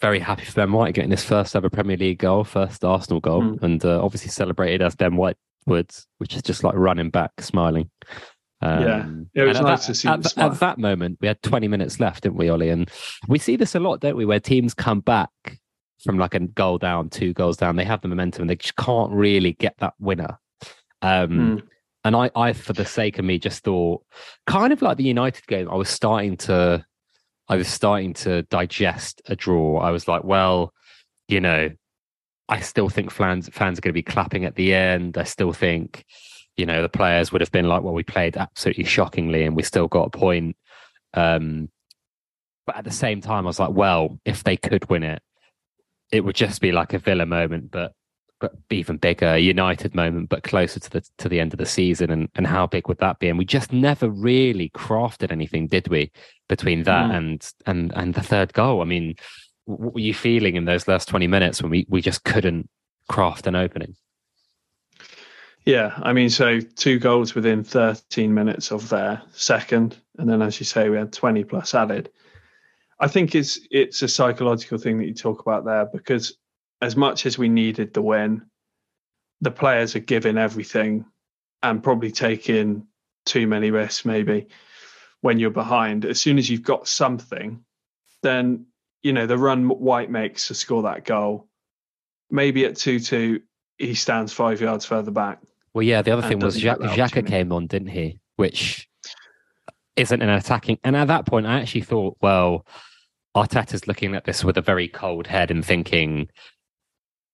very 0.00 0.18
happy 0.20 0.44
for 0.44 0.54
Ben 0.54 0.72
White 0.72 0.94
getting 0.94 1.10
his 1.10 1.24
first 1.24 1.56
ever 1.56 1.68
Premier 1.70 1.96
League 1.96 2.18
goal, 2.18 2.44
first 2.44 2.84
Arsenal 2.84 3.20
goal, 3.20 3.42
Mm. 3.42 3.62
and 3.62 3.84
uh, 3.84 4.02
obviously 4.04 4.30
celebrated 4.30 4.80
as 4.82 4.94
Ben 4.94 5.16
White 5.16 5.36
would, 5.66 5.90
which 6.18 6.34
is 6.36 6.42
just 6.42 6.62
like 6.64 6.74
running 6.74 7.10
back, 7.10 7.32
smiling. 7.40 7.90
Um, 8.60 9.28
It 9.34 9.42
was 9.42 9.60
nice 9.60 9.80
that, 9.86 9.92
to 9.92 9.94
see 9.98 10.08
At, 10.08 10.22
th- 10.22 10.38
at 10.38 10.60
that 10.60 10.78
moment, 10.78 11.18
we 11.20 11.26
had 11.28 11.42
20 11.42 11.66
minutes 11.68 11.98
left, 11.98 12.22
didn't 12.22 12.36
we, 12.38 12.50
Oli? 12.50 12.68
And 12.68 12.88
we 13.28 13.38
see 13.38 13.56
this 13.56 13.74
a 13.74 13.80
lot, 13.80 14.00
don't 14.00 14.16
we? 14.16 14.24
Where 14.24 14.38
teams 14.40 14.72
come 14.74 15.00
back 15.00 15.30
from 16.04 16.18
like 16.18 16.34
a 16.34 16.40
goal 16.40 16.78
down, 16.78 17.08
two 17.10 17.32
goals 17.32 17.56
down, 17.56 17.76
they 17.76 17.84
have 17.84 18.02
the 18.02 18.08
momentum, 18.08 18.42
and 18.42 18.50
they 18.50 18.56
just 18.56 18.76
can't 18.76 19.10
really 19.12 19.52
get 19.54 19.74
that 19.78 19.94
winner. 19.98 20.38
Um, 21.00 21.30
Mm. 21.30 21.62
and 22.04 22.16
I, 22.16 22.30
I, 22.36 22.52
for 22.52 22.72
the 22.72 22.84
sake 22.84 23.18
of 23.18 23.24
me, 23.24 23.38
just 23.38 23.64
thought, 23.64 24.04
kind 24.46 24.72
of 24.72 24.80
like 24.82 24.96
the 24.96 25.04
United 25.04 25.46
game, 25.48 25.68
I 25.68 25.74
was 25.74 25.88
starting 25.88 26.36
to 26.38 26.84
I 27.48 27.56
was 27.56 27.68
starting 27.68 28.14
to 28.14 28.42
digest 28.42 29.22
a 29.26 29.36
draw. 29.36 29.78
I 29.78 29.90
was 29.90 30.08
like, 30.08 30.24
well, 30.24 30.72
you 31.28 31.40
know, 31.40 31.70
I 32.48 32.60
still 32.60 32.88
think 32.88 33.10
fans 33.10 33.48
fans 33.48 33.78
are 33.78 33.82
going 33.82 33.92
to 33.92 33.94
be 33.94 34.02
clapping 34.02 34.44
at 34.44 34.54
the 34.54 34.74
end. 34.74 35.16
I 35.16 35.24
still 35.24 35.52
think, 35.52 36.04
you 36.56 36.66
know, 36.66 36.82
the 36.82 36.88
players 36.88 37.32
would 37.32 37.40
have 37.40 37.52
been 37.52 37.68
like, 37.68 37.82
well, 37.82 37.94
we 37.94 38.02
played 38.02 38.36
absolutely 38.36 38.84
shockingly 38.84 39.44
and 39.44 39.56
we 39.56 39.62
still 39.62 39.88
got 39.88 40.08
a 40.08 40.18
point. 40.18 40.56
Um, 41.14 41.70
but 42.66 42.76
at 42.76 42.84
the 42.84 42.90
same 42.90 43.20
time, 43.20 43.46
I 43.46 43.48
was 43.48 43.58
like, 43.58 43.72
well, 43.72 44.18
if 44.24 44.44
they 44.44 44.56
could 44.56 44.88
win 44.88 45.02
it, 45.02 45.22
it 46.12 46.24
would 46.24 46.36
just 46.36 46.60
be 46.60 46.72
like 46.72 46.92
a 46.92 46.98
Villa 46.98 47.26
moment, 47.26 47.70
but 47.70 47.92
but 48.38 48.52
even 48.70 48.96
bigger, 48.96 49.38
United 49.38 49.94
moment, 49.94 50.28
but 50.28 50.42
closer 50.42 50.80
to 50.80 50.90
the 50.90 51.08
to 51.18 51.28
the 51.28 51.40
end 51.40 51.54
of 51.54 51.58
the 51.58 51.66
season. 51.66 52.10
And 52.10 52.28
and 52.34 52.46
how 52.46 52.66
big 52.66 52.88
would 52.88 52.98
that 52.98 53.18
be? 53.18 53.28
And 53.28 53.38
we 53.38 53.44
just 53.44 53.72
never 53.72 54.10
really 54.10 54.68
crafted 54.70 55.32
anything, 55.32 55.68
did 55.68 55.88
we? 55.88 56.10
Between 56.52 56.82
that 56.82 57.10
mm. 57.10 57.16
and 57.16 57.52
and 57.64 57.92
and 57.96 58.12
the 58.12 58.20
third 58.20 58.52
goal. 58.52 58.82
I 58.82 58.84
mean, 58.84 59.14
what 59.64 59.94
were 59.94 60.00
you 60.00 60.12
feeling 60.12 60.54
in 60.54 60.66
those 60.66 60.86
last 60.86 61.08
twenty 61.08 61.26
minutes 61.26 61.62
when 61.62 61.70
we 61.70 61.86
we 61.88 62.02
just 62.02 62.24
couldn't 62.24 62.68
craft 63.08 63.46
an 63.46 63.56
opening? 63.56 63.96
Yeah, 65.64 65.98
I 66.02 66.12
mean, 66.12 66.28
so 66.28 66.60
two 66.60 66.98
goals 66.98 67.34
within 67.34 67.64
13 67.64 68.34
minutes 68.34 68.70
of 68.70 68.88
their 68.90 69.22
second, 69.32 69.96
and 70.18 70.28
then 70.28 70.42
as 70.42 70.60
you 70.60 70.66
say, 70.66 70.90
we 70.90 70.98
had 70.98 71.12
20 71.12 71.44
plus 71.44 71.74
added. 71.74 72.10
I 73.00 73.08
think 73.08 73.34
it's 73.34 73.58
it's 73.70 74.02
a 74.02 74.08
psychological 74.08 74.76
thing 74.76 74.98
that 74.98 75.06
you 75.06 75.14
talk 75.14 75.40
about 75.40 75.64
there 75.64 75.86
because 75.86 76.36
as 76.82 76.96
much 76.96 77.24
as 77.24 77.38
we 77.38 77.48
needed 77.48 77.94
the 77.94 78.02
win, 78.02 78.42
the 79.40 79.50
players 79.50 79.96
are 79.96 80.00
giving 80.00 80.36
everything 80.36 81.06
and 81.62 81.82
probably 81.82 82.10
taking 82.10 82.86
too 83.24 83.46
many 83.46 83.70
risks 83.70 84.04
maybe 84.04 84.48
when 85.22 85.38
you're 85.38 85.50
behind. 85.50 86.04
As 86.04 86.20
soon 86.20 86.36
as 86.36 86.50
you've 86.50 86.62
got 86.62 86.86
something, 86.86 87.64
then 88.22 88.66
you 89.02 89.12
know 89.12 89.26
the 89.26 89.38
run 89.38 89.68
White 89.68 90.10
makes 90.10 90.48
to 90.48 90.54
score 90.54 90.82
that 90.82 91.04
goal. 91.04 91.48
Maybe 92.30 92.66
at 92.66 92.76
two 92.76 93.00
two, 93.00 93.40
he 93.78 93.94
stands 93.94 94.32
five 94.32 94.60
yards 94.60 94.84
further 94.84 95.10
back. 95.10 95.40
Well, 95.74 95.82
yeah. 95.82 96.02
The 96.02 96.12
other 96.12 96.28
thing 96.28 96.40
was 96.40 96.58
Xhaka 96.58 97.26
came 97.26 97.50
on, 97.52 97.66
didn't 97.66 97.88
he? 97.88 98.20
Which 98.36 98.88
isn't 99.96 100.22
an 100.22 100.28
attacking. 100.28 100.78
And 100.84 100.96
at 100.96 101.08
that 101.08 101.26
point, 101.26 101.46
I 101.46 101.60
actually 101.60 101.82
thought, 101.82 102.16
well, 102.20 102.66
Arteta's 103.36 103.86
looking 103.86 104.14
at 104.14 104.24
this 104.24 104.44
with 104.44 104.56
a 104.56 104.62
very 104.62 104.88
cold 104.88 105.26
head 105.26 105.50
and 105.50 105.64
thinking, 105.64 106.28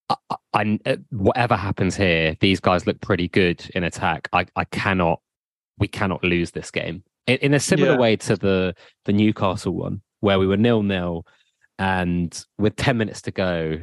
I, 0.08 0.36
I, 0.52 0.78
uh, 0.86 0.96
whatever 1.10 1.56
happens 1.56 1.96
here, 1.96 2.36
these 2.40 2.60
guys 2.60 2.86
look 2.86 3.00
pretty 3.00 3.28
good 3.28 3.68
in 3.74 3.84
attack. 3.84 4.28
I, 4.32 4.46
I 4.56 4.64
cannot, 4.64 5.20
we 5.78 5.88
cannot 5.88 6.24
lose 6.24 6.52
this 6.52 6.70
game. 6.70 7.02
In, 7.28 7.36
in 7.36 7.54
a 7.54 7.60
similar 7.60 7.92
yeah. 7.92 7.98
way 7.98 8.16
to 8.16 8.36
the 8.36 8.74
the 9.04 9.12
Newcastle 9.12 9.74
one, 9.74 10.02
where 10.20 10.38
we 10.38 10.46
were 10.46 10.56
nil 10.56 10.82
nil, 10.82 11.26
and 11.78 12.44
with 12.58 12.74
ten 12.74 12.96
minutes 12.96 13.22
to 13.22 13.30
go, 13.30 13.80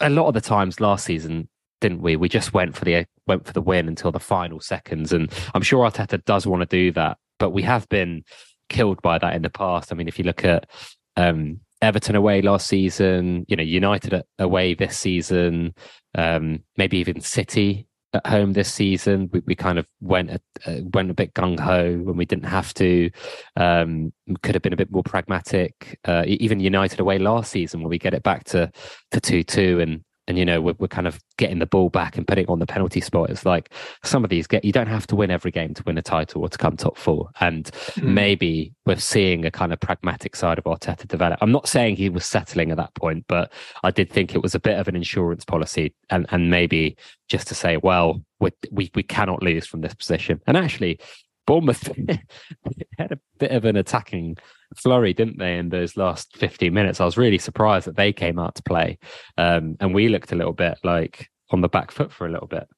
a 0.00 0.08
lot 0.08 0.28
of 0.28 0.34
the 0.34 0.40
times 0.40 0.80
last 0.80 1.04
season, 1.04 1.48
didn't 1.80 2.00
we? 2.00 2.16
We 2.16 2.28
just 2.28 2.54
went 2.54 2.76
for 2.76 2.84
the 2.84 3.04
went 3.26 3.44
for 3.44 3.52
the 3.52 3.60
win 3.60 3.88
until 3.88 4.12
the 4.12 4.20
final 4.20 4.60
seconds, 4.60 5.12
and 5.12 5.30
I'm 5.54 5.62
sure 5.62 5.84
Arteta 5.84 6.24
does 6.24 6.46
want 6.46 6.62
to 6.62 6.66
do 6.66 6.92
that, 6.92 7.18
but 7.38 7.50
we 7.50 7.62
have 7.62 7.88
been 7.88 8.22
killed 8.68 9.02
by 9.02 9.18
that 9.18 9.34
in 9.34 9.42
the 9.42 9.50
past. 9.50 9.92
I 9.92 9.96
mean, 9.96 10.08
if 10.08 10.18
you 10.18 10.24
look 10.24 10.44
at 10.44 10.70
um, 11.16 11.60
Everton 11.82 12.14
away 12.14 12.40
last 12.40 12.68
season, 12.68 13.44
you 13.48 13.56
know, 13.56 13.62
United 13.64 14.22
away 14.38 14.74
this 14.74 14.96
season, 14.96 15.74
um, 16.14 16.62
maybe 16.76 16.98
even 16.98 17.20
City 17.20 17.88
at 18.12 18.26
home 18.26 18.52
this 18.52 18.72
season. 18.72 19.30
We, 19.32 19.40
we 19.46 19.54
kind 19.54 19.78
of 19.78 19.86
went 20.00 20.30
a, 20.30 20.40
uh, 20.66 20.80
went 20.92 21.10
a 21.10 21.14
bit 21.14 21.34
gung 21.34 21.58
ho 21.58 21.98
when 21.98 22.16
we 22.16 22.24
didn't 22.24 22.44
have 22.44 22.72
to. 22.74 23.10
Um, 23.56 24.12
could 24.42 24.54
have 24.54 24.62
been 24.62 24.72
a 24.72 24.76
bit 24.76 24.90
more 24.90 25.02
pragmatic. 25.02 25.98
Uh, 26.04 26.24
even 26.26 26.60
United 26.60 27.00
away 27.00 27.18
last 27.18 27.52
season, 27.52 27.80
where 27.80 27.90
we 27.90 27.98
get 27.98 28.14
it 28.14 28.22
back 28.22 28.44
to 28.44 28.70
to 29.12 29.20
two 29.20 29.42
two, 29.42 29.80
and 29.80 30.04
and 30.30 30.38
you 30.38 30.44
know 30.44 30.60
we're, 30.60 30.76
we're 30.78 30.86
kind 30.86 31.08
of 31.08 31.20
getting 31.36 31.58
the 31.58 31.66
ball 31.66 31.90
back 31.90 32.16
and 32.16 32.26
putting 32.26 32.44
it 32.44 32.48
on 32.48 32.60
the 32.60 32.66
penalty 32.66 33.00
spot. 33.00 33.30
It's 33.30 33.44
like 33.44 33.70
some 34.04 34.22
of 34.22 34.30
these 34.30 34.46
get 34.46 34.64
you 34.64 34.70
don't 34.70 34.86
have 34.86 35.06
to 35.08 35.16
win 35.16 35.30
every 35.30 35.50
game 35.50 35.74
to 35.74 35.82
win 35.82 35.98
a 35.98 36.02
title 36.02 36.42
or 36.42 36.48
to 36.48 36.56
come 36.56 36.76
top 36.76 36.96
four. 36.96 37.28
And 37.40 37.64
mm. 37.64 38.04
maybe 38.04 38.72
we're 38.86 38.96
seeing 38.96 39.44
a 39.44 39.50
kind 39.50 39.72
of 39.72 39.80
pragmatic 39.80 40.36
side 40.36 40.58
of 40.58 40.64
Arteta 40.64 41.08
develop. 41.08 41.38
I'm 41.42 41.50
not 41.50 41.68
saying 41.68 41.96
he 41.96 42.08
was 42.08 42.24
settling 42.24 42.70
at 42.70 42.76
that 42.76 42.94
point 42.94 43.24
but 43.26 43.52
I 43.82 43.90
did 43.90 44.08
think 44.08 44.34
it 44.34 44.42
was 44.42 44.54
a 44.54 44.60
bit 44.60 44.78
of 44.78 44.86
an 44.86 44.96
insurance 44.96 45.44
policy 45.44 45.94
and 46.08 46.26
and 46.30 46.48
maybe 46.48 46.96
just 47.28 47.48
to 47.48 47.54
say 47.54 47.76
well 47.76 48.22
we 48.38 48.50
we, 48.70 48.90
we 48.94 49.02
cannot 49.02 49.42
lose 49.42 49.66
from 49.66 49.80
this 49.80 49.94
position. 49.94 50.40
And 50.46 50.56
actually 50.56 51.00
Bournemouth 51.46 51.90
had 52.98 53.10
a 53.10 53.18
bit 53.40 53.50
of 53.50 53.64
an 53.64 53.76
attacking 53.76 54.36
flurry, 54.76 55.12
didn't 55.12 55.38
they, 55.38 55.58
in 55.58 55.68
those 55.68 55.96
last 55.96 56.36
15 56.36 56.72
minutes? 56.72 57.00
I 57.00 57.04
was 57.04 57.16
really 57.16 57.38
surprised 57.38 57.86
that 57.86 57.96
they 57.96 58.12
came 58.12 58.38
out 58.38 58.54
to 58.56 58.62
play. 58.62 58.98
Um, 59.36 59.76
and 59.80 59.94
we 59.94 60.08
looked 60.08 60.32
a 60.32 60.36
little 60.36 60.52
bit 60.52 60.78
like 60.84 61.30
on 61.50 61.60
the 61.60 61.68
back 61.68 61.90
foot 61.90 62.12
for 62.12 62.26
a 62.26 62.30
little 62.30 62.46
bit. 62.46 62.68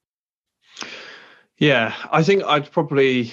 Yeah, 1.58 1.94
I 2.10 2.22
think 2.22 2.42
I'd 2.44 2.70
probably 2.70 3.32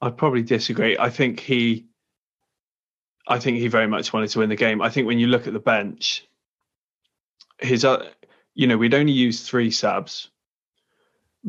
I'd 0.00 0.16
probably 0.16 0.42
disagree. 0.42 0.98
I 0.98 1.08
think 1.08 1.40
he 1.40 1.86
I 3.26 3.38
think 3.38 3.58
he 3.58 3.68
very 3.68 3.86
much 3.86 4.12
wanted 4.12 4.28
to 4.30 4.40
win 4.40 4.50
the 4.50 4.56
game. 4.56 4.82
I 4.82 4.90
think 4.90 5.06
when 5.06 5.18
you 5.18 5.28
look 5.28 5.46
at 5.46 5.54
the 5.54 5.60
bench, 5.60 6.26
his 7.58 7.84
uh, 7.84 8.10
you 8.54 8.66
know, 8.66 8.76
we'd 8.76 8.94
only 8.94 9.12
used 9.12 9.46
three 9.46 9.70
subs 9.70 10.30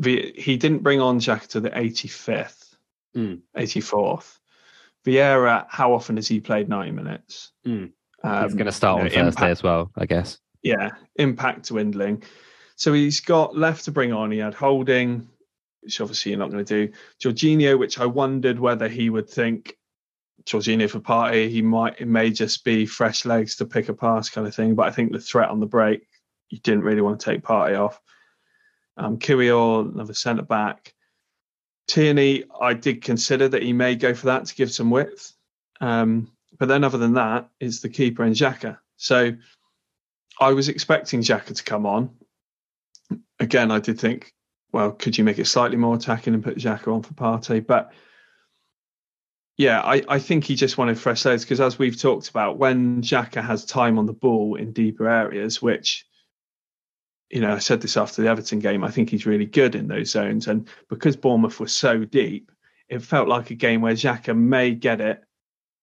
he 0.02 0.56
didn't 0.56 0.82
bring 0.82 1.00
on 1.00 1.20
Jack 1.20 1.46
to 1.48 1.60
the 1.60 1.70
85th, 1.70 2.76
mm. 3.16 3.40
84th. 3.56 4.38
Vieira, 5.06 5.66
how 5.68 5.92
often 5.92 6.16
has 6.16 6.26
he 6.26 6.40
played 6.40 6.68
90 6.68 6.90
minutes? 6.90 7.52
Mm. 7.66 7.92
Um, 8.24 8.44
he's 8.44 8.54
going 8.54 8.66
to 8.66 8.72
start 8.72 8.98
on 8.98 9.04
know, 9.04 9.10
Thursday 9.10 9.28
impact, 9.28 9.50
as 9.50 9.62
well, 9.62 9.90
I 9.96 10.06
guess. 10.06 10.38
Yeah, 10.62 10.90
impact 11.14 11.68
dwindling. 11.68 12.24
So 12.74 12.92
he's 12.92 13.20
got 13.20 13.56
left 13.56 13.84
to 13.84 13.92
bring 13.92 14.12
on. 14.12 14.32
He 14.32 14.38
had 14.38 14.54
Holding, 14.54 15.28
which 15.82 16.00
obviously 16.00 16.32
you're 16.32 16.38
not 16.38 16.50
going 16.50 16.64
to 16.64 16.88
do. 16.88 16.92
Jorginho, 17.22 17.78
which 17.78 18.00
I 18.00 18.06
wondered 18.06 18.58
whether 18.58 18.88
he 18.88 19.08
would 19.08 19.30
think 19.30 19.76
Jorginho 20.44 20.90
for 20.90 21.00
Partey, 21.00 21.48
He 21.50 21.62
might, 21.62 22.00
it 22.00 22.08
may 22.08 22.30
just 22.30 22.64
be 22.64 22.84
fresh 22.84 23.24
legs 23.24 23.56
to 23.56 23.64
pick 23.64 23.88
a 23.88 23.94
pass 23.94 24.28
kind 24.28 24.46
of 24.46 24.54
thing. 24.54 24.74
But 24.74 24.88
I 24.88 24.90
think 24.90 25.12
the 25.12 25.20
threat 25.20 25.50
on 25.50 25.60
the 25.60 25.66
break, 25.66 26.06
you 26.50 26.58
didn't 26.58 26.84
really 26.84 27.00
want 27.00 27.20
to 27.20 27.30
take 27.30 27.42
Partey 27.42 27.78
off. 27.78 28.00
Um, 28.96 29.18
Kiwior, 29.18 29.92
another 29.92 30.14
centre 30.14 30.42
back. 30.42 30.94
Tierney, 31.88 32.44
I 32.60 32.74
did 32.74 33.02
consider 33.02 33.48
that 33.48 33.62
he 33.62 33.72
may 33.72 33.94
go 33.94 34.14
for 34.14 34.26
that 34.26 34.46
to 34.46 34.54
give 34.54 34.72
some 34.72 34.90
width. 34.90 35.32
Um, 35.80 36.32
but 36.58 36.68
then, 36.68 36.84
other 36.84 36.98
than 36.98 37.14
that, 37.14 37.48
it's 37.60 37.80
the 37.80 37.88
keeper 37.88 38.22
and 38.22 38.34
Xhaka. 38.34 38.78
So 38.96 39.32
I 40.40 40.52
was 40.52 40.68
expecting 40.68 41.20
Xhaka 41.20 41.54
to 41.54 41.64
come 41.64 41.86
on. 41.86 42.10
Again, 43.38 43.70
I 43.70 43.78
did 43.78 44.00
think, 44.00 44.32
well, 44.72 44.92
could 44.92 45.16
you 45.16 45.24
make 45.24 45.38
it 45.38 45.46
slightly 45.46 45.76
more 45.76 45.94
attacking 45.94 46.34
and 46.34 46.42
put 46.42 46.56
Xhaka 46.56 46.92
on 46.92 47.02
for 47.02 47.14
Partey? 47.14 47.64
But 47.64 47.92
yeah, 49.58 49.80
I, 49.80 50.02
I 50.08 50.18
think 50.18 50.44
he 50.44 50.54
just 50.54 50.78
wanted 50.78 50.98
fresh 50.98 51.24
legs 51.24 51.44
because, 51.44 51.60
as 51.60 51.78
we've 51.78 52.00
talked 52.00 52.28
about, 52.28 52.58
when 52.58 53.02
Xhaka 53.02 53.42
has 53.42 53.64
time 53.64 53.98
on 53.98 54.06
the 54.06 54.12
ball 54.12 54.56
in 54.56 54.72
deeper 54.72 55.08
areas, 55.08 55.60
which 55.60 56.05
you 57.30 57.40
know, 57.40 57.54
I 57.54 57.58
said 57.58 57.80
this 57.80 57.96
after 57.96 58.22
the 58.22 58.28
Everton 58.28 58.60
game. 58.60 58.84
I 58.84 58.90
think 58.90 59.10
he's 59.10 59.26
really 59.26 59.46
good 59.46 59.74
in 59.74 59.88
those 59.88 60.10
zones, 60.10 60.46
and 60.46 60.68
because 60.88 61.16
Bournemouth 61.16 61.58
was 61.58 61.74
so 61.74 62.04
deep, 62.04 62.52
it 62.88 63.02
felt 63.02 63.28
like 63.28 63.50
a 63.50 63.54
game 63.54 63.80
where 63.80 63.94
Xhaka 63.94 64.36
may 64.36 64.72
get 64.72 65.00
it, 65.00 65.22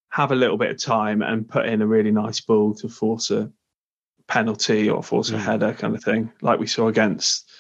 have 0.10 0.32
a 0.32 0.36
little 0.36 0.58
bit 0.58 0.72
of 0.72 0.82
time, 0.82 1.22
and 1.22 1.48
put 1.48 1.66
in 1.66 1.82
a 1.82 1.88
really 1.88 2.12
nice 2.12 2.40
ball 2.40 2.74
to 2.76 2.88
force 2.88 3.30
a 3.32 3.52
penalty 4.28 4.90
or 4.90 5.04
force 5.04 5.32
a 5.32 5.34
mm. 5.34 5.40
header, 5.40 5.74
kind 5.74 5.96
of 5.96 6.04
thing, 6.04 6.32
like 6.42 6.60
we 6.60 6.68
saw 6.68 6.88
against 6.88 7.52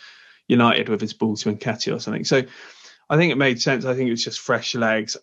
United 0.47 0.88
with 0.88 1.01
his 1.01 1.13
ball 1.13 1.36
to 1.36 1.53
Nketiah 1.53 1.95
or 1.95 1.99
something. 1.99 2.23
So, 2.23 2.43
I 3.09 3.17
think 3.17 3.31
it 3.31 3.38
made 3.38 3.61
sense. 3.61 3.86
I 3.86 3.95
think 3.95 4.07
it 4.07 4.11
was 4.11 4.23
just 4.23 4.39
fresh 4.39 4.75
legs. 4.75 5.17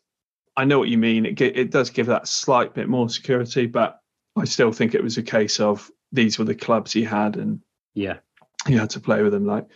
I 0.56 0.64
know 0.64 0.78
what 0.78 0.88
you 0.88 0.98
mean. 0.98 1.24
It 1.24 1.40
it 1.40 1.70
does 1.70 1.88
give 1.90 2.06
that 2.06 2.28
slight 2.28 2.74
bit 2.74 2.88
more 2.88 3.08
security, 3.08 3.66
but 3.66 4.00
I 4.36 4.44
still 4.44 4.72
think 4.72 4.94
it 4.94 5.02
was 5.02 5.16
a 5.16 5.22
case 5.22 5.60
of 5.60 5.90
these 6.12 6.38
were 6.38 6.44
the 6.44 6.54
clubs 6.54 6.92
he 6.92 7.04
had, 7.04 7.36
and 7.36 7.60
yeah, 7.94 8.18
you 8.68 8.78
had 8.78 8.90
to 8.90 9.00
play 9.00 9.22
with 9.22 9.34
him 9.34 9.46
like 9.46 9.66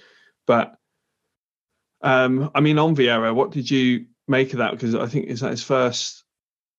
but 0.47 0.76
um 2.03 2.51
i 2.55 2.61
mean 2.61 2.78
on 2.78 2.95
Vieira 2.95 3.35
what 3.35 3.51
did 3.51 3.70
you 3.70 4.07
make 4.26 4.53
of 4.53 4.59
that? 4.59 4.72
Because 4.72 4.95
i 4.95 5.07
think 5.07 5.26
is 5.26 5.41
that 5.41 5.51
his 5.51 5.62
first 5.62 6.24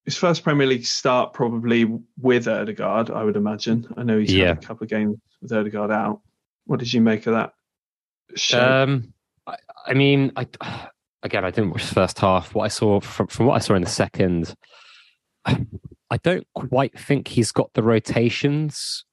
his 0.03 0.17
first 0.17 0.43
premier 0.43 0.67
league 0.67 0.85
start 0.85 1.33
probably 1.33 1.85
with 2.21 2.47
Odegaard, 2.47 3.09
i 3.09 3.23
would 3.23 3.35
imagine. 3.35 3.91
I 3.97 4.03
know 4.03 4.19
he's 4.19 4.33
yeah. 4.33 4.49
had 4.49 4.63
a 4.63 4.67
couple 4.67 4.83
of 4.83 4.89
games 4.91 5.17
with 5.41 5.51
Odegaard 5.51 5.89
out. 5.89 6.21
What 6.65 6.79
did 6.79 6.93
you 6.93 7.01
make 7.01 7.25
of 7.25 7.33
that? 7.33 7.53
Um 8.53 9.13
I, 9.47 9.55
I 9.87 9.93
mean 9.93 10.31
i 10.35 10.47
again 11.23 11.45
i 11.45 11.49
didn't 11.49 11.71
watch 11.71 11.87
the 11.87 11.95
first 11.95 12.19
half. 12.19 12.53
What 12.53 12.65
i 12.65 12.67
saw 12.67 12.99
from, 12.99 13.27
from 13.27 13.45
what 13.47 13.55
i 13.55 13.59
saw 13.59 13.73
in 13.73 13.83
the 13.83 13.89
second 13.89 14.55
I 15.45 16.17
don't 16.23 16.47
quite 16.53 16.97
think 16.97 17.27
he's 17.27 17.51
got 17.51 17.73
the 17.73 17.83
rotations 17.83 19.05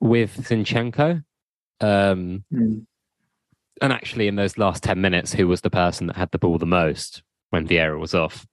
with 0.00 0.36
Zinchenko. 0.36 1.24
Um, 1.80 2.44
mm. 2.52 2.86
And 3.82 3.92
actually, 3.92 4.26
in 4.26 4.36
those 4.36 4.56
last 4.56 4.82
10 4.82 5.00
minutes, 5.00 5.32
who 5.32 5.46
was 5.48 5.60
the 5.60 5.70
person 5.70 6.06
that 6.06 6.16
had 6.16 6.30
the 6.30 6.38
ball 6.38 6.56
the 6.58 6.66
most 6.66 7.22
when 7.50 7.68
Vieira 7.68 7.98
was 7.98 8.14
off? 8.14 8.46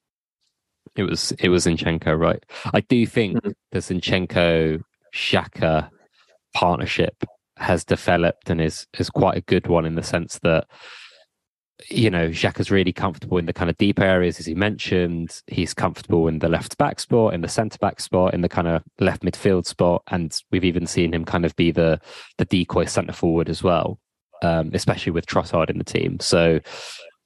It 0.96 1.04
was 1.04 1.32
it 1.40 1.50
was 1.50 1.66
Zinchenko, 1.66 2.18
right? 2.20 2.44
I 2.74 2.82
do 2.82 3.06
think 3.06 3.42
Mhm. 3.42 3.54
the 3.72 3.80
Zinchenko 3.80 4.84
Xhaka 5.14 5.90
partnership 6.54 7.24
has 7.58 7.86
developed 7.86 8.50
and 8.50 8.60
is 8.60 8.86
is 9.00 9.10
quite 9.10 9.38
a 9.38 9.42
good 9.42 9.68
one 9.68 9.86
in 9.86 9.96
the 9.96 10.04
sense 10.04 10.40
that 10.40 10.68
you 11.90 12.10
know 12.10 12.30
Xhaka's 12.30 12.72
really 12.72 12.94
comfortable 12.94 13.38
in 13.38 13.46
the 13.46 13.54
kind 13.54 13.70
of 13.70 13.78
deep 13.78 14.00
areas 14.00 14.40
as 14.40 14.46
he 14.46 14.56
mentioned. 14.56 15.42
He's 15.48 15.74
comfortable 15.74 16.28
in 16.28 16.40
the 16.40 16.50
left 16.50 16.78
back 16.78 17.00
spot, 17.00 17.34
in 17.34 17.42
the 17.42 17.48
centre 17.48 17.78
back 17.80 18.00
spot, 18.00 18.34
in 18.34 18.42
the 18.42 18.50
kind 18.50 18.68
of 18.68 18.84
left 19.00 19.24
midfield 19.24 19.66
spot, 19.66 20.04
and 20.08 20.38
we've 20.52 20.64
even 20.64 20.88
seen 20.88 21.14
him 21.14 21.26
kind 21.26 21.46
of 21.46 21.56
be 21.56 21.72
the 21.72 22.00
the 22.38 22.46
decoy 22.46 22.86
centre 22.86 23.14
forward 23.14 23.50
as 23.50 23.64
well, 23.64 24.00
um, 24.42 24.72
especially 24.74 25.12
with 25.12 25.26
Trossard 25.26 25.70
in 25.70 25.78
the 25.78 25.84
team. 25.84 26.20
So 26.20 26.60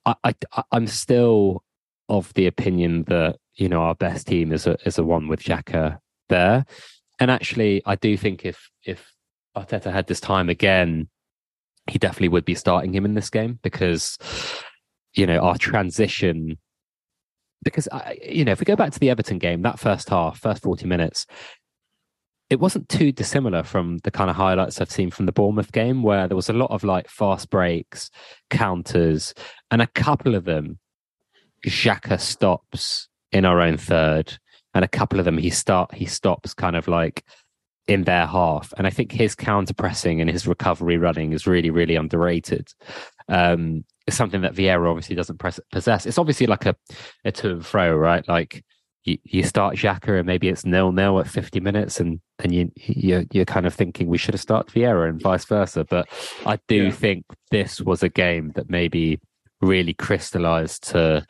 I, 0.06 0.14
I 0.24 0.62
I'm 0.72 0.86
still 0.86 1.62
of 2.08 2.32
the 2.34 2.46
opinion 2.46 3.04
that 3.04 3.36
you 3.54 3.68
know 3.68 3.82
our 3.82 3.94
best 3.94 4.26
team 4.26 4.52
is 4.52 4.66
a 4.66 4.76
is 4.86 4.98
a 4.98 5.04
one 5.04 5.28
with 5.28 5.42
Xhaka 5.42 5.98
there, 6.28 6.64
and 7.18 7.30
actually 7.30 7.82
I 7.86 7.96
do 7.96 8.16
think 8.16 8.44
if 8.44 8.70
if 8.84 9.12
Arteta 9.56 9.92
had 9.92 10.06
this 10.06 10.20
time 10.20 10.48
again, 10.48 11.08
he 11.88 11.98
definitely 11.98 12.28
would 12.28 12.44
be 12.44 12.54
starting 12.54 12.94
him 12.94 13.04
in 13.04 13.14
this 13.14 13.30
game 13.30 13.58
because 13.62 14.18
you 15.14 15.26
know 15.26 15.38
our 15.38 15.56
transition. 15.56 16.58
Because 17.64 17.88
I, 17.90 18.16
you 18.24 18.44
know, 18.44 18.52
if 18.52 18.60
we 18.60 18.64
go 18.64 18.76
back 18.76 18.92
to 18.92 19.00
the 19.00 19.10
Everton 19.10 19.38
game, 19.38 19.62
that 19.62 19.80
first 19.80 20.08
half, 20.08 20.38
first 20.38 20.62
forty 20.62 20.86
minutes, 20.86 21.26
it 22.50 22.60
wasn't 22.60 22.88
too 22.88 23.12
dissimilar 23.12 23.62
from 23.62 23.98
the 24.04 24.10
kind 24.10 24.30
of 24.30 24.36
highlights 24.36 24.80
I've 24.80 24.90
seen 24.90 25.10
from 25.10 25.26
the 25.26 25.32
Bournemouth 25.32 25.72
game, 25.72 26.02
where 26.02 26.28
there 26.28 26.36
was 26.36 26.48
a 26.48 26.54
lot 26.54 26.70
of 26.70 26.84
like 26.84 27.08
fast 27.08 27.50
breaks, 27.50 28.10
counters, 28.48 29.34
and 29.70 29.82
a 29.82 29.88
couple 29.88 30.34
of 30.34 30.44
them 30.44 30.78
Xhaka 31.66 32.20
stops 32.20 33.08
in 33.32 33.44
our 33.44 33.60
own 33.60 33.76
third, 33.76 34.38
and 34.74 34.84
a 34.84 34.88
couple 34.88 35.18
of 35.18 35.24
them 35.24 35.38
he 35.38 35.50
start 35.50 35.94
he 35.94 36.06
stops 36.06 36.54
kind 36.54 36.76
of 36.76 36.88
like 36.88 37.24
in 37.88 38.04
their 38.04 38.26
half. 38.26 38.72
And 38.76 38.86
I 38.86 38.90
think 38.90 39.10
his 39.10 39.34
counter 39.34 39.74
pressing 39.74 40.20
and 40.20 40.30
his 40.30 40.46
recovery 40.46 40.98
running 40.98 41.32
is 41.32 41.46
really, 41.46 41.70
really 41.70 41.96
underrated. 41.96 42.68
Um, 43.28 43.84
it's 44.06 44.16
something 44.16 44.42
that 44.42 44.54
Vieira 44.54 44.88
obviously 44.88 45.16
doesn't 45.16 45.38
press, 45.38 45.58
possess. 45.72 46.06
It's 46.06 46.18
obviously 46.18 46.46
like 46.46 46.66
a, 46.66 46.76
a 47.24 47.32
to 47.32 47.50
and 47.52 47.66
fro, 47.66 47.96
right? 47.96 48.26
Like 48.28 48.62
you, 49.04 49.16
you 49.24 49.42
start 49.42 49.76
Xhaka 49.76 50.18
and 50.18 50.26
maybe 50.26 50.48
it's 50.48 50.66
nil 50.66 50.92
nil 50.92 51.18
at 51.18 51.28
50 51.28 51.60
minutes 51.60 51.98
and, 51.98 52.20
and 52.38 52.54
you, 52.54 52.70
you're, 52.76 53.24
you're 53.32 53.44
kind 53.46 53.66
of 53.66 53.74
thinking 53.74 54.06
we 54.08 54.18
should 54.18 54.34
have 54.34 54.40
started 54.40 54.72
Vieira 54.72 55.08
and 55.08 55.20
vice 55.20 55.46
versa. 55.46 55.84
But 55.84 56.08
I 56.44 56.58
do 56.68 56.84
Yeah. 56.84 56.90
think 56.90 57.24
this 57.50 57.80
was 57.80 58.02
a 58.02 58.08
game 58.10 58.52
that 58.54 58.68
maybe 58.68 59.18
really 59.62 59.94
crystallized 59.94 60.88
to, 60.90 61.26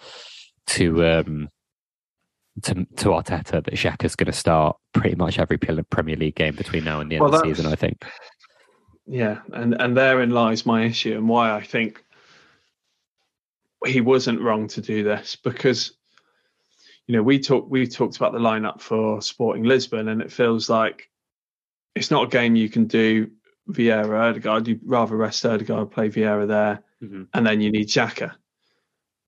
to, 0.69 1.05
um, 1.07 1.49
to, 2.63 2.75
to 2.97 3.09
Arteta 3.09 3.65
that 3.65 3.75
Xhaka's 3.75 4.17
going 4.17 4.27
to 4.27 4.33
start 4.33 4.77
pretty 4.93 5.17
much 5.17 5.39
every 5.39 5.59
Premier 5.59 6.17
League 6.17 6.35
game 6.35 6.55
between 6.55 6.85
now 6.85 7.01
and 7.01 7.11
the 7.11 7.17
end 7.17 7.25
Well, 7.25 7.35
of 7.35 7.43
the 7.43 7.49
season, 7.49 7.71
I 7.71 7.75
think. 7.75 8.05
Yeah, 9.07 9.41
and 9.53 9.75
and 9.81 9.97
therein 9.97 10.31
lies 10.31 10.67
my 10.67 10.85
issue 10.85 11.17
and 11.17 11.29
why 11.29 11.51
I 11.51 11.63
think 11.63 12.05
he 13.87 14.01
wasn't 14.01 14.43
wrong 14.43 14.69
to 14.69 14.81
do 14.81 15.03
this 15.03 15.37
because 15.37 15.93
you 17.07 17.17
know 17.17 17.23
we 17.23 17.39
talked 17.39 17.71
we 17.71 17.87
talked 17.87 18.17
about 18.17 18.33
the 18.33 18.39
lineup 18.39 18.83
for 18.83 19.23
Sporting 19.23 19.65
Lisbon 19.65 20.09
and 20.09 20.21
it 20.21 20.31
feels 20.31 20.69
like 20.69 21.09
it's 21.95 22.11
not 22.11 22.25
a 22.25 22.29
game 22.29 22.55
you 22.55 22.69
can 22.69 22.87
do 22.87 23.31
Vieira 23.71 24.31
Odegaard. 24.31 24.69
You'd 24.69 24.81
rather 24.85 25.17
rest 25.17 25.45
Odegaard, 25.45 25.91
play 25.91 26.11
Vieira 26.11 26.47
there, 26.47 26.83
mm-hmm. 27.03 27.25
and 27.33 27.47
then 27.47 27.61
you 27.61 27.71
need 27.71 27.89
Xhaka. 27.89 28.35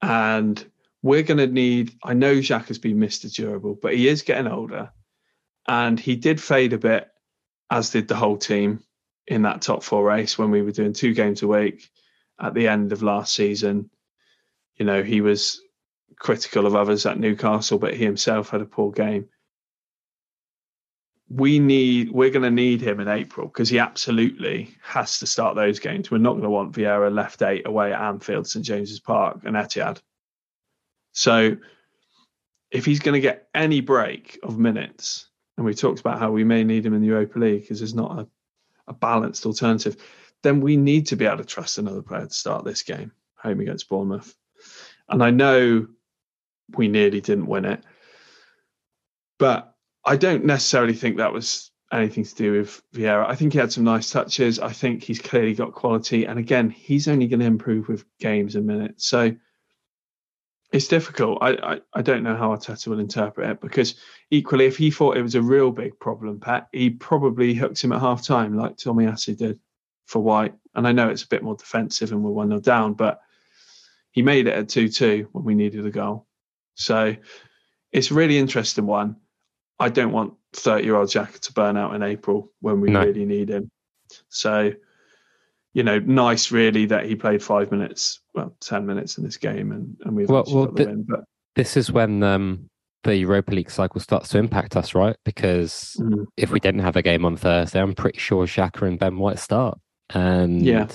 And 0.02 0.64
we're 1.02 1.22
going 1.22 1.38
to 1.38 1.46
need. 1.46 1.94
I 2.02 2.14
know 2.14 2.34
Xhaka's 2.34 2.78
been 2.78 2.98
Mr. 2.98 3.32
Durable, 3.32 3.78
but 3.80 3.94
he 3.94 4.08
is 4.08 4.22
getting 4.22 4.50
older, 4.50 4.90
and 5.66 5.98
he 5.98 6.16
did 6.16 6.40
fade 6.40 6.72
a 6.72 6.78
bit, 6.78 7.08
as 7.70 7.90
did 7.90 8.08
the 8.08 8.16
whole 8.16 8.36
team 8.36 8.82
in 9.26 9.42
that 9.42 9.62
top 9.62 9.82
four 9.82 10.04
race 10.04 10.36
when 10.36 10.50
we 10.50 10.62
were 10.62 10.72
doing 10.72 10.92
two 10.92 11.14
games 11.14 11.42
a 11.42 11.48
week 11.48 11.88
at 12.40 12.54
the 12.54 12.68
end 12.68 12.92
of 12.92 13.02
last 13.02 13.34
season. 13.34 13.90
You 14.76 14.84
know, 14.84 15.02
he 15.02 15.20
was 15.20 15.60
critical 16.16 16.66
of 16.66 16.74
others 16.74 17.06
at 17.06 17.18
Newcastle, 17.18 17.78
but 17.78 17.94
he 17.94 18.04
himself 18.04 18.50
had 18.50 18.60
a 18.60 18.66
poor 18.66 18.90
game. 18.90 19.28
We 21.28 21.60
need, 21.60 22.10
we're 22.10 22.30
going 22.30 22.42
to 22.42 22.50
need 22.50 22.80
him 22.80 22.98
in 22.98 23.06
April 23.06 23.46
because 23.46 23.68
he 23.68 23.78
absolutely 23.78 24.74
has 24.82 25.20
to 25.20 25.26
start 25.26 25.54
those 25.54 25.78
games. 25.78 26.10
We're 26.10 26.18
not 26.18 26.32
going 26.32 26.42
to 26.42 26.50
want 26.50 26.74
Vieira 26.74 27.14
left 27.14 27.42
eight 27.42 27.68
away 27.68 27.92
at 27.92 28.00
Anfield, 28.00 28.48
St 28.48 28.64
James's 28.64 28.98
Park, 28.98 29.42
and 29.44 29.54
Etihad. 29.54 30.00
So, 31.12 31.56
if 32.70 32.84
he's 32.84 33.00
going 33.00 33.14
to 33.14 33.20
get 33.20 33.48
any 33.54 33.80
break 33.80 34.38
of 34.42 34.58
minutes, 34.58 35.28
and 35.56 35.66
we 35.66 35.74
talked 35.74 36.00
about 36.00 36.18
how 36.18 36.30
we 36.30 36.44
may 36.44 36.64
need 36.64 36.86
him 36.86 36.94
in 36.94 37.00
the 37.00 37.08
Europa 37.08 37.38
League 37.38 37.62
because 37.62 37.80
there's 37.80 37.94
not 37.94 38.18
a 38.18 38.28
a 38.90 38.92
balanced 38.92 39.46
alternative, 39.46 39.96
then 40.42 40.60
we 40.60 40.76
need 40.76 41.06
to 41.06 41.16
be 41.16 41.24
able 41.24 41.38
to 41.38 41.44
trust 41.44 41.78
another 41.78 42.02
player 42.02 42.26
to 42.26 42.34
start 42.34 42.64
this 42.64 42.82
game 42.82 43.12
home 43.36 43.60
against 43.60 43.88
Bournemouth. 43.88 44.34
And 45.08 45.22
I 45.22 45.30
know 45.30 45.86
we 46.76 46.88
nearly 46.88 47.20
didn't 47.20 47.46
win 47.46 47.64
it, 47.64 47.82
but 49.38 49.74
I 50.04 50.16
don't 50.16 50.44
necessarily 50.44 50.94
think 50.94 51.16
that 51.16 51.32
was 51.32 51.70
anything 51.92 52.24
to 52.24 52.34
do 52.34 52.52
with 52.52 52.82
Vieira. 52.94 53.26
I 53.26 53.34
think 53.34 53.52
he 53.52 53.58
had 53.58 53.72
some 53.72 53.84
nice 53.84 54.10
touches. 54.10 54.58
I 54.58 54.72
think 54.72 55.02
he's 55.02 55.20
clearly 55.20 55.54
got 55.54 55.72
quality. 55.72 56.26
And 56.26 56.38
again, 56.38 56.70
he's 56.70 57.08
only 57.08 57.26
going 57.26 57.40
to 57.40 57.46
improve 57.46 57.88
with 57.88 58.04
games 58.18 58.56
and 58.56 58.66
minutes. 58.66 59.06
So 59.06 59.34
it's 60.72 60.88
difficult. 60.88 61.38
I, 61.40 61.50
I, 61.50 61.80
I 61.94 62.02
don't 62.02 62.22
know 62.22 62.36
how 62.36 62.50
Arteta 62.54 62.86
will 62.88 63.00
interpret 63.00 63.50
it 63.50 63.60
because 63.60 63.96
equally, 64.30 64.66
if 64.66 64.76
he 64.76 64.90
thought 64.90 65.16
it 65.16 65.22
was 65.22 65.34
a 65.34 65.42
real 65.42 65.70
big 65.72 65.98
problem, 65.98 66.38
Pat, 66.38 66.68
he 66.72 66.90
probably 66.90 67.54
hooked 67.54 67.82
him 67.82 67.92
at 67.92 68.00
half 68.00 68.24
time 68.24 68.56
like 68.56 68.76
Tomiyasu 68.76 69.36
did 69.36 69.58
for 70.06 70.22
White. 70.22 70.54
And 70.74 70.86
I 70.86 70.92
know 70.92 71.08
it's 71.08 71.24
a 71.24 71.28
bit 71.28 71.42
more 71.42 71.56
defensive 71.56 72.12
and 72.12 72.22
we're 72.22 72.30
1 72.30 72.48
0 72.48 72.60
down, 72.60 72.94
but 72.94 73.20
he 74.12 74.22
made 74.22 74.46
it 74.46 74.54
at 74.54 74.68
2 74.68 74.88
2 74.88 75.28
when 75.32 75.44
we 75.44 75.54
needed 75.54 75.84
a 75.86 75.90
goal. 75.90 76.26
So 76.74 77.16
it's 77.92 78.10
a 78.10 78.14
really 78.14 78.38
interesting 78.38 78.86
one. 78.86 79.16
I 79.80 79.88
don't 79.88 80.12
want 80.12 80.34
30 80.52 80.84
year 80.84 80.96
old 80.96 81.10
Jack 81.10 81.38
to 81.40 81.52
burn 81.52 81.76
out 81.76 81.94
in 81.94 82.02
April 82.02 82.52
when 82.60 82.80
we 82.80 82.90
No. 82.90 83.04
really 83.04 83.24
need 83.24 83.48
him. 83.48 83.70
So, 84.28 84.72
you 85.72 85.82
know, 85.82 85.98
nice 86.00 86.50
really 86.50 86.86
that 86.86 87.06
he 87.06 87.14
played 87.14 87.42
five 87.42 87.70
minutes, 87.70 88.20
well, 88.34 88.54
10 88.60 88.86
minutes 88.86 89.18
in 89.18 89.24
this 89.24 89.36
game 89.36 89.72
and, 89.72 89.96
and 90.04 90.16
we've 90.16 90.28
Well- 90.28 90.44
well, 90.46 90.66
got 90.66 90.76
the 90.76 90.84
the- 90.84 90.90
win. 90.90 91.02
But 91.08 91.20
This 91.56 91.76
is 91.76 91.92
when 91.92 92.22
um, 92.22 92.68
the 93.04 93.16
Europa 93.16 93.52
League 93.54 93.70
cycle 93.70 94.00
starts 94.00 94.28
to 94.30 94.38
impact 94.38 94.76
us, 94.76 94.94
right? 94.94 95.16
Because 95.24 95.96
mm, 96.00 96.26
if 96.36 96.50
we 96.50 96.60
didn't 96.60 96.80
have 96.80 96.96
a 96.96 97.02
game 97.02 97.24
on 97.24 97.36
Thursday, 97.36 97.80
I'm 97.80 97.94
pretty 97.94 98.18
sure 98.18 98.46
Xhaka 98.46 98.86
and 98.86 98.98
Ben 98.98 99.18
White 99.18 99.38
start. 99.38 99.78
And 100.12 100.62
yeah, 100.66 100.88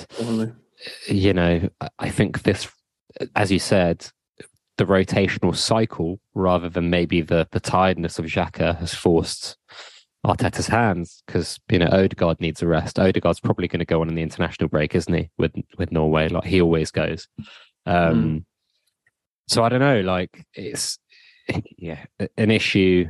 you 1.08 1.34
know, 1.34 1.70
I- 1.82 1.90
I 2.00 2.10
think 2.10 2.44
this, 2.44 2.68
as 3.36 3.52
you 3.52 3.60
said, 3.60 4.08
the 4.78 4.84
rotational 4.86 5.56
cycle 5.56 6.20
rather 6.34 6.68
than 6.68 6.90
maybe 6.90 7.22
the 7.22 7.48
the 7.52 7.62
tiredness 7.62 8.20
of 8.20 8.26
Xhaka 8.26 8.78
has 8.80 8.94
forced 8.94 9.56
Arteta's 10.26 10.68
hands 10.68 11.24
because 11.28 11.60
you 11.70 11.80
know 11.80 11.88
Odegaard 11.92 12.42
needs 12.42 12.62
a 12.62 12.68
rest. 12.68 12.98
Odegaard's 12.98 13.40
probably 13.40 13.68
going 13.68 13.80
to 13.80 13.86
go 13.86 14.02
on 14.02 14.10
in 14.10 14.16
the 14.16 14.22
international 14.24 14.70
break, 14.70 14.96
isn't 14.96 15.14
he? 15.14 15.30
With 15.38 15.54
with 15.78 15.92
Norway, 15.92 16.30
like 16.30 16.46
he 16.46 16.62
always 16.62 16.92
goes. 16.92 17.28
Um, 17.86 18.46
So 19.48 19.64
I 19.64 19.70
don't 19.70 19.80
know. 19.80 20.02
Like 20.02 20.46
it's 20.54 20.98
yeah, 21.78 22.06
an 22.38 22.50
issue. 22.52 23.06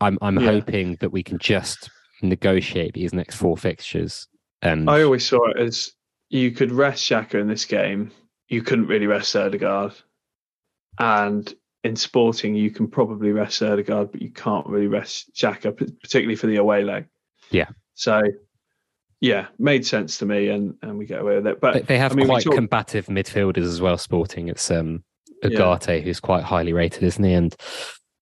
I'm 0.00 0.18
I'm 0.20 0.38
Yeah. 0.38 0.50
hoping 0.52 0.96
that 1.00 1.10
we 1.10 1.22
can 1.22 1.38
just 1.38 1.90
negotiate 2.20 2.94
these 2.94 3.14
next 3.14 3.36
four 3.36 3.56
fixtures. 3.56 4.28
And 4.60 4.88
I 4.90 5.02
always 5.02 5.26
saw 5.26 5.48
it 5.50 5.56
as 5.56 5.92
you 6.28 6.50
could 6.52 6.70
rest 6.72 7.08
Xhaka 7.10 7.34
in 7.40 7.48
this 7.48 7.64
game. 7.64 8.10
You 8.48 8.62
couldn't 8.62 8.86
really 8.88 9.06
rest 9.06 9.34
Odegaard. 9.34 9.94
And 10.98 11.52
in 11.84 11.96
sporting, 11.96 12.54
you 12.54 12.70
can 12.70 12.86
probably 12.88 13.32
rest 13.32 13.62
Odegaard, 13.62 14.12
but 14.12 14.22
you 14.22 14.30
can't 14.30 14.66
really 14.66 14.86
rest 14.86 15.30
Xhaka, 15.34 15.76
particularly 16.00 16.36
for 16.36 16.46
the 16.46 16.56
away 16.56 16.84
leg. 16.84 17.06
Yeah. 17.50 17.68
So, 17.94 18.22
yeah, 19.20 19.46
made 19.58 19.84
sense 19.86 20.18
to 20.18 20.26
me, 20.26 20.48
and, 20.48 20.74
and 20.82 20.98
we 20.98 21.06
get 21.06 21.20
away 21.20 21.36
with 21.36 21.46
it. 21.46 21.60
But 21.60 21.74
They, 21.74 21.80
they 21.80 21.98
have 21.98 22.12
I 22.12 22.14
mean, 22.16 22.26
quite 22.26 22.44
talk- 22.44 22.54
combative 22.54 23.06
midfielders 23.06 23.64
as 23.64 23.80
well. 23.80 23.98
Sporting, 23.98 24.48
it's 24.48 24.70
um 24.70 25.04
Yeah. 25.44 25.78
Who's 26.00 26.20
quite 26.20 26.44
highly 26.44 26.72
rated, 26.72 27.02
isn't 27.02 27.22
he? 27.24 27.32
And 27.32 27.54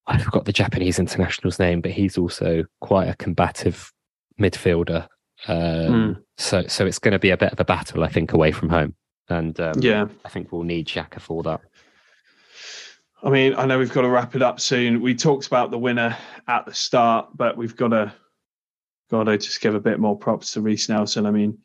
I 0.06 0.18
forgot 0.18 0.46
the 0.46 0.52
Japanese 0.52 0.98
international's 0.98 1.58
name, 1.58 1.80
but 1.80 1.92
he's 1.92 2.18
also 2.18 2.64
quite 2.80 3.08
a 3.08 3.16
combative 3.16 3.92
midfielder. 4.40 5.06
Um, 5.46 5.86
Hmm. 6.14 6.20
So 6.38 6.66
so 6.66 6.86
it's 6.86 6.98
going 6.98 7.12
to 7.12 7.18
be 7.18 7.30
a 7.30 7.36
bit 7.36 7.52
of 7.52 7.60
a 7.60 7.64
battle, 7.64 8.04
I 8.04 8.08
think, 8.08 8.32
away 8.32 8.52
from 8.52 8.70
home, 8.70 8.94
and 9.28 9.58
um, 9.60 9.74
yeah, 9.80 10.06
I 10.24 10.28
think 10.30 10.50
we'll 10.50 10.62
need 10.64 10.86
Xhaka 10.86 11.20
for 11.20 11.42
that. 11.44 11.60
I 13.22 13.30
mean, 13.30 13.54
I 13.54 13.66
know 13.66 13.78
we've 13.78 13.92
got 13.92 14.02
to 14.02 14.08
wrap 14.08 14.34
it 14.34 14.42
up 14.42 14.60
soon. 14.60 15.00
We 15.00 15.14
talked 15.14 15.46
about 15.46 15.70
the 15.70 15.78
winner 15.78 16.16
at 16.48 16.66
the 16.66 16.74
start, 16.74 17.28
but 17.36 17.56
we've 17.56 17.76
got 17.76 17.88
to 17.88 18.12
got 19.10 19.24
to 19.24 19.36
just 19.36 19.60
give 19.60 19.74
a 19.74 19.80
bit 19.80 19.98
more 19.98 20.16
props 20.16 20.52
to 20.52 20.60
Reiss 20.60 20.88
Nelson. 20.88 21.26
I 21.26 21.30
mean, 21.30 21.58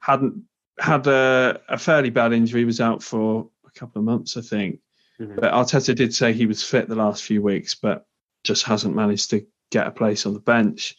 hadn't 0.00 0.44
had 0.78 1.06
a, 1.06 1.60
a 1.68 1.76
fairly 1.76 2.10
bad 2.10 2.32
injury, 2.32 2.64
was 2.64 2.80
out 2.80 3.02
for 3.02 3.50
a 3.66 3.70
couple 3.78 3.98
of 3.98 4.06
months, 4.06 4.36
I 4.36 4.40
think. 4.40 4.78
Mm-hmm. 5.20 5.40
But 5.40 5.52
Arteta 5.52 5.94
did 5.94 6.14
say 6.14 6.32
he 6.32 6.46
was 6.46 6.62
fit 6.62 6.88
the 6.88 6.94
last 6.94 7.24
few 7.24 7.42
weeks, 7.42 7.74
but 7.74 8.06
just 8.44 8.64
hasn't 8.64 8.94
managed 8.94 9.30
to 9.30 9.44
get 9.70 9.88
a 9.88 9.90
place 9.90 10.24
on 10.24 10.34
the 10.34 10.40
bench. 10.40 10.96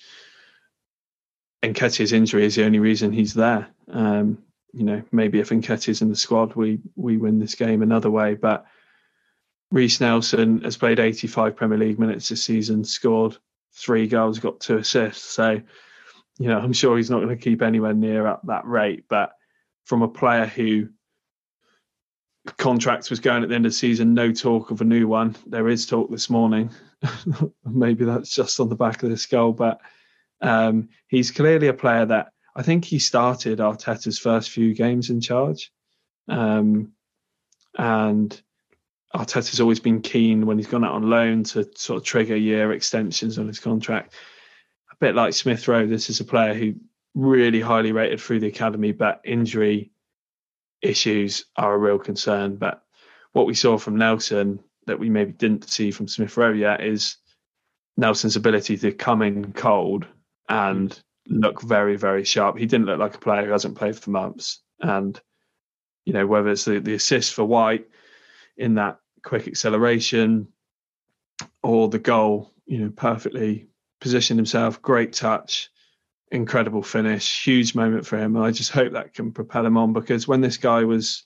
Nketiah's 1.64 2.14
injury 2.14 2.46
is 2.46 2.56
the 2.56 2.66
only 2.66 2.80
reason 2.80 3.12
he's 3.12 3.34
there. 3.34 3.68
Um, 3.90 4.40
you 4.74 4.84
know, 4.84 5.02
maybe 5.12 5.40
if 5.40 5.50
Nketiah's 5.50 6.02
in 6.02 6.10
the 6.10 6.16
squad, 6.16 6.56
we 6.56 6.80
we 6.96 7.18
win 7.18 7.40
this 7.40 7.56
game 7.56 7.82
another 7.82 8.12
way. 8.12 8.36
But 8.36 8.66
Reiss 9.72 10.02
Nelson 10.02 10.62
has 10.62 10.78
played 10.78 11.00
85 11.00 11.56
Premier 11.56 11.78
League 11.78 12.00
minutes 12.00 12.30
this 12.30 12.44
season, 12.44 12.84
scored 12.84 13.38
three 13.74 14.08
goals, 14.08 14.40
got 14.40 14.60
two 14.60 14.78
assists. 14.78 15.24
So, 15.24 15.62
you 16.40 16.48
know, 16.48 16.58
I'm 16.58 16.74
sure 16.74 16.98
he's 16.98 17.10
not 17.10 17.22
going 17.22 17.36
to 17.36 17.44
keep 17.44 17.62
anywhere 17.62 17.94
near 17.94 18.26
at 18.28 18.46
that 18.48 18.66
rate. 18.66 19.06
But 19.08 19.32
from 19.86 20.02
a 20.02 20.08
player 20.08 20.46
who 20.46 20.90
contract 22.58 23.10
was 23.10 23.20
going 23.20 23.44
at 23.44 23.50
the 23.50 23.56
end 23.56 23.66
of 23.66 23.72
the 23.72 23.78
season, 23.78 24.14
no 24.14 24.32
talk 24.32 24.72
of 24.72 24.82
a 24.82 24.86
new 24.86 25.08
one. 25.08 25.36
There 25.46 25.70
is 25.70 25.86
talk 25.86 26.10
this 26.10 26.30
morning. 26.30 26.72
Maybe 27.66 28.06
that's 28.06 28.34
just 28.34 28.60
on 28.60 28.70
the 28.70 28.76
back 28.76 29.04
of 29.04 29.10
this 29.10 29.28
goal, 29.28 29.54
but 29.54 29.80
um, 30.42 30.90
he's 31.08 31.32
clearly 31.32 31.68
a 31.68 31.74
player 31.74 32.06
that 32.06 32.32
I 32.56 32.64
think 32.64 32.86
he 32.86 33.00
started 33.00 33.60
Arteta's 33.60 34.18
first 34.18 34.50
few 34.50 34.74
games 34.74 35.10
in 35.10 35.22
charge. 35.22 35.72
Um, 36.28 36.94
and 37.78 38.42
Arteta's 39.16 39.60
always 39.60 39.80
been 39.80 40.02
keen 40.02 40.46
when 40.46 40.58
he's 40.58 40.68
gone 40.68 40.84
out 40.84 40.94
on 40.94 41.10
loan 41.10 41.44
to 41.44 41.68
sort 41.76 41.98
of 41.98 42.04
trigger 42.04 42.36
year 42.36 42.72
extensions 42.72 43.40
on 43.40 43.48
his 43.48 43.60
contract. 43.60 44.14
A 44.92 44.96
bit 45.00 45.16
like 45.16 45.34
Smith 45.34 45.68
Rowe, 45.68 45.88
this 45.88 46.10
is 46.10 46.20
a 46.20 46.26
player 46.26 46.54
who 46.54 46.76
really 47.16 47.60
highly 47.60 47.92
rated 47.92 48.22
through 48.22 48.40
the 48.40 48.48
academy, 48.48 48.92
but 48.92 49.22
injury 49.24 49.92
issues 50.82 51.46
are 51.56 51.74
a 51.74 51.78
real 51.78 51.98
concern. 51.98 52.58
But 52.58 52.84
what 53.34 53.48
we 53.48 53.56
saw 53.56 53.78
from 53.78 53.98
Nelson 53.98 54.60
that 54.86 55.00
we 55.00 55.10
maybe 55.10 55.32
didn't 55.32 55.70
see 55.70 55.92
from 55.92 56.08
Smith 56.08 56.38
Rowe 56.38 56.54
yet 56.54 56.82
is 56.82 57.18
Nelson's 57.98 58.36
ability 58.36 58.78
to 58.78 58.92
come 58.92 59.22
in 59.22 59.54
cold 59.54 60.06
and 60.48 60.98
look 61.28 61.62
very, 61.62 61.96
very 61.96 62.24
sharp. 62.24 62.58
He 62.58 62.66
didn't 62.66 62.88
look 62.88 63.00
like 63.00 63.16
a 63.16 63.20
player 63.20 63.46
who 63.46 63.52
hasn't 63.52 63.78
played 63.78 63.98
for 63.98 64.12
months. 64.12 64.62
And, 64.80 65.20
you 66.06 66.14
know, 66.14 66.26
whether 66.26 66.50
it's 66.50 66.66
the, 66.66 66.80
the 66.80 66.94
assist 66.94 67.34
for 67.34 67.44
White 67.44 67.88
in 68.60 68.76
that 68.76 69.00
quick 69.24 69.48
acceleration 69.48 70.48
or 71.64 71.88
the 71.88 71.98
goal, 71.98 72.54
you 72.66 72.78
know, 72.78 72.90
perfectly 72.90 73.68
positioned 74.02 74.38
himself, 74.38 74.82
great 74.82 75.14
touch, 75.14 75.70
incredible 76.32 76.84
finish, 76.84 77.44
huge 77.44 77.74
moment 77.74 78.06
for 78.06 78.18
him. 78.18 78.36
And 78.36 78.46
I 78.46 78.52
just 78.52 78.72
hope 78.72 78.94
that 78.94 79.14
can 79.14 79.32
propel 79.32 79.66
him 79.66 79.78
on 79.78 79.94
because 79.94 80.28
when 80.28 80.42
this 80.42 80.58
guy 80.58 80.84
was 80.84 81.24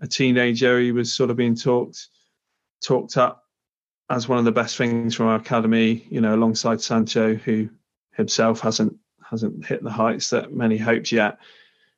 a 0.00 0.06
teenager, 0.06 0.78
he 0.78 0.92
was 0.92 1.12
sort 1.12 1.30
of 1.30 1.36
being 1.36 1.56
talked 1.56 2.08
talked 2.82 3.16
up 3.16 3.44
as 4.08 4.28
one 4.28 4.38
of 4.38 4.44
the 4.44 4.52
best 4.52 4.76
things 4.76 5.14
from 5.14 5.26
our 5.26 5.36
academy, 5.36 6.06
you 6.10 6.20
know, 6.20 6.34
alongside 6.34 6.80
Sancho, 6.80 7.34
who 7.34 7.68
himself 8.12 8.60
hasn't 8.60 8.96
hasn't 9.28 9.64
hit 9.64 9.82
the 9.82 9.90
heights 9.90 10.30
that 10.30 10.52
many 10.52 10.76
hoped 10.76 11.10
yet. 11.12 11.38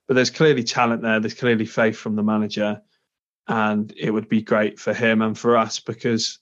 But 0.07 0.15
there's 0.15 0.31
clearly 0.31 0.63
talent 0.63 1.03
there. 1.03 1.19
There's 1.21 1.35
clearly 1.35 1.67
faith 1.67 1.97
from 1.97 2.17
the 2.17 2.23
manager 2.23 2.83
and 3.49 3.93
it 3.97 4.11
would 4.11 4.29
be 4.29 4.43
great 4.43 4.79
for 4.79 4.95
him 4.95 5.23
and 5.23 5.39
for 5.39 5.57
us 5.57 5.81
because 5.81 6.39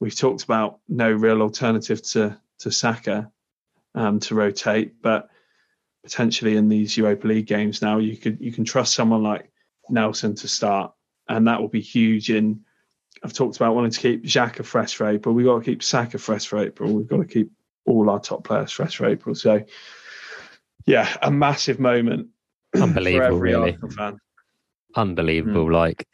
we've 0.00 0.16
talked 0.16 0.44
about 0.44 0.80
no 0.88 1.10
real 1.10 1.42
alternative 1.42 2.02
to 2.02 2.38
to 2.58 2.70
Saka 2.70 3.30
um, 3.94 4.20
to 4.20 4.34
rotate, 4.34 5.00
but 5.02 5.28
potentially 6.02 6.56
in 6.56 6.68
these 6.68 6.96
Europa 6.96 7.26
League 7.26 7.46
games 7.46 7.82
now 7.82 7.98
you 7.98 8.16
could 8.16 8.40
you 8.40 8.52
can 8.52 8.64
trust 8.64 8.94
someone 8.94 9.22
like 9.22 9.50
Nelson 9.88 10.34
to 10.36 10.48
start, 10.48 10.92
and 11.28 11.46
that 11.46 11.60
will 11.60 11.68
be 11.68 11.80
huge. 11.80 12.30
In 12.30 12.60
I've 13.22 13.32
talked 13.32 13.56
about 13.56 13.74
wanting 13.74 13.90
to 13.92 14.00
keep 14.00 14.24
Xhaka 14.24 14.64
fresh 14.64 14.94
for 14.94 15.08
April. 15.08 15.34
We've 15.34 15.46
got 15.46 15.58
to 15.58 15.64
keep 15.64 15.82
Saka 15.82 16.18
fresh 16.18 16.46
for 16.46 16.58
April. 16.58 16.92
We've 16.92 17.06
got 17.06 17.18
to 17.18 17.24
keep 17.24 17.50
all 17.86 18.10
our 18.10 18.20
top 18.20 18.44
players 18.44 18.72
fresh 18.72 18.96
for 18.96 19.06
April. 19.06 19.34
So, 19.34 19.64
yeah, 20.86 21.16
a 21.22 21.30
massive 21.30 21.80
moment. 21.80 22.28
Unbelievable, 22.80 23.38
really. 23.38 23.78
Unbelievable. 24.94 25.66
Mm. 25.66 25.72
Like 25.72 26.06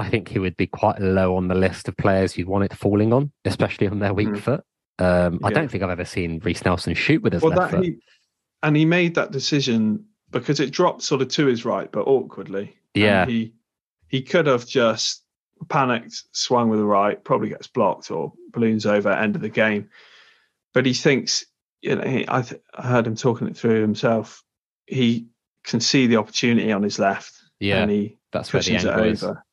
I 0.00 0.08
think 0.08 0.28
he 0.28 0.38
would 0.38 0.56
be 0.56 0.66
quite 0.66 0.98
low 0.98 1.36
on 1.36 1.48
the 1.48 1.54
list 1.54 1.86
of 1.86 1.96
players 1.96 2.36
you'd 2.36 2.48
want 2.48 2.64
it 2.64 2.74
falling 2.74 3.12
on, 3.12 3.30
especially 3.44 3.86
on 3.86 3.98
their 3.98 4.14
weak 4.14 4.28
mm. 4.28 4.40
foot. 4.40 4.64
Um, 4.98 5.38
yeah. 5.42 5.48
I 5.48 5.50
don't 5.52 5.70
think 5.70 5.82
I've 5.82 5.90
ever 5.90 6.06
seen 6.06 6.40
Reiss 6.42 6.64
Nelson 6.64 6.94
shoot 6.94 7.22
with 7.22 7.34
his 7.34 7.42
well, 7.42 7.52
left 7.52 7.72
foot. 7.72 7.84
He, 7.84 7.96
and 8.62 8.76
he 8.76 8.86
made 8.86 9.14
that 9.16 9.30
decision 9.30 10.06
because 10.30 10.58
it 10.58 10.70
dropped 10.70 11.02
sort 11.02 11.20
of 11.20 11.28
to 11.28 11.46
his 11.46 11.66
right, 11.66 11.92
but 11.92 12.06
awkwardly. 12.06 12.76
Yeah. 12.94 13.22
And 13.22 13.30
he 13.30 13.54
he 14.08 14.22
could 14.22 14.46
have 14.46 14.66
just 14.66 15.22
panicked, 15.68 16.22
swung 16.32 16.70
with 16.70 16.80
the 16.80 16.86
right, 16.86 17.22
probably 17.22 17.50
gets 17.50 17.66
blocked 17.66 18.10
or 18.10 18.32
balloons 18.52 18.86
over, 18.86 19.10
end 19.10 19.36
of 19.36 19.42
the 19.42 19.50
game. 19.50 19.90
But 20.72 20.86
he 20.86 20.94
thinks, 20.94 21.44
you 21.82 21.96
know, 21.96 22.08
he, 22.08 22.24
I, 22.26 22.40
th- 22.40 22.62
I 22.74 22.86
heard 22.86 23.06
him 23.06 23.16
talking 23.16 23.48
it 23.48 23.56
through 23.56 23.82
himself. 23.82 24.42
He 24.86 25.28
can 25.64 25.80
see 25.80 26.06
the 26.06 26.16
opportunity 26.16 26.72
on 26.72 26.82
his 26.82 26.98
left. 26.98 27.34
Yeah. 27.58 27.82
And 27.82 27.90
he 27.90 28.18
that's 28.32 28.52
where 28.54 28.62
the 28.62 28.76
it 28.76 28.86
over 28.86 29.44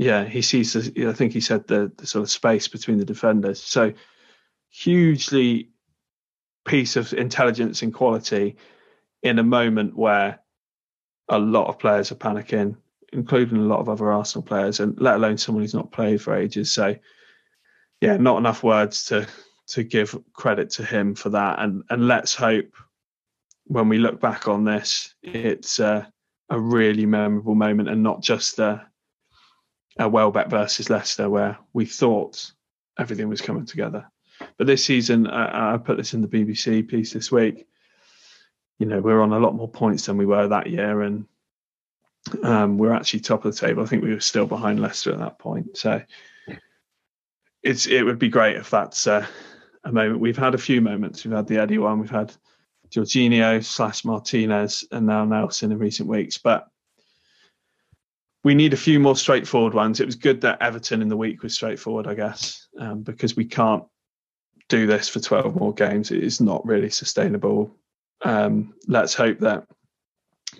yeah, 0.00 0.24
he 0.24 0.40
sees. 0.40 0.72
The, 0.72 1.08
I 1.08 1.12
think 1.12 1.34
he 1.34 1.42
said 1.42 1.66
the, 1.66 1.92
the 1.98 2.06
sort 2.06 2.22
of 2.22 2.30
space 2.30 2.68
between 2.68 2.96
the 2.96 3.04
defenders. 3.04 3.62
So 3.62 3.92
hugely 4.70 5.68
piece 6.64 6.96
of 6.96 7.12
intelligence 7.12 7.82
and 7.82 7.92
quality 7.92 8.56
in 9.22 9.38
a 9.38 9.42
moment 9.42 9.94
where 9.94 10.40
a 11.28 11.38
lot 11.38 11.68
of 11.68 11.78
players 11.78 12.10
are 12.10 12.14
panicking, 12.14 12.76
including 13.12 13.58
a 13.58 13.66
lot 13.66 13.80
of 13.80 13.90
other 13.90 14.10
Arsenal 14.10 14.42
players, 14.42 14.80
and 14.80 14.98
let 14.98 15.16
alone 15.16 15.36
someone 15.36 15.62
who's 15.62 15.74
not 15.74 15.92
played 15.92 16.22
for 16.22 16.34
ages. 16.34 16.72
So, 16.72 16.96
yeah, 18.00 18.16
not 18.16 18.38
enough 18.38 18.62
words 18.62 19.04
to 19.06 19.28
to 19.66 19.82
give 19.82 20.18
credit 20.32 20.70
to 20.70 20.82
him 20.82 21.14
for 21.14 21.28
that. 21.28 21.58
And 21.58 21.82
and 21.90 22.08
let's 22.08 22.34
hope 22.34 22.72
when 23.66 23.90
we 23.90 23.98
look 23.98 24.18
back 24.18 24.48
on 24.48 24.64
this, 24.64 25.14
it's 25.22 25.78
a 25.78 26.10
really 26.50 27.04
memorable 27.04 27.54
moment 27.54 27.90
and 27.90 28.02
not 28.02 28.22
just 28.22 28.58
a 28.58 28.89
uh, 30.00 30.08
Welbeck 30.08 30.48
versus 30.48 30.90
Leicester, 30.90 31.28
where 31.28 31.58
we 31.72 31.84
thought 31.86 32.52
everything 32.98 33.28
was 33.28 33.40
coming 33.40 33.66
together. 33.66 34.06
But 34.56 34.66
this 34.66 34.84
season, 34.84 35.26
uh, 35.26 35.50
I 35.74 35.78
put 35.78 35.96
this 35.96 36.14
in 36.14 36.22
the 36.22 36.28
BBC 36.28 36.88
piece 36.88 37.12
this 37.12 37.30
week. 37.30 37.66
You 38.78 38.86
know, 38.86 39.00
we're 39.00 39.20
on 39.20 39.32
a 39.32 39.38
lot 39.38 39.54
more 39.54 39.68
points 39.68 40.06
than 40.06 40.16
we 40.16 40.24
were 40.24 40.48
that 40.48 40.68
year, 40.68 41.02
and 41.02 41.26
um, 42.42 42.78
we're 42.78 42.92
actually 42.92 43.20
top 43.20 43.44
of 43.44 43.54
the 43.54 43.66
table. 43.66 43.82
I 43.82 43.86
think 43.86 44.02
we 44.02 44.14
were 44.14 44.20
still 44.20 44.46
behind 44.46 44.80
Leicester 44.80 45.12
at 45.12 45.18
that 45.18 45.38
point. 45.38 45.76
So 45.76 46.02
it's 47.62 47.86
it 47.86 48.02
would 48.02 48.18
be 48.18 48.28
great 48.28 48.56
if 48.56 48.70
that's 48.70 49.06
uh, 49.06 49.26
a 49.84 49.92
moment. 49.92 50.20
We've 50.20 50.38
had 50.38 50.54
a 50.54 50.58
few 50.58 50.80
moments. 50.80 51.24
We've 51.24 51.34
had 51.34 51.46
the 51.46 51.58
Eddie 51.58 51.78
one. 51.78 51.98
We've 51.98 52.08
had 52.08 52.32
Jorginho 52.90 53.62
slash 53.62 54.04
Martinez, 54.04 54.84
and 54.90 55.06
now 55.06 55.26
Nelson 55.26 55.72
in 55.72 55.78
recent 55.78 56.08
weeks. 56.08 56.38
But 56.38 56.69
we 58.42 58.54
need 58.54 58.72
a 58.72 58.78
few 58.78 58.98
more 58.98 59.16
straightforward 59.16 59.74
ones. 59.74 60.00
It 60.00 60.06
was 60.06 60.16
good 60.16 60.40
that 60.42 60.62
Everton 60.62 61.02
in 61.02 61.08
the 61.08 61.16
week 61.16 61.42
was 61.42 61.54
straightforward, 61.54 62.06
I 62.06 62.14
guess, 62.14 62.66
um, 62.78 63.02
because 63.02 63.36
we 63.36 63.44
can't 63.44 63.84
do 64.68 64.86
this 64.86 65.08
for 65.08 65.20
12 65.20 65.56
more 65.56 65.74
games. 65.74 66.10
It 66.10 66.22
is 66.22 66.40
not 66.40 66.64
really 66.64 66.90
sustainable. 66.90 67.76
Um, 68.22 68.74
let's 68.86 69.14
hope 69.14 69.40
that 69.40 69.66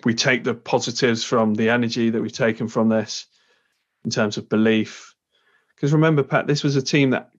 we 0.03 0.13
take 0.13 0.43
the 0.43 0.53
positives 0.53 1.23
from 1.23 1.55
the 1.55 1.69
energy 1.69 2.09
that 2.11 2.21
we've 2.21 2.31
taken 2.31 2.67
from 2.67 2.89
this 2.89 3.25
in 4.05 4.11
terms 4.11 4.37
of 4.37 4.49
belief. 4.49 5.15
Because 5.75 5.93
remember, 5.93 6.23
Pat, 6.23 6.47
this 6.47 6.63
was 6.63 6.75
a 6.75 6.81
team 6.81 7.11
that 7.11 7.31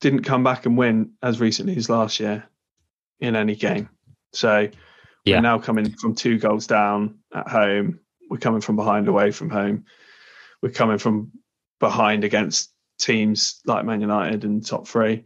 didn't 0.00 0.22
come 0.22 0.42
back 0.42 0.64
and 0.64 0.78
win 0.78 1.12
as 1.22 1.40
recently 1.40 1.76
as 1.76 1.90
last 1.90 2.20
year 2.20 2.44
in 3.20 3.36
any 3.36 3.54
game. 3.54 3.90
So 4.32 4.68
yeah. 5.24 5.36
we're 5.36 5.42
now 5.42 5.58
coming 5.58 5.90
from 5.92 6.14
two 6.14 6.38
goals 6.38 6.66
down 6.66 7.18
at 7.34 7.48
home 7.48 8.00
we're 8.30 8.38
coming 8.38 8.60
from 8.60 8.76
behind 8.76 9.08
away 9.08 9.32
from 9.32 9.50
home. 9.50 9.84
We're 10.62 10.70
coming 10.70 10.98
from 10.98 11.32
behind 11.80 12.24
against 12.24 12.72
teams 12.98 13.60
like 13.66 13.84
Man 13.84 14.00
United 14.00 14.44
and 14.44 14.64
top 14.64 14.86
three. 14.86 15.24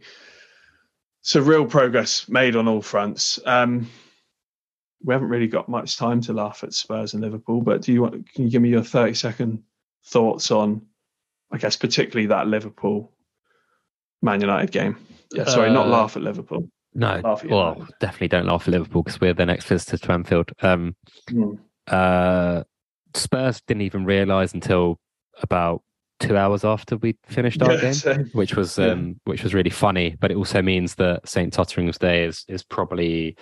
So 1.21 1.39
real 1.39 1.65
progress 1.65 2.27
made 2.27 2.55
on 2.55 2.67
all 2.67 2.81
fronts. 2.81 3.39
Um, 3.45 3.89
we 5.03 5.13
haven't 5.13 5.29
really 5.29 5.47
got 5.47 5.69
much 5.69 5.97
time 5.97 6.19
to 6.21 6.33
laugh 6.33 6.63
at 6.63 6.73
Spurs 6.73 7.13
and 7.13 7.21
Liverpool, 7.21 7.61
but 7.61 7.81
do 7.81 7.93
you 7.93 8.01
want? 8.01 8.31
Can 8.33 8.45
you 8.45 8.49
give 8.49 8.61
me 8.61 8.69
your 8.69 8.83
thirty 8.83 9.13
second 9.13 9.61
thoughts 10.07 10.49
on, 10.49 10.81
I 11.51 11.57
guess, 11.57 11.75
particularly 11.75 12.27
that 12.27 12.47
Liverpool 12.47 13.11
Man 14.23 14.41
United 14.41 14.71
game? 14.71 14.97
Yeah, 15.31 15.45
sorry, 15.45 15.69
uh, 15.69 15.73
not 15.73 15.89
laugh 15.89 16.15
at 16.15 16.23
Liverpool. 16.23 16.69
No, 16.95 17.21
well, 17.49 17.87
definitely 17.99 18.29
don't 18.29 18.45
laugh 18.45 18.67
at 18.67 18.71
Liverpool 18.71 19.03
because 19.03 19.19
we're 19.19 19.33
the 19.33 19.45
next 19.45 19.65
visitors 19.65 19.99
to 20.01 20.11
Anfield. 20.11 20.51
Um, 20.61 20.95
mm. 21.29 21.59
uh, 21.87 22.63
Spurs 23.15 23.61
didn't 23.67 23.81
even 23.81 24.05
realise 24.05 24.53
until 24.53 24.99
about 25.41 25.81
two 26.19 26.37
hours 26.37 26.63
after 26.63 26.97
we 26.97 27.17
finished 27.25 27.61
our 27.61 27.73
yeah, 27.73 27.91
game, 27.93 28.29
which 28.33 28.55
was 28.55 28.77
yeah. 28.77 28.87
um, 28.87 29.19
which 29.25 29.43
was 29.43 29.53
really 29.53 29.69
funny. 29.69 30.15
But 30.19 30.31
it 30.31 30.37
also 30.37 30.61
means 30.61 30.95
that 30.95 31.27
St 31.27 31.51
Totteringham's 31.51 31.97
Day 31.97 32.23
is 32.23 32.45
is 32.47 32.63
probably 32.63 33.35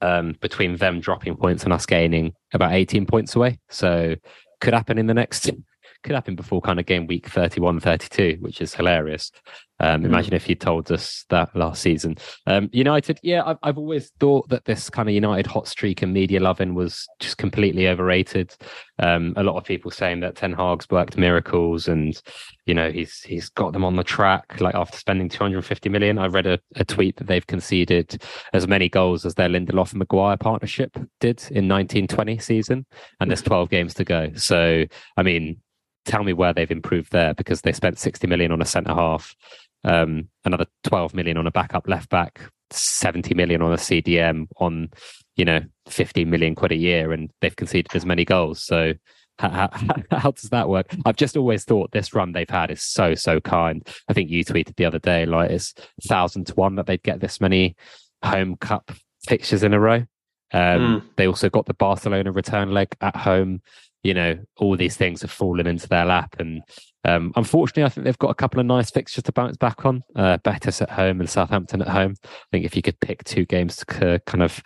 um, 0.00 0.36
between 0.40 0.76
them 0.76 1.00
dropping 1.00 1.36
points 1.36 1.64
and 1.64 1.72
us 1.72 1.86
gaining 1.86 2.32
about 2.52 2.72
eighteen 2.72 3.06
points 3.06 3.36
away. 3.36 3.58
So 3.70 4.14
could 4.60 4.74
happen 4.74 4.98
in 4.98 5.06
the 5.06 5.14
next 5.14 5.50
could 6.02 6.14
happen 6.14 6.36
before 6.36 6.60
kind 6.60 6.80
of 6.80 6.86
game 6.86 7.06
week 7.06 7.28
31, 7.28 7.80
32, 7.80 8.38
which 8.40 8.60
is 8.60 8.74
hilarious. 8.74 9.30
Um, 9.78 10.02
mm. 10.02 10.06
Imagine 10.06 10.34
if 10.34 10.48
you 10.48 10.54
told 10.54 10.90
us 10.90 11.24
that 11.28 11.54
last 11.54 11.82
season. 11.82 12.16
Um, 12.46 12.70
United, 12.72 13.20
yeah, 13.22 13.42
I've, 13.44 13.58
I've 13.62 13.78
always 13.78 14.10
thought 14.18 14.48
that 14.48 14.64
this 14.64 14.88
kind 14.88 15.08
of 15.08 15.14
United 15.14 15.46
hot 15.46 15.68
streak 15.68 16.02
and 16.02 16.12
media 16.12 16.40
loving 16.40 16.74
was 16.74 17.06
just 17.20 17.36
completely 17.36 17.88
overrated. 17.88 18.54
Um, 18.98 19.34
a 19.36 19.42
lot 19.42 19.56
of 19.56 19.64
people 19.64 19.90
saying 19.90 20.20
that 20.20 20.36
Ten 20.36 20.54
Hag's 20.54 20.88
worked 20.88 21.18
miracles 21.18 21.88
and 21.88 22.20
you 22.64 22.72
know 22.72 22.90
he's 22.90 23.20
he's 23.20 23.50
got 23.50 23.74
them 23.74 23.84
on 23.84 23.96
the 23.96 24.04
track. 24.04 24.60
Like 24.60 24.74
after 24.74 24.96
spending 24.96 25.28
250 25.28 25.90
million, 25.90 26.18
I 26.18 26.26
read 26.26 26.46
a, 26.46 26.58
a 26.76 26.84
tweet 26.84 27.16
that 27.16 27.26
they've 27.26 27.46
conceded 27.46 28.22
as 28.54 28.66
many 28.66 28.88
goals 28.88 29.26
as 29.26 29.34
their 29.34 29.48
Lindelof 29.48 29.90
and 29.90 29.98
Maguire 29.98 30.38
partnership 30.38 30.94
did 31.20 31.42
in 31.50 31.68
1920 31.68 32.38
season, 32.38 32.86
and 33.20 33.30
there's 33.30 33.42
12 33.42 33.68
games 33.68 33.92
to 33.94 34.04
go. 34.04 34.30
So 34.36 34.84
I 35.18 35.22
mean, 35.22 35.58
tell 36.06 36.24
me 36.24 36.32
where 36.32 36.52
they've 36.52 36.70
improved 36.70 37.12
there 37.12 37.34
because 37.34 37.60
they 37.60 37.72
spent 37.72 37.98
60 37.98 38.26
million 38.26 38.52
on 38.52 38.62
a 38.62 38.66
centre 38.66 38.94
half 38.94 39.34
um, 39.86 40.28
another 40.44 40.66
12 40.84 41.14
million 41.14 41.36
on 41.36 41.46
a 41.46 41.50
backup 41.50 41.88
left 41.88 42.10
back, 42.10 42.40
70 42.70 43.34
million 43.34 43.62
on 43.62 43.72
a 43.72 43.76
CDM 43.76 44.48
on, 44.58 44.90
you 45.36 45.44
know, 45.44 45.60
15 45.88 46.28
million 46.28 46.54
quid 46.54 46.72
a 46.72 46.76
year, 46.76 47.12
and 47.12 47.30
they've 47.40 47.54
conceded 47.54 47.94
as 47.94 48.04
many 48.04 48.24
goals. 48.24 48.62
So 48.62 48.94
how, 49.38 49.50
how, 49.50 49.70
how, 50.10 50.30
does 50.32 50.50
that 50.50 50.68
work? 50.68 50.94
I've 51.06 51.16
just 51.16 51.36
always 51.36 51.64
thought 51.64 51.92
this 51.92 52.14
run 52.14 52.32
they've 52.32 52.50
had 52.50 52.70
is 52.70 52.82
so, 52.82 53.14
so 53.14 53.40
kind. 53.40 53.86
I 54.08 54.12
think 54.12 54.28
you 54.28 54.44
tweeted 54.44 54.76
the 54.76 54.84
other 54.84 54.98
day, 54.98 55.24
like 55.24 55.50
it's 55.50 55.72
thousand 56.08 56.48
to 56.48 56.54
one 56.54 56.74
that 56.76 56.86
they'd 56.86 57.02
get 57.02 57.20
this 57.20 57.40
many 57.40 57.76
home 58.24 58.56
cup 58.56 58.90
fixtures 59.24 59.62
in 59.62 59.72
a 59.72 59.80
row. 59.80 60.04
Um, 60.52 61.02
mm. 61.02 61.02
They 61.16 61.26
also 61.28 61.48
got 61.48 61.66
the 61.66 61.74
Barcelona 61.74 62.32
return 62.32 62.72
leg 62.72 62.88
at 63.00 63.14
home. 63.14 63.62
You 64.06 64.14
know, 64.14 64.38
all 64.58 64.76
these 64.76 64.96
things 64.96 65.22
have 65.22 65.30
fallen 65.30 65.66
into 65.66 65.88
their 65.88 66.04
lap, 66.04 66.36
and 66.38 66.62
um, 67.04 67.32
unfortunately, 67.36 67.84
I 67.84 67.88
think 67.88 68.04
they've 68.04 68.18
got 68.18 68.30
a 68.30 68.34
couple 68.34 68.60
of 68.60 68.66
nice 68.66 68.90
fixtures 68.90 69.24
to 69.24 69.32
bounce 69.32 69.56
back 69.56 69.84
on. 69.84 70.02
Uh, 70.14 70.38
Betis 70.38 70.80
at 70.82 70.90
home 70.90 71.20
and 71.20 71.28
Southampton 71.28 71.82
at 71.82 71.88
home. 71.88 72.14
I 72.24 72.28
think 72.50 72.64
if 72.64 72.76
you 72.76 72.82
could 72.82 73.00
pick 73.00 73.24
two 73.24 73.44
games 73.44 73.76
to 73.76 74.20
kind 74.26 74.42
of 74.42 74.62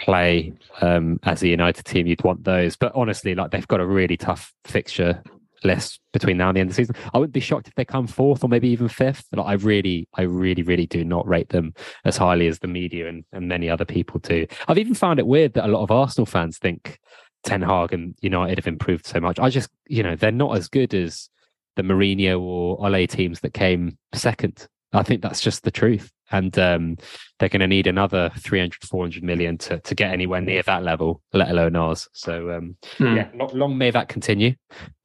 play 0.00 0.52
um, 0.80 1.20
as 1.22 1.42
a 1.42 1.48
United 1.48 1.84
team, 1.84 2.06
you'd 2.06 2.24
want 2.24 2.44
those. 2.44 2.76
But 2.76 2.92
honestly, 2.94 3.34
like 3.34 3.50
they've 3.50 3.68
got 3.68 3.80
a 3.80 3.86
really 3.86 4.16
tough 4.16 4.52
fixture 4.64 5.22
list 5.62 6.00
between 6.12 6.38
now 6.38 6.48
and 6.48 6.56
the 6.56 6.60
end 6.60 6.70
of 6.70 6.76
the 6.76 6.82
season. 6.82 6.96
I 7.12 7.18
wouldn't 7.18 7.34
be 7.34 7.40
shocked 7.40 7.68
if 7.68 7.74
they 7.74 7.84
come 7.84 8.06
fourth 8.06 8.42
or 8.42 8.48
maybe 8.48 8.68
even 8.68 8.88
fifth. 8.88 9.24
Like 9.32 9.46
I 9.46 9.52
really, 9.54 10.08
I 10.14 10.22
really, 10.22 10.62
really 10.62 10.86
do 10.86 11.04
not 11.04 11.26
rate 11.28 11.50
them 11.50 11.74
as 12.04 12.16
highly 12.16 12.46
as 12.46 12.58
the 12.58 12.68
media 12.68 13.08
and, 13.08 13.24
and 13.32 13.48
many 13.48 13.68
other 13.68 13.84
people 13.84 14.20
do. 14.20 14.46
I've 14.68 14.78
even 14.78 14.94
found 14.94 15.18
it 15.18 15.26
weird 15.26 15.54
that 15.54 15.66
a 15.66 15.72
lot 15.72 15.82
of 15.82 15.90
Arsenal 15.90 16.26
fans 16.26 16.58
think 16.58 16.98
Ten 17.44 17.62
Hag 17.62 17.92
and 17.92 18.14
United 18.20 18.58
have 18.58 18.66
improved 18.66 19.06
so 19.06 19.20
much. 19.20 19.38
I 19.38 19.48
just, 19.50 19.70
you 19.86 20.02
know, 20.02 20.16
they're 20.16 20.30
not 20.30 20.56
as 20.56 20.68
good 20.68 20.94
as 20.94 21.28
the 21.76 21.82
Mourinho 21.82 22.40
or 22.40 22.84
Ole 22.84 23.06
teams 23.06 23.40
that 23.40 23.54
came 23.54 23.96
second. 24.12 24.66
I 24.92 25.02
think 25.02 25.22
that's 25.22 25.40
just 25.40 25.62
the 25.62 25.70
truth. 25.70 26.10
And 26.32 26.56
um, 26.58 26.96
they're 27.38 27.48
going 27.48 27.60
to 27.60 27.66
need 27.66 27.86
another 27.86 28.30
300, 28.38 28.84
400 28.84 29.22
million 29.22 29.58
to, 29.58 29.78
to 29.80 29.94
get 29.94 30.12
anywhere 30.12 30.40
near 30.40 30.62
that 30.62 30.82
level, 30.82 31.22
let 31.32 31.50
alone 31.50 31.76
ours. 31.76 32.08
So, 32.12 32.52
um, 32.52 32.76
mm. 32.98 33.16
yeah, 33.16 33.28
long, 33.34 33.50
long, 33.52 33.78
may 33.78 33.90
that 33.90 34.08
continue. 34.08 34.54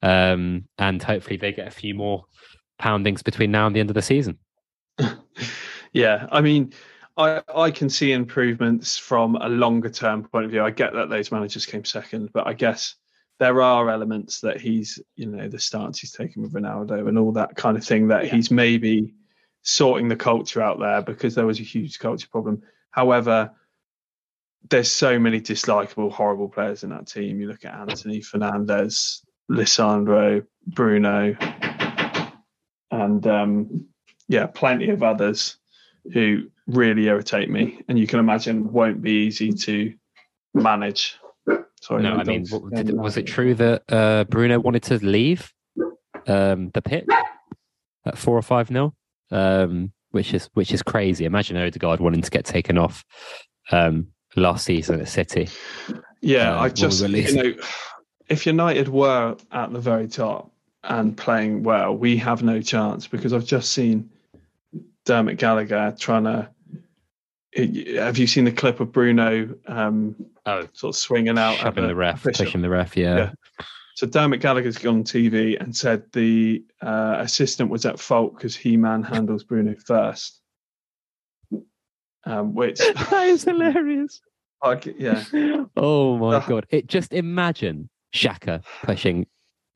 Um, 0.02 0.66
and 0.78 1.02
hopefully 1.02 1.36
they 1.36 1.52
get 1.52 1.68
a 1.68 1.72
few 1.72 1.94
more 1.94 2.24
poundings 2.78 3.22
between 3.22 3.50
now 3.50 3.66
and 3.66 3.74
the 3.74 3.80
end 3.80 3.90
of 3.90 3.94
the 3.94 4.02
season. 4.02 4.38
yeah. 5.92 6.26
I 6.30 6.40
mean, 6.40 6.72
I, 7.16 7.42
I 7.54 7.70
can 7.70 7.88
see 7.88 8.12
improvements 8.12 8.98
from 8.98 9.36
a 9.36 9.48
longer 9.48 9.88
term 9.88 10.24
point 10.24 10.44
of 10.44 10.50
view. 10.50 10.62
I 10.62 10.70
get 10.70 10.92
that 10.92 11.08
those 11.08 11.32
managers 11.32 11.64
came 11.64 11.84
second, 11.84 12.30
but 12.32 12.46
I 12.46 12.52
guess 12.52 12.94
there 13.38 13.62
are 13.62 13.90
elements 13.90 14.40
that 14.40 14.60
he's, 14.60 14.98
you 15.14 15.26
know, 15.26 15.48
the 15.48 15.58
stance 15.58 16.00
he's 16.00 16.12
taken 16.12 16.42
with 16.42 16.52
Ronaldo 16.52 17.08
and 17.08 17.18
all 17.18 17.32
that 17.32 17.56
kind 17.56 17.76
of 17.76 17.84
thing 17.84 18.08
that 18.08 18.26
yeah. 18.26 18.34
he's 18.34 18.50
maybe 18.50 19.14
sorting 19.62 20.08
the 20.08 20.16
culture 20.16 20.62
out 20.62 20.78
there 20.78 21.02
because 21.02 21.34
there 21.34 21.46
was 21.46 21.60
a 21.60 21.64
huge 21.64 21.98
culture 21.98 22.28
problem. 22.30 22.62
However, 22.90 23.50
there's 24.68 24.90
so 24.90 25.18
many 25.18 25.40
dislikable, 25.40 26.10
horrible 26.10 26.48
players 26.48 26.82
in 26.82 26.90
that 26.90 27.06
team. 27.06 27.40
You 27.40 27.48
look 27.48 27.64
at 27.64 27.74
Anthony 27.74 28.20
Fernandez, 28.20 29.22
Lisandro, 29.50 30.46
Bruno, 30.66 31.36
and 32.90 33.26
um, 33.26 33.86
yeah, 34.28 34.46
plenty 34.46 34.90
of 34.90 35.02
others 35.02 35.56
who 36.12 36.50
really 36.66 37.06
irritate 37.06 37.50
me, 37.50 37.80
and 37.88 37.98
you 37.98 38.06
can 38.06 38.18
imagine 38.18 38.72
won't 38.72 39.02
be 39.02 39.26
easy 39.26 39.52
to 39.52 39.92
manage. 40.54 41.18
Sorry, 41.80 42.02
no, 42.02 42.14
I 42.14 42.24
mean, 42.24 42.44
did, 42.74 42.96
was 42.96 43.16
it 43.16 43.26
true 43.26 43.54
that 43.54 43.82
uh, 43.88 44.24
Bruno 44.24 44.58
wanted 44.58 44.82
to 44.84 45.04
leave 45.04 45.52
um, 46.26 46.70
the 46.70 46.82
pit 46.82 47.06
at 48.04 48.18
four 48.18 48.36
or 48.36 48.42
five 48.42 48.70
nil? 48.70 48.94
Um, 49.30 49.92
which 50.10 50.32
is 50.32 50.48
which 50.54 50.72
is 50.72 50.82
crazy. 50.82 51.24
Imagine 51.24 51.56
Odegaard 51.56 52.00
wanting 52.00 52.22
to 52.22 52.30
get 52.30 52.44
taken 52.44 52.78
off 52.78 53.04
um, 53.70 54.08
last 54.34 54.64
season 54.64 55.00
at 55.00 55.08
City. 55.08 55.48
Yeah, 56.22 56.56
uh, 56.56 56.62
I 56.62 56.68
just 56.70 57.06
you 57.06 57.34
know, 57.34 57.54
if 58.28 58.46
United 58.46 58.88
were 58.88 59.36
at 59.52 59.72
the 59.72 59.78
very 59.78 60.08
top 60.08 60.50
and 60.82 61.16
playing 61.16 61.62
well, 61.62 61.96
we 61.96 62.16
have 62.16 62.42
no 62.42 62.60
chance 62.60 63.06
because 63.06 63.32
I've 63.32 63.44
just 63.44 63.72
seen 63.72 64.10
Dermot 65.04 65.38
Gallagher 65.38 65.94
trying 65.98 66.24
to 66.24 66.48
have 67.56 68.18
you 68.18 68.26
seen 68.26 68.44
the 68.44 68.52
clip 68.52 68.80
of 68.80 68.92
Bruno 68.92 69.54
um, 69.66 70.14
oh, 70.44 70.68
sort 70.72 70.94
of 70.94 70.98
swinging 70.98 71.38
out 71.38 71.56
shoving 71.56 71.86
the 71.86 71.94
ref, 71.94 72.16
official? 72.16 72.44
pushing 72.44 72.62
the 72.62 72.68
ref? 72.68 72.96
Yeah. 72.96 73.16
yeah. 73.16 73.30
So 73.94 74.06
Dermot 74.06 74.40
Gallagher's 74.40 74.76
gone 74.76 74.96
on 74.96 75.04
TV 75.04 75.58
and 75.58 75.74
said 75.74 76.04
the 76.12 76.62
uh, 76.82 77.16
assistant 77.18 77.70
was 77.70 77.86
at 77.86 77.98
fault 77.98 78.36
because 78.36 78.54
he 78.54 78.76
manhandles 78.76 79.46
Bruno 79.46 79.74
first. 79.86 80.42
Um, 82.24 82.54
which 82.54 82.78
that 83.10 83.26
is 83.26 83.44
hilarious. 83.44 84.20
Like, 84.62 84.86
yeah. 84.98 85.24
Oh 85.76 86.18
my 86.18 86.36
uh, 86.36 86.46
god! 86.46 86.66
It 86.70 86.88
just 86.88 87.12
imagine 87.12 87.88
Xhaka 88.12 88.64
pushing 88.82 89.26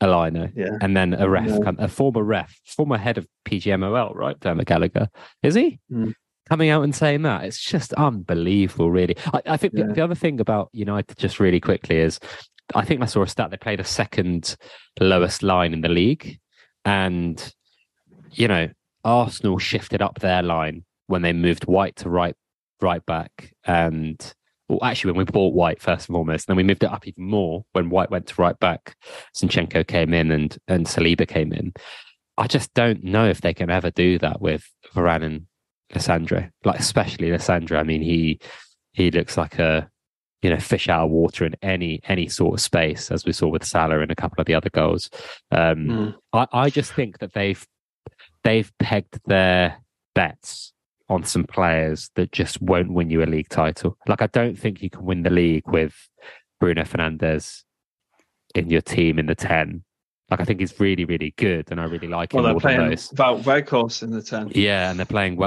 Elino, 0.03 0.51
yeah. 0.55 0.77
and 0.81 0.97
then 0.97 1.15
a 1.15 1.29
ref, 1.29 1.49
yeah. 1.49 1.71
a 1.79 1.89
former 1.89 2.25
ref, 2.25 2.59
former 2.65 2.99
head 2.99 3.17
of 3.17 3.27
PGMOL, 3.47 4.15
right? 4.15 4.39
Dermot 4.41 4.67
Gallagher, 4.67 5.09
is 5.43 5.55
he? 5.55 5.79
Mm 5.91 6.15
coming 6.51 6.71
out 6.71 6.83
and 6.83 6.95
saying 6.95 7.23
that. 7.23 7.45
It's 7.45 7.61
just 7.61 7.93
unbelievable, 7.95 8.91
really. 8.91 9.17
I, 9.33 9.43
I 9.47 9.57
think 9.57 9.75
yeah. 9.75 9.87
the, 9.87 9.95
the, 9.95 10.05
other 10.05 10.15
thing 10.15 10.41
about 10.41 10.69
United, 10.73 11.17
just 11.17 11.41
really 11.41 11.61
quickly, 11.61 11.99
is 11.99 12.19
I 12.75 12.85
think 12.85 13.03
I 13.03 13.07
saw 13.07 13.23
a 13.23 13.29
stat 13.29 13.51
they 13.51 13.57
played 13.57 13.81
a 13.81 13.85
second 13.85 14.57
lowest 15.01 15.43
line 15.43 15.73
in 15.73 15.81
the 15.81 15.89
league. 15.89 16.39
And, 16.85 17.55
you 18.33 18.49
know, 18.49 18.69
Arsenal 19.05 19.59
shifted 19.59 20.03
up 20.03 20.19
their 20.19 20.43
line 20.43 20.85
when 21.07 21.23
they 21.23 21.33
moved 21.33 21.65
White 21.65 21.97
to 21.97 22.11
right 22.11 22.35
right 22.83 23.05
back 23.05 23.53
and 23.65 24.35
well, 24.71 24.79
actually, 24.85 25.11
when 25.13 25.27
we 25.27 25.33
bought 25.33 25.53
White 25.53 25.83
first 25.83 26.09
and 26.09 26.15
foremost, 26.15 26.47
then 26.47 26.57
we 26.57 26.63
moved 26.63 26.85
it 26.85 26.93
up 26.93 27.05
even 27.07 27.25
more 27.25 27.65
when 27.73 27.91
White 27.91 28.09
went 28.09 28.29
to 28.29 28.41
right 28.41 28.57
back. 28.61 28.95
Zinchenko 29.37 29.85
came 29.85 30.15
in 30.15 30.31
and 30.31 30.57
and 30.69 30.87
Saliba 30.87 31.27
came 31.27 31.53
in. 31.53 31.73
I 32.39 32.47
just 32.47 32.73
don't 32.73 33.03
know 33.03 33.29
if 33.29 33.41
they 33.41 33.53
can 33.53 33.69
ever 33.69 33.91
do 33.91 34.19
that 34.21 34.41
with 34.41 34.65
Varane 34.95 35.25
and 35.25 35.47
Lisandro, 35.95 36.51
like 36.65 36.79
especially 36.79 37.29
Lisandro. 37.29 37.79
I 37.79 37.83
mean, 37.83 38.03
he 38.03 38.41
he 38.93 39.11
looks 39.11 39.37
like 39.37 39.59
a 39.59 39.89
you 40.43 40.51
know 40.51 40.59
fish 40.59 40.89
out 40.89 41.05
of 41.05 41.11
water 41.11 41.45
in 41.45 41.55
any 41.63 42.01
any 42.05 42.29
sort 42.29 42.55
of 42.55 42.61
space, 42.61 43.11
as 43.11 43.25
we 43.25 43.33
saw 43.33 43.49
with 43.49 43.65
Salah 43.65 44.01
and 44.01 44.11
a 44.11 44.17
couple 44.17 44.41
of 44.41 44.47
the 44.47 44.55
other 44.55 44.71
goals. 44.71 45.11
Um, 45.51 45.87
mm. 45.87 46.15
I, 46.33 46.47
I 46.53 46.71
just 46.71 46.93
think 46.93 47.19
that 47.19 47.33
they've 47.33 47.65
they've 48.45 48.73
pegged 48.79 49.21
their 49.27 49.79
bets 50.15 50.73
on 51.09 51.25
some 51.25 51.45
players 51.45 52.09
that 52.15 52.31
just 52.31 52.63
won't 52.63 52.93
win 52.93 53.11
you 53.11 53.23
a 53.23 53.27
league 53.27 53.49
title. 53.49 53.97
Like 54.07 54.23
I 54.23 54.29
don't 54.29 54.59
think 54.59 54.83
you 54.83 54.91
can 54.91 55.05
win 55.05 55.23
the 55.23 55.31
league 55.31 55.67
with 55.67 55.95
Bruno 56.61 56.83
Fernandes 56.83 57.65
in 58.55 58.71
your 58.71 58.81
team 58.81 59.19
in 59.19 59.27
the 59.27 59.35
ten 59.35 59.85
like 60.31 60.41
I 60.41 60.45
think 60.45 60.61
he's 60.61 60.79
really, 60.79 61.05
really 61.05 61.35
good, 61.37 61.71
and 61.71 61.81
I 61.81 61.85
really 61.85 62.07
like 62.07 62.33
well, 62.33 62.47
him. 62.47 62.53
Well, 62.53 62.61
they're 62.61 62.77
playing 62.77 62.91
Weghorst 63.43 64.03
in 64.03 64.11
the 64.11 64.23
ten. 64.23 64.53
Yeah, 64.55 64.91
and 64.91 64.99
they're 64.99 65.07
playing 65.07 65.41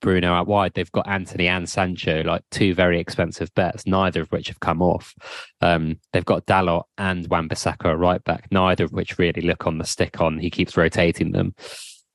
Bruno 0.00 0.32
out 0.32 0.46
wide. 0.46 0.74
They've 0.74 0.92
got 0.92 1.08
Antony 1.08 1.48
and 1.48 1.68
Sancho, 1.68 2.22
like 2.22 2.42
two 2.50 2.72
very 2.74 3.00
expensive 3.00 3.52
bets, 3.54 3.86
neither 3.86 4.22
of 4.22 4.28
which 4.28 4.48
have 4.48 4.60
come 4.60 4.80
off. 4.80 5.14
Um, 5.60 5.98
they've 6.12 6.24
got 6.24 6.46
Dalot 6.46 6.84
and 6.96 7.26
Wan-Bissaka 7.28 7.86
at 7.86 7.98
right 7.98 8.22
back, 8.22 8.46
neither 8.52 8.84
of 8.84 8.92
which 8.92 9.18
really 9.18 9.42
look 9.42 9.66
on 9.66 9.78
the 9.78 9.84
stick 9.84 10.20
on. 10.20 10.38
He 10.38 10.50
keeps 10.50 10.76
rotating 10.76 11.32
them. 11.32 11.54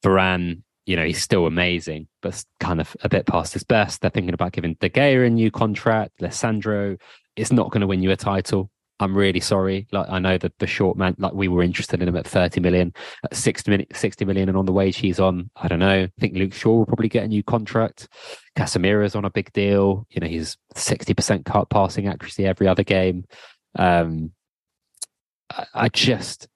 Varane, 0.04 0.64
you 0.86 0.96
know, 0.96 1.06
he's 1.06 1.22
still 1.22 1.46
amazing, 1.46 2.08
but 2.22 2.44
kind 2.60 2.80
of 2.80 2.96
a 3.04 3.10
bit 3.10 3.26
past 3.26 3.54
his 3.54 3.64
best. 3.64 4.02
They're 4.02 4.10
thinking 4.10 4.34
about 4.34 4.54
giving 4.54 4.78
De 4.80 4.90
Gea 4.90 5.28
a 5.28 5.30
new 5.30 5.52
contract. 5.52 6.20
Lisandro 6.22 6.98
It's 7.36 7.52
not 7.52 7.72
going 7.72 7.82
to 7.82 7.88
win 7.88 8.02
you 8.02 8.12
a 8.12 8.16
title. 8.16 8.70
I'm 9.04 9.16
really 9.16 9.40
sorry. 9.40 9.88
Like 9.92 10.08
I 10.10 10.20
know 10.20 10.38
that 10.38 10.58
the 10.60 10.68
short 10.68 10.98
man, 10.98 11.16
like 11.18 11.34
we 11.34 11.48
were 11.48 11.62
interested 11.64 12.02
in 12.02 12.08
him 12.08 12.16
at 12.16 12.28
30 12.28 12.60
million, 12.62 12.94
at 13.24 13.36
60 13.36 13.70
million, 13.70 13.88
60 13.94 14.26
million, 14.26 14.50
and 14.50 14.58
on 14.58 14.66
the 14.66 14.72
wage 14.72 14.98
he's 14.98 15.20
on, 15.20 15.50
I 15.56 15.68
don't 15.68 15.80
know. 15.80 16.04
I 16.04 16.12
think 16.20 16.36
Luke 16.36 16.54
Shaw 16.54 16.72
will 16.78 16.86
probably 16.86 17.10
get 17.10 17.24
a 17.24 17.28
new 17.28 17.44
contract. 17.44 18.08
Casemiro's 18.58 19.16
on 19.16 19.26
a 19.26 19.30
big 19.30 19.52
deal. 19.54 20.06
You 20.10 20.22
know, 20.22 20.28
he's 20.28 20.58
60% 20.76 21.46
cut 21.46 21.70
passing 21.70 22.08
accuracy 22.08 22.46
every 22.46 22.68
other 22.68 22.84
game. 22.84 23.26
Um, 23.78 24.32
I, 25.52 25.66
I 25.74 25.90
just 25.90 26.48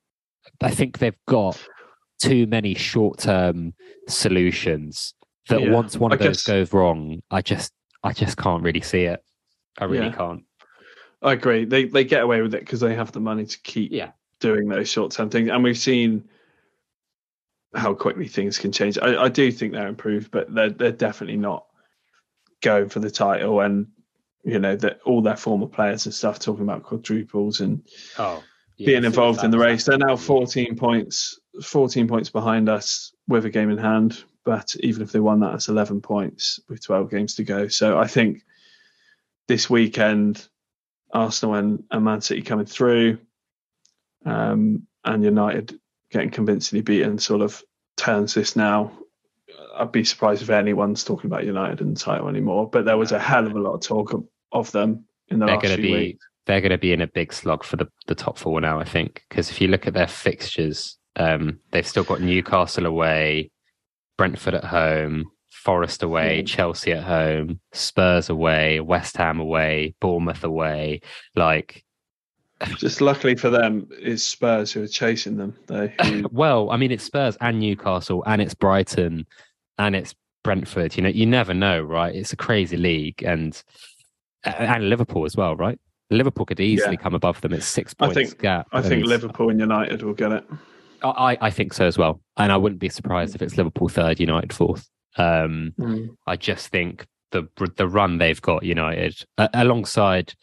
I 0.62 0.72
think 0.72 0.98
they've 1.00 1.18
got 1.28 1.62
too 2.22 2.48
many 2.48 2.74
short 2.74 3.20
term 3.20 3.74
solutions 4.08 5.14
that 5.50 5.62
Yeah, 5.62 5.72
once 5.72 5.98
one 5.98 6.12
I 6.12 6.16
of 6.16 6.20
those 6.20 6.38
guess- 6.38 6.44
goes 6.48 6.74
wrong, 6.74 7.22
I 7.30 7.42
just 7.42 7.74
I 8.04 8.14
just 8.14 8.38
can't 8.38 8.64
really 8.64 8.82
see 8.82 9.04
it. 9.04 9.20
I 9.80 9.86
really 9.86 10.08
Yeah. 10.08 10.16
can't. 10.16 10.44
I 11.22 11.34
agree. 11.34 11.66
They 11.66 11.86
they 11.86 12.04
get 12.04 12.22
away 12.24 12.42
with 12.42 12.54
it 12.54 12.62
because 12.62 12.80
they 12.80 12.96
have 12.96 13.12
the 13.12 13.20
money 13.20 13.46
to 13.46 13.60
keep 13.62 13.92
Yeah. 13.92 14.12
doing 14.40 14.68
those 14.70 14.90
short 14.90 15.12
term 15.12 15.30
things, 15.30 15.50
and 15.50 15.64
we've 15.64 15.78
seen 15.78 16.30
how 17.74 17.94
quickly 17.94 18.28
things 18.28 18.58
can 18.58 18.72
change. 18.72 18.98
I, 18.98 19.24
I 19.24 19.30
do 19.30 19.52
think 19.52 19.74
they're 19.74 19.88
improved, 19.88 20.32
but 20.32 20.54
they're 20.54 20.70
they're 20.70 20.92
definitely 20.92 21.38
not 21.38 21.66
going 22.62 22.90
for 22.90 23.00
the 23.00 23.12
title. 23.12 23.60
And 23.62 23.88
you 24.44 24.60
know 24.60 24.76
that 24.76 25.00
all 25.06 25.22
their 25.22 25.36
former 25.36 25.68
players 25.68 26.06
and 26.06 26.14
stuff 26.14 26.40
talking 26.40 26.64
about 26.64 26.84
quadruples 26.84 27.62
and 27.62 27.82
Oh, 28.18 28.44
being 28.78 29.04
involved 29.04 29.44
in 29.44 29.52
the 29.52 29.58
race. 29.60 29.86
They're 29.86 29.98
now 29.98 30.16
14 30.16 30.76
points, 30.78 31.40
14 31.64 32.08
points 32.08 32.30
behind 32.30 32.70
us 32.70 33.12
with 33.28 33.46
a 33.46 33.50
game 33.50 33.72
in 33.72 33.78
hand. 33.80 34.24
But 34.46 34.76
even 34.80 35.02
if 35.02 35.12
they 35.12 35.20
won 35.20 35.42
that, 35.42 35.56
it's 35.56 35.68
11 35.68 36.00
points 36.02 36.60
with 36.70 36.82
12 36.82 37.10
games 37.12 37.36
to 37.36 37.44
go. 37.44 37.68
So 37.68 38.00
I 38.00 38.08
think 38.08 38.46
this 39.50 39.70
weekend, 39.70 40.48
Arsenal 41.12 41.56
and, 41.56 41.84
and 41.92 42.04
Man 42.04 42.22
City 42.22 42.42
coming 42.42 42.66
through, 42.66 43.20
um, 44.26 44.84
and 45.06 45.24
United 45.24 45.80
getting 46.12 46.30
convincingly 46.30 46.82
beaten 46.82 47.18
sort 47.18 47.42
of 47.42 47.62
turns 47.98 48.34
this 48.34 48.56
now. 48.56 48.92
I'd 49.76 49.92
be 49.92 50.04
surprised 50.04 50.42
if 50.42 50.50
anyone's 50.50 51.04
talking 51.04 51.30
about 51.30 51.46
United 51.46 51.82
and 51.82 51.96
the 51.96 52.00
title 52.00 52.30
anymore. 52.30 52.70
But 52.70 52.86
there 52.86 52.98
was 52.98 53.12
a 53.12 53.20
hell 53.20 53.46
of 53.46 53.56
a 53.56 53.60
lot 53.60 53.76
of 53.76 53.82
talk 53.82 54.14
of, 54.14 54.26
of 54.52 54.72
them 54.72 55.06
in 55.30 55.40
the 55.40 55.46
They're 55.46 55.56
last 55.56 55.64
going 55.64 55.76
to 55.76 55.82
few 55.82 55.92
be 55.94 56.00
weeks. 56.00 56.26
they're 56.46 56.62
going 56.62 56.72
to 56.72 56.78
be 56.78 56.94
in 56.94 57.02
a 57.02 57.08
big 57.08 57.32
slog 57.32 57.64
for 57.64 57.76
the, 57.76 57.88
the 58.08 58.16
top 58.16 58.38
four 58.38 58.60
now. 58.60 58.80
I 58.80 58.86
think 58.86 59.24
because 59.30 59.50
if 59.50 59.62
you 59.62 59.68
look 59.68 59.86
at 59.88 59.94
their 59.94 60.08
fixtures, 60.08 60.98
um, 61.16 61.60
they've 61.72 61.88
still 61.88 62.04
got 62.04 62.22
Newcastle 62.22 62.86
away, 62.86 63.52
Brentford 64.18 64.56
at 64.56 64.64
home, 64.66 65.32
Forest 65.68 66.02
away, 66.02 66.38
Yeah. 66.38 66.44
Chelsea 66.46 66.94
at 66.94 67.04
home, 67.04 67.60
Spurs 67.74 68.30
away, 68.30 68.80
West 68.80 69.18
Ham 69.18 69.38
away, 69.42 69.94
Bournemouth 70.00 70.46
away. 70.46 71.02
Like, 71.36 71.84
Just 72.78 73.02
luckily 73.02 73.36
for 73.36 73.50
them, 73.50 73.90
it's 73.92 74.24
Spurs 74.24 74.72
who 74.72 74.82
are 74.82 74.88
chasing 74.88 75.36
them. 75.36 75.58
They 75.68 75.94
who, 76.06 76.26
well, 76.32 76.70
I 76.70 76.78
mean, 76.78 76.92
it's 76.94 77.04
Spurs 77.04 77.36
and 77.42 77.60
Newcastle, 77.60 78.24
and 78.26 78.42
it's 78.42 78.54
Brighton, 78.54 79.28
and 79.78 79.94
it's 79.94 80.16
Brentford. 80.46 80.96
You 80.96 81.04
know, 81.04 81.10
you 81.10 81.26
never 81.26 81.54
know, 81.54 81.82
right? 81.82 82.16
It's 82.16 82.32
a 82.32 82.38
crazy 82.38 82.78
league, 82.78 83.22
and 83.24 83.62
and 84.46 84.88
Liverpool 84.90 85.26
as 85.26 85.36
well, 85.36 85.58
right? 85.58 85.78
Liverpool 86.12 86.46
could 86.46 86.62
easily 86.62 86.94
Yeah. 86.96 87.02
come 87.04 87.14
above 87.14 87.42
them. 87.42 87.52
It's 87.52 87.66
six 87.66 87.94
I 88.00 88.06
points 88.06 88.16
think- 88.32 88.42
gap. 88.42 88.68
I 88.72 88.82
think 88.82 89.06
Liverpool 89.06 89.50
and 89.50 89.60
United 89.60 90.02
will 90.02 90.14
get 90.14 90.32
it. 90.32 90.46
I, 91.04 91.38
I 91.42 91.50
think 91.52 91.74
so 91.74 91.86
as 91.86 91.98
well, 91.98 92.22
and 92.38 92.54
I 92.54 92.58
wouldn't 92.58 92.80
be 92.80 92.88
surprised 92.88 93.36
if 93.36 93.42
it's 93.42 93.58
Liverpool 93.58 93.90
third, 93.90 94.22
United 94.22 94.54
fourth. 94.54 94.88
Um, 95.18 95.74
I 96.26 96.36
just 96.36 96.68
think 96.70 97.06
the 97.32 97.48
the 97.76 97.88
run 97.88 98.18
they've 98.18 98.42
got 98.42 98.64
United 98.64 99.24
uh, 99.38 99.48
alongside 99.54 100.34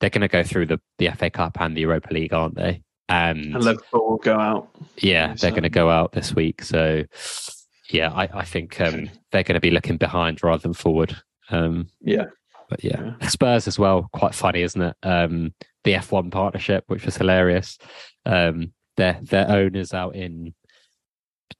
they're 0.00 0.10
going 0.10 0.22
to 0.22 0.28
go 0.28 0.42
through 0.42 0.66
the 0.66 0.80
the 0.98 1.08
FA 1.10 1.30
Cup 1.30 1.60
and 1.60 1.76
the 1.76 1.82
Europa 1.82 2.12
League, 2.12 2.32
aren't 2.32 2.56
they? 2.56 2.82
And, 3.08 3.54
And 3.54 3.64
Liverpool 3.64 4.08
will 4.10 4.16
go 4.16 4.38
out. 4.38 4.68
yeah, 4.98 5.28
yeah, 5.28 5.34
they're 5.34 5.50
going 5.50 5.62
to 5.64 5.68
go 5.68 5.90
out 5.90 6.12
this 6.12 6.34
week. 6.34 6.62
So 6.62 7.04
yeah, 7.90 8.10
I, 8.12 8.28
I 8.40 8.44
think 8.44 8.80
um, 8.80 9.10
they're 9.30 9.42
going 9.42 9.54
to 9.54 9.60
be 9.60 9.70
looking 9.70 9.98
behind 9.98 10.42
rather 10.42 10.62
than 10.62 10.72
forward. 10.72 11.14
Um, 11.50 11.88
Yeah. 12.00 12.26
but 12.70 12.82
yeah. 12.82 13.14
Spurs 13.28 13.68
as 13.68 13.78
well, 13.78 14.08
quite 14.12 14.34
funny, 14.34 14.62
isn't 14.62 14.80
it? 14.80 14.96
Um, 15.02 15.52
the 15.84 15.92
F1 15.94 16.30
partnership, 16.30 16.84
which 16.86 17.04
was 17.04 17.16
hilarious. 17.16 17.76
Um, 18.24 18.72
their 18.96 19.18
their 19.22 19.48
owners 19.50 19.92
out 19.92 20.16
in 20.16 20.54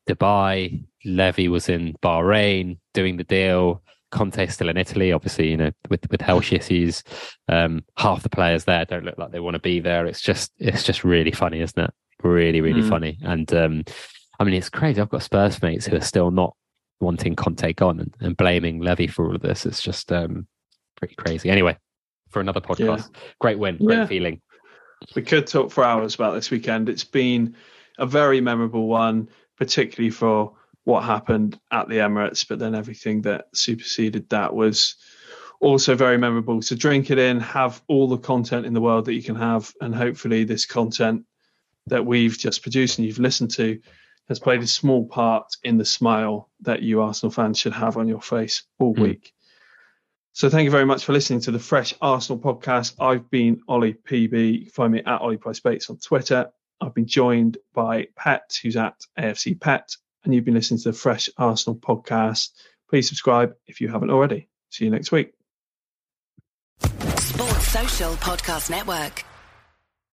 Dubai. 0.09 0.85
Levy 1.05 1.49
was 1.49 1.69
in 1.69 1.95
Bahrain 2.03 2.79
doing 2.95 3.17
the 3.17 3.25
deal. 3.25 3.83
Conte's 4.11 4.53
still 4.55 4.69
in 4.69 4.77
Italy, 4.77 5.11
obviously, 5.11 5.51
you 5.51 5.57
know, 5.57 5.71
with 5.89 6.09
with 6.11 6.21
health 6.21 6.53
issues. 6.53 7.03
Um, 7.49 7.83
half 7.97 8.23
the 8.23 8.29
players 8.29 8.65
there 8.65 8.85
don't 8.85 9.05
look 9.05 9.17
like 9.19 9.33
they 9.33 9.41
want 9.41 9.55
to 9.55 9.61
be 9.61 9.81
there. 9.81 10.07
It's 10.07 10.21
just 10.21 10.53
it's 10.59 10.85
just 10.85 11.03
really 11.05 11.33
funny, 11.33 11.61
isn't 11.63 11.83
it? 11.83 11.91
Really, 12.23 12.61
really 12.61 12.83
Mm. 12.83 12.89
funny. 12.89 13.19
And 13.23 13.53
um, 13.55 13.85
I 14.39 14.45
mean, 14.45 14.55
it's 14.55 14.69
crazy. 14.69 15.01
I've 15.01 15.09
got 15.09 15.23
Spurs 15.23 15.61
mates 15.63 15.87
who 15.87 15.97
are 15.97 16.01
still 16.03 16.31
not 16.31 16.55
wanting 17.01 17.35
Conte 17.35 17.73
gone 17.73 17.99
and, 18.01 18.15
and 18.21 18.37
blaming 18.37 18.81
Levy 18.81 19.07
for 19.07 19.27
all 19.27 19.35
of 19.35 19.43
this. 19.43 19.65
It's 19.67 19.83
just 19.83 20.13
um, 20.13 20.47
pretty 20.97 21.15
crazy. 21.17 21.49
Anyway, 21.51 21.77
for 22.31 22.41
another 22.41 22.61
podcast, 22.61 23.11
great 23.41 23.59
win, 23.59 23.79
great 23.79 23.97
Yeah. 23.97 24.07
feeling. 24.07 24.41
We 25.17 25.23
could 25.23 25.47
talk 25.49 25.73
for 25.73 25.83
hours 25.85 26.15
about 26.15 26.35
this 26.35 26.51
weekend. 26.51 26.89
It's 26.89 27.03
been 27.03 27.57
a 27.99 28.07
very 28.07 28.41
memorable 28.41 28.87
one, 28.87 29.29
particularly 29.59 30.11
for 30.11 30.53
what 30.85 31.05
happened 31.05 31.59
at 31.71 31.89
the 31.89 31.97
Emirates, 31.99 32.47
but 32.49 32.59
then 32.59 32.75
everything 32.75 33.23
that 33.23 33.47
superseded 33.55 34.29
that 34.31 34.55
was 34.55 34.97
also 35.61 35.95
very 35.95 36.19
memorable. 36.19 36.61
So 36.61 36.75
drink 36.75 37.11
it 37.11 37.19
in, 37.19 37.39
have 37.41 37.81
all 37.87 38.09
the 38.09 38.19
content 38.19 38.67
in 38.67 38.75
the 38.75 38.81
world 38.81 39.05
that 39.05 39.15
you 39.15 39.23
can 39.23 39.37
have, 39.37 39.73
and 39.81 39.95
hopefully 39.95 40.45
this 40.45 40.67
content 40.67 41.25
that 41.87 42.05
we've 42.05 42.37
just 42.37 42.63
produced 42.63 42.99
and 42.99 43.07
you've 43.07 43.19
listened 43.19 43.51
to 43.53 43.81
has 44.29 44.39
played 44.39 44.63
a 44.63 44.67
small 44.67 45.07
part 45.07 45.47
in 45.65 45.79
the 45.79 45.85
smile 45.85 46.49
that 46.61 46.83
you 46.83 47.03
Arsenal 47.03 47.31
fans 47.33 47.59
should 47.59 47.73
have 47.73 47.97
on 47.97 48.09
your 48.09 48.21
face 48.23 48.65
all 48.79 48.95
Mm. 48.95 49.03
week. 49.03 49.33
So 50.33 50.49
thank 50.49 50.65
you 50.65 50.71
very 50.71 50.87
much 50.87 51.05
for 51.05 51.13
listening 51.13 51.41
to 51.41 51.51
the 51.51 51.59
Fresh 51.59 51.95
Arsenal 52.01 52.41
podcast. 52.41 52.95
I've 53.01 53.29
been 53.31 53.61
Oli 53.69 53.95
PB. 53.95 54.53
You 54.53 54.61
can 54.63 54.71
find 54.71 54.93
me 54.93 55.03
at 55.05 55.21
Oli 55.21 55.37
Price 55.37 55.61
Bates 55.61 55.91
on 55.91 55.99
Twitter. 55.99 56.51
I've 56.81 56.95
been 56.95 57.07
joined 57.07 57.59
by 57.75 58.09
Pet, 58.17 58.59
who's 58.63 58.77
at 58.77 58.95
AFC 59.19 59.61
Pet, 59.61 59.95
and 60.25 60.35
you've 60.35 60.45
been 60.45 60.55
listening 60.55 60.81
to 60.81 60.93
the 60.93 60.99
Fresh 60.99 61.31
Arsenal 61.37 61.79
podcast. 61.79 62.51
Please 62.89 63.09
subscribe 63.09 63.55
if 63.67 63.81
you 63.81 63.89
haven't 63.89 64.11
already. 64.11 64.49
See 64.71 64.85
you 64.85 64.91
next 64.91 65.13
week. 65.13 65.33
Sports 66.81 67.69
Social 67.69 68.13
Podcast 68.15 68.71
Network. 68.71 69.25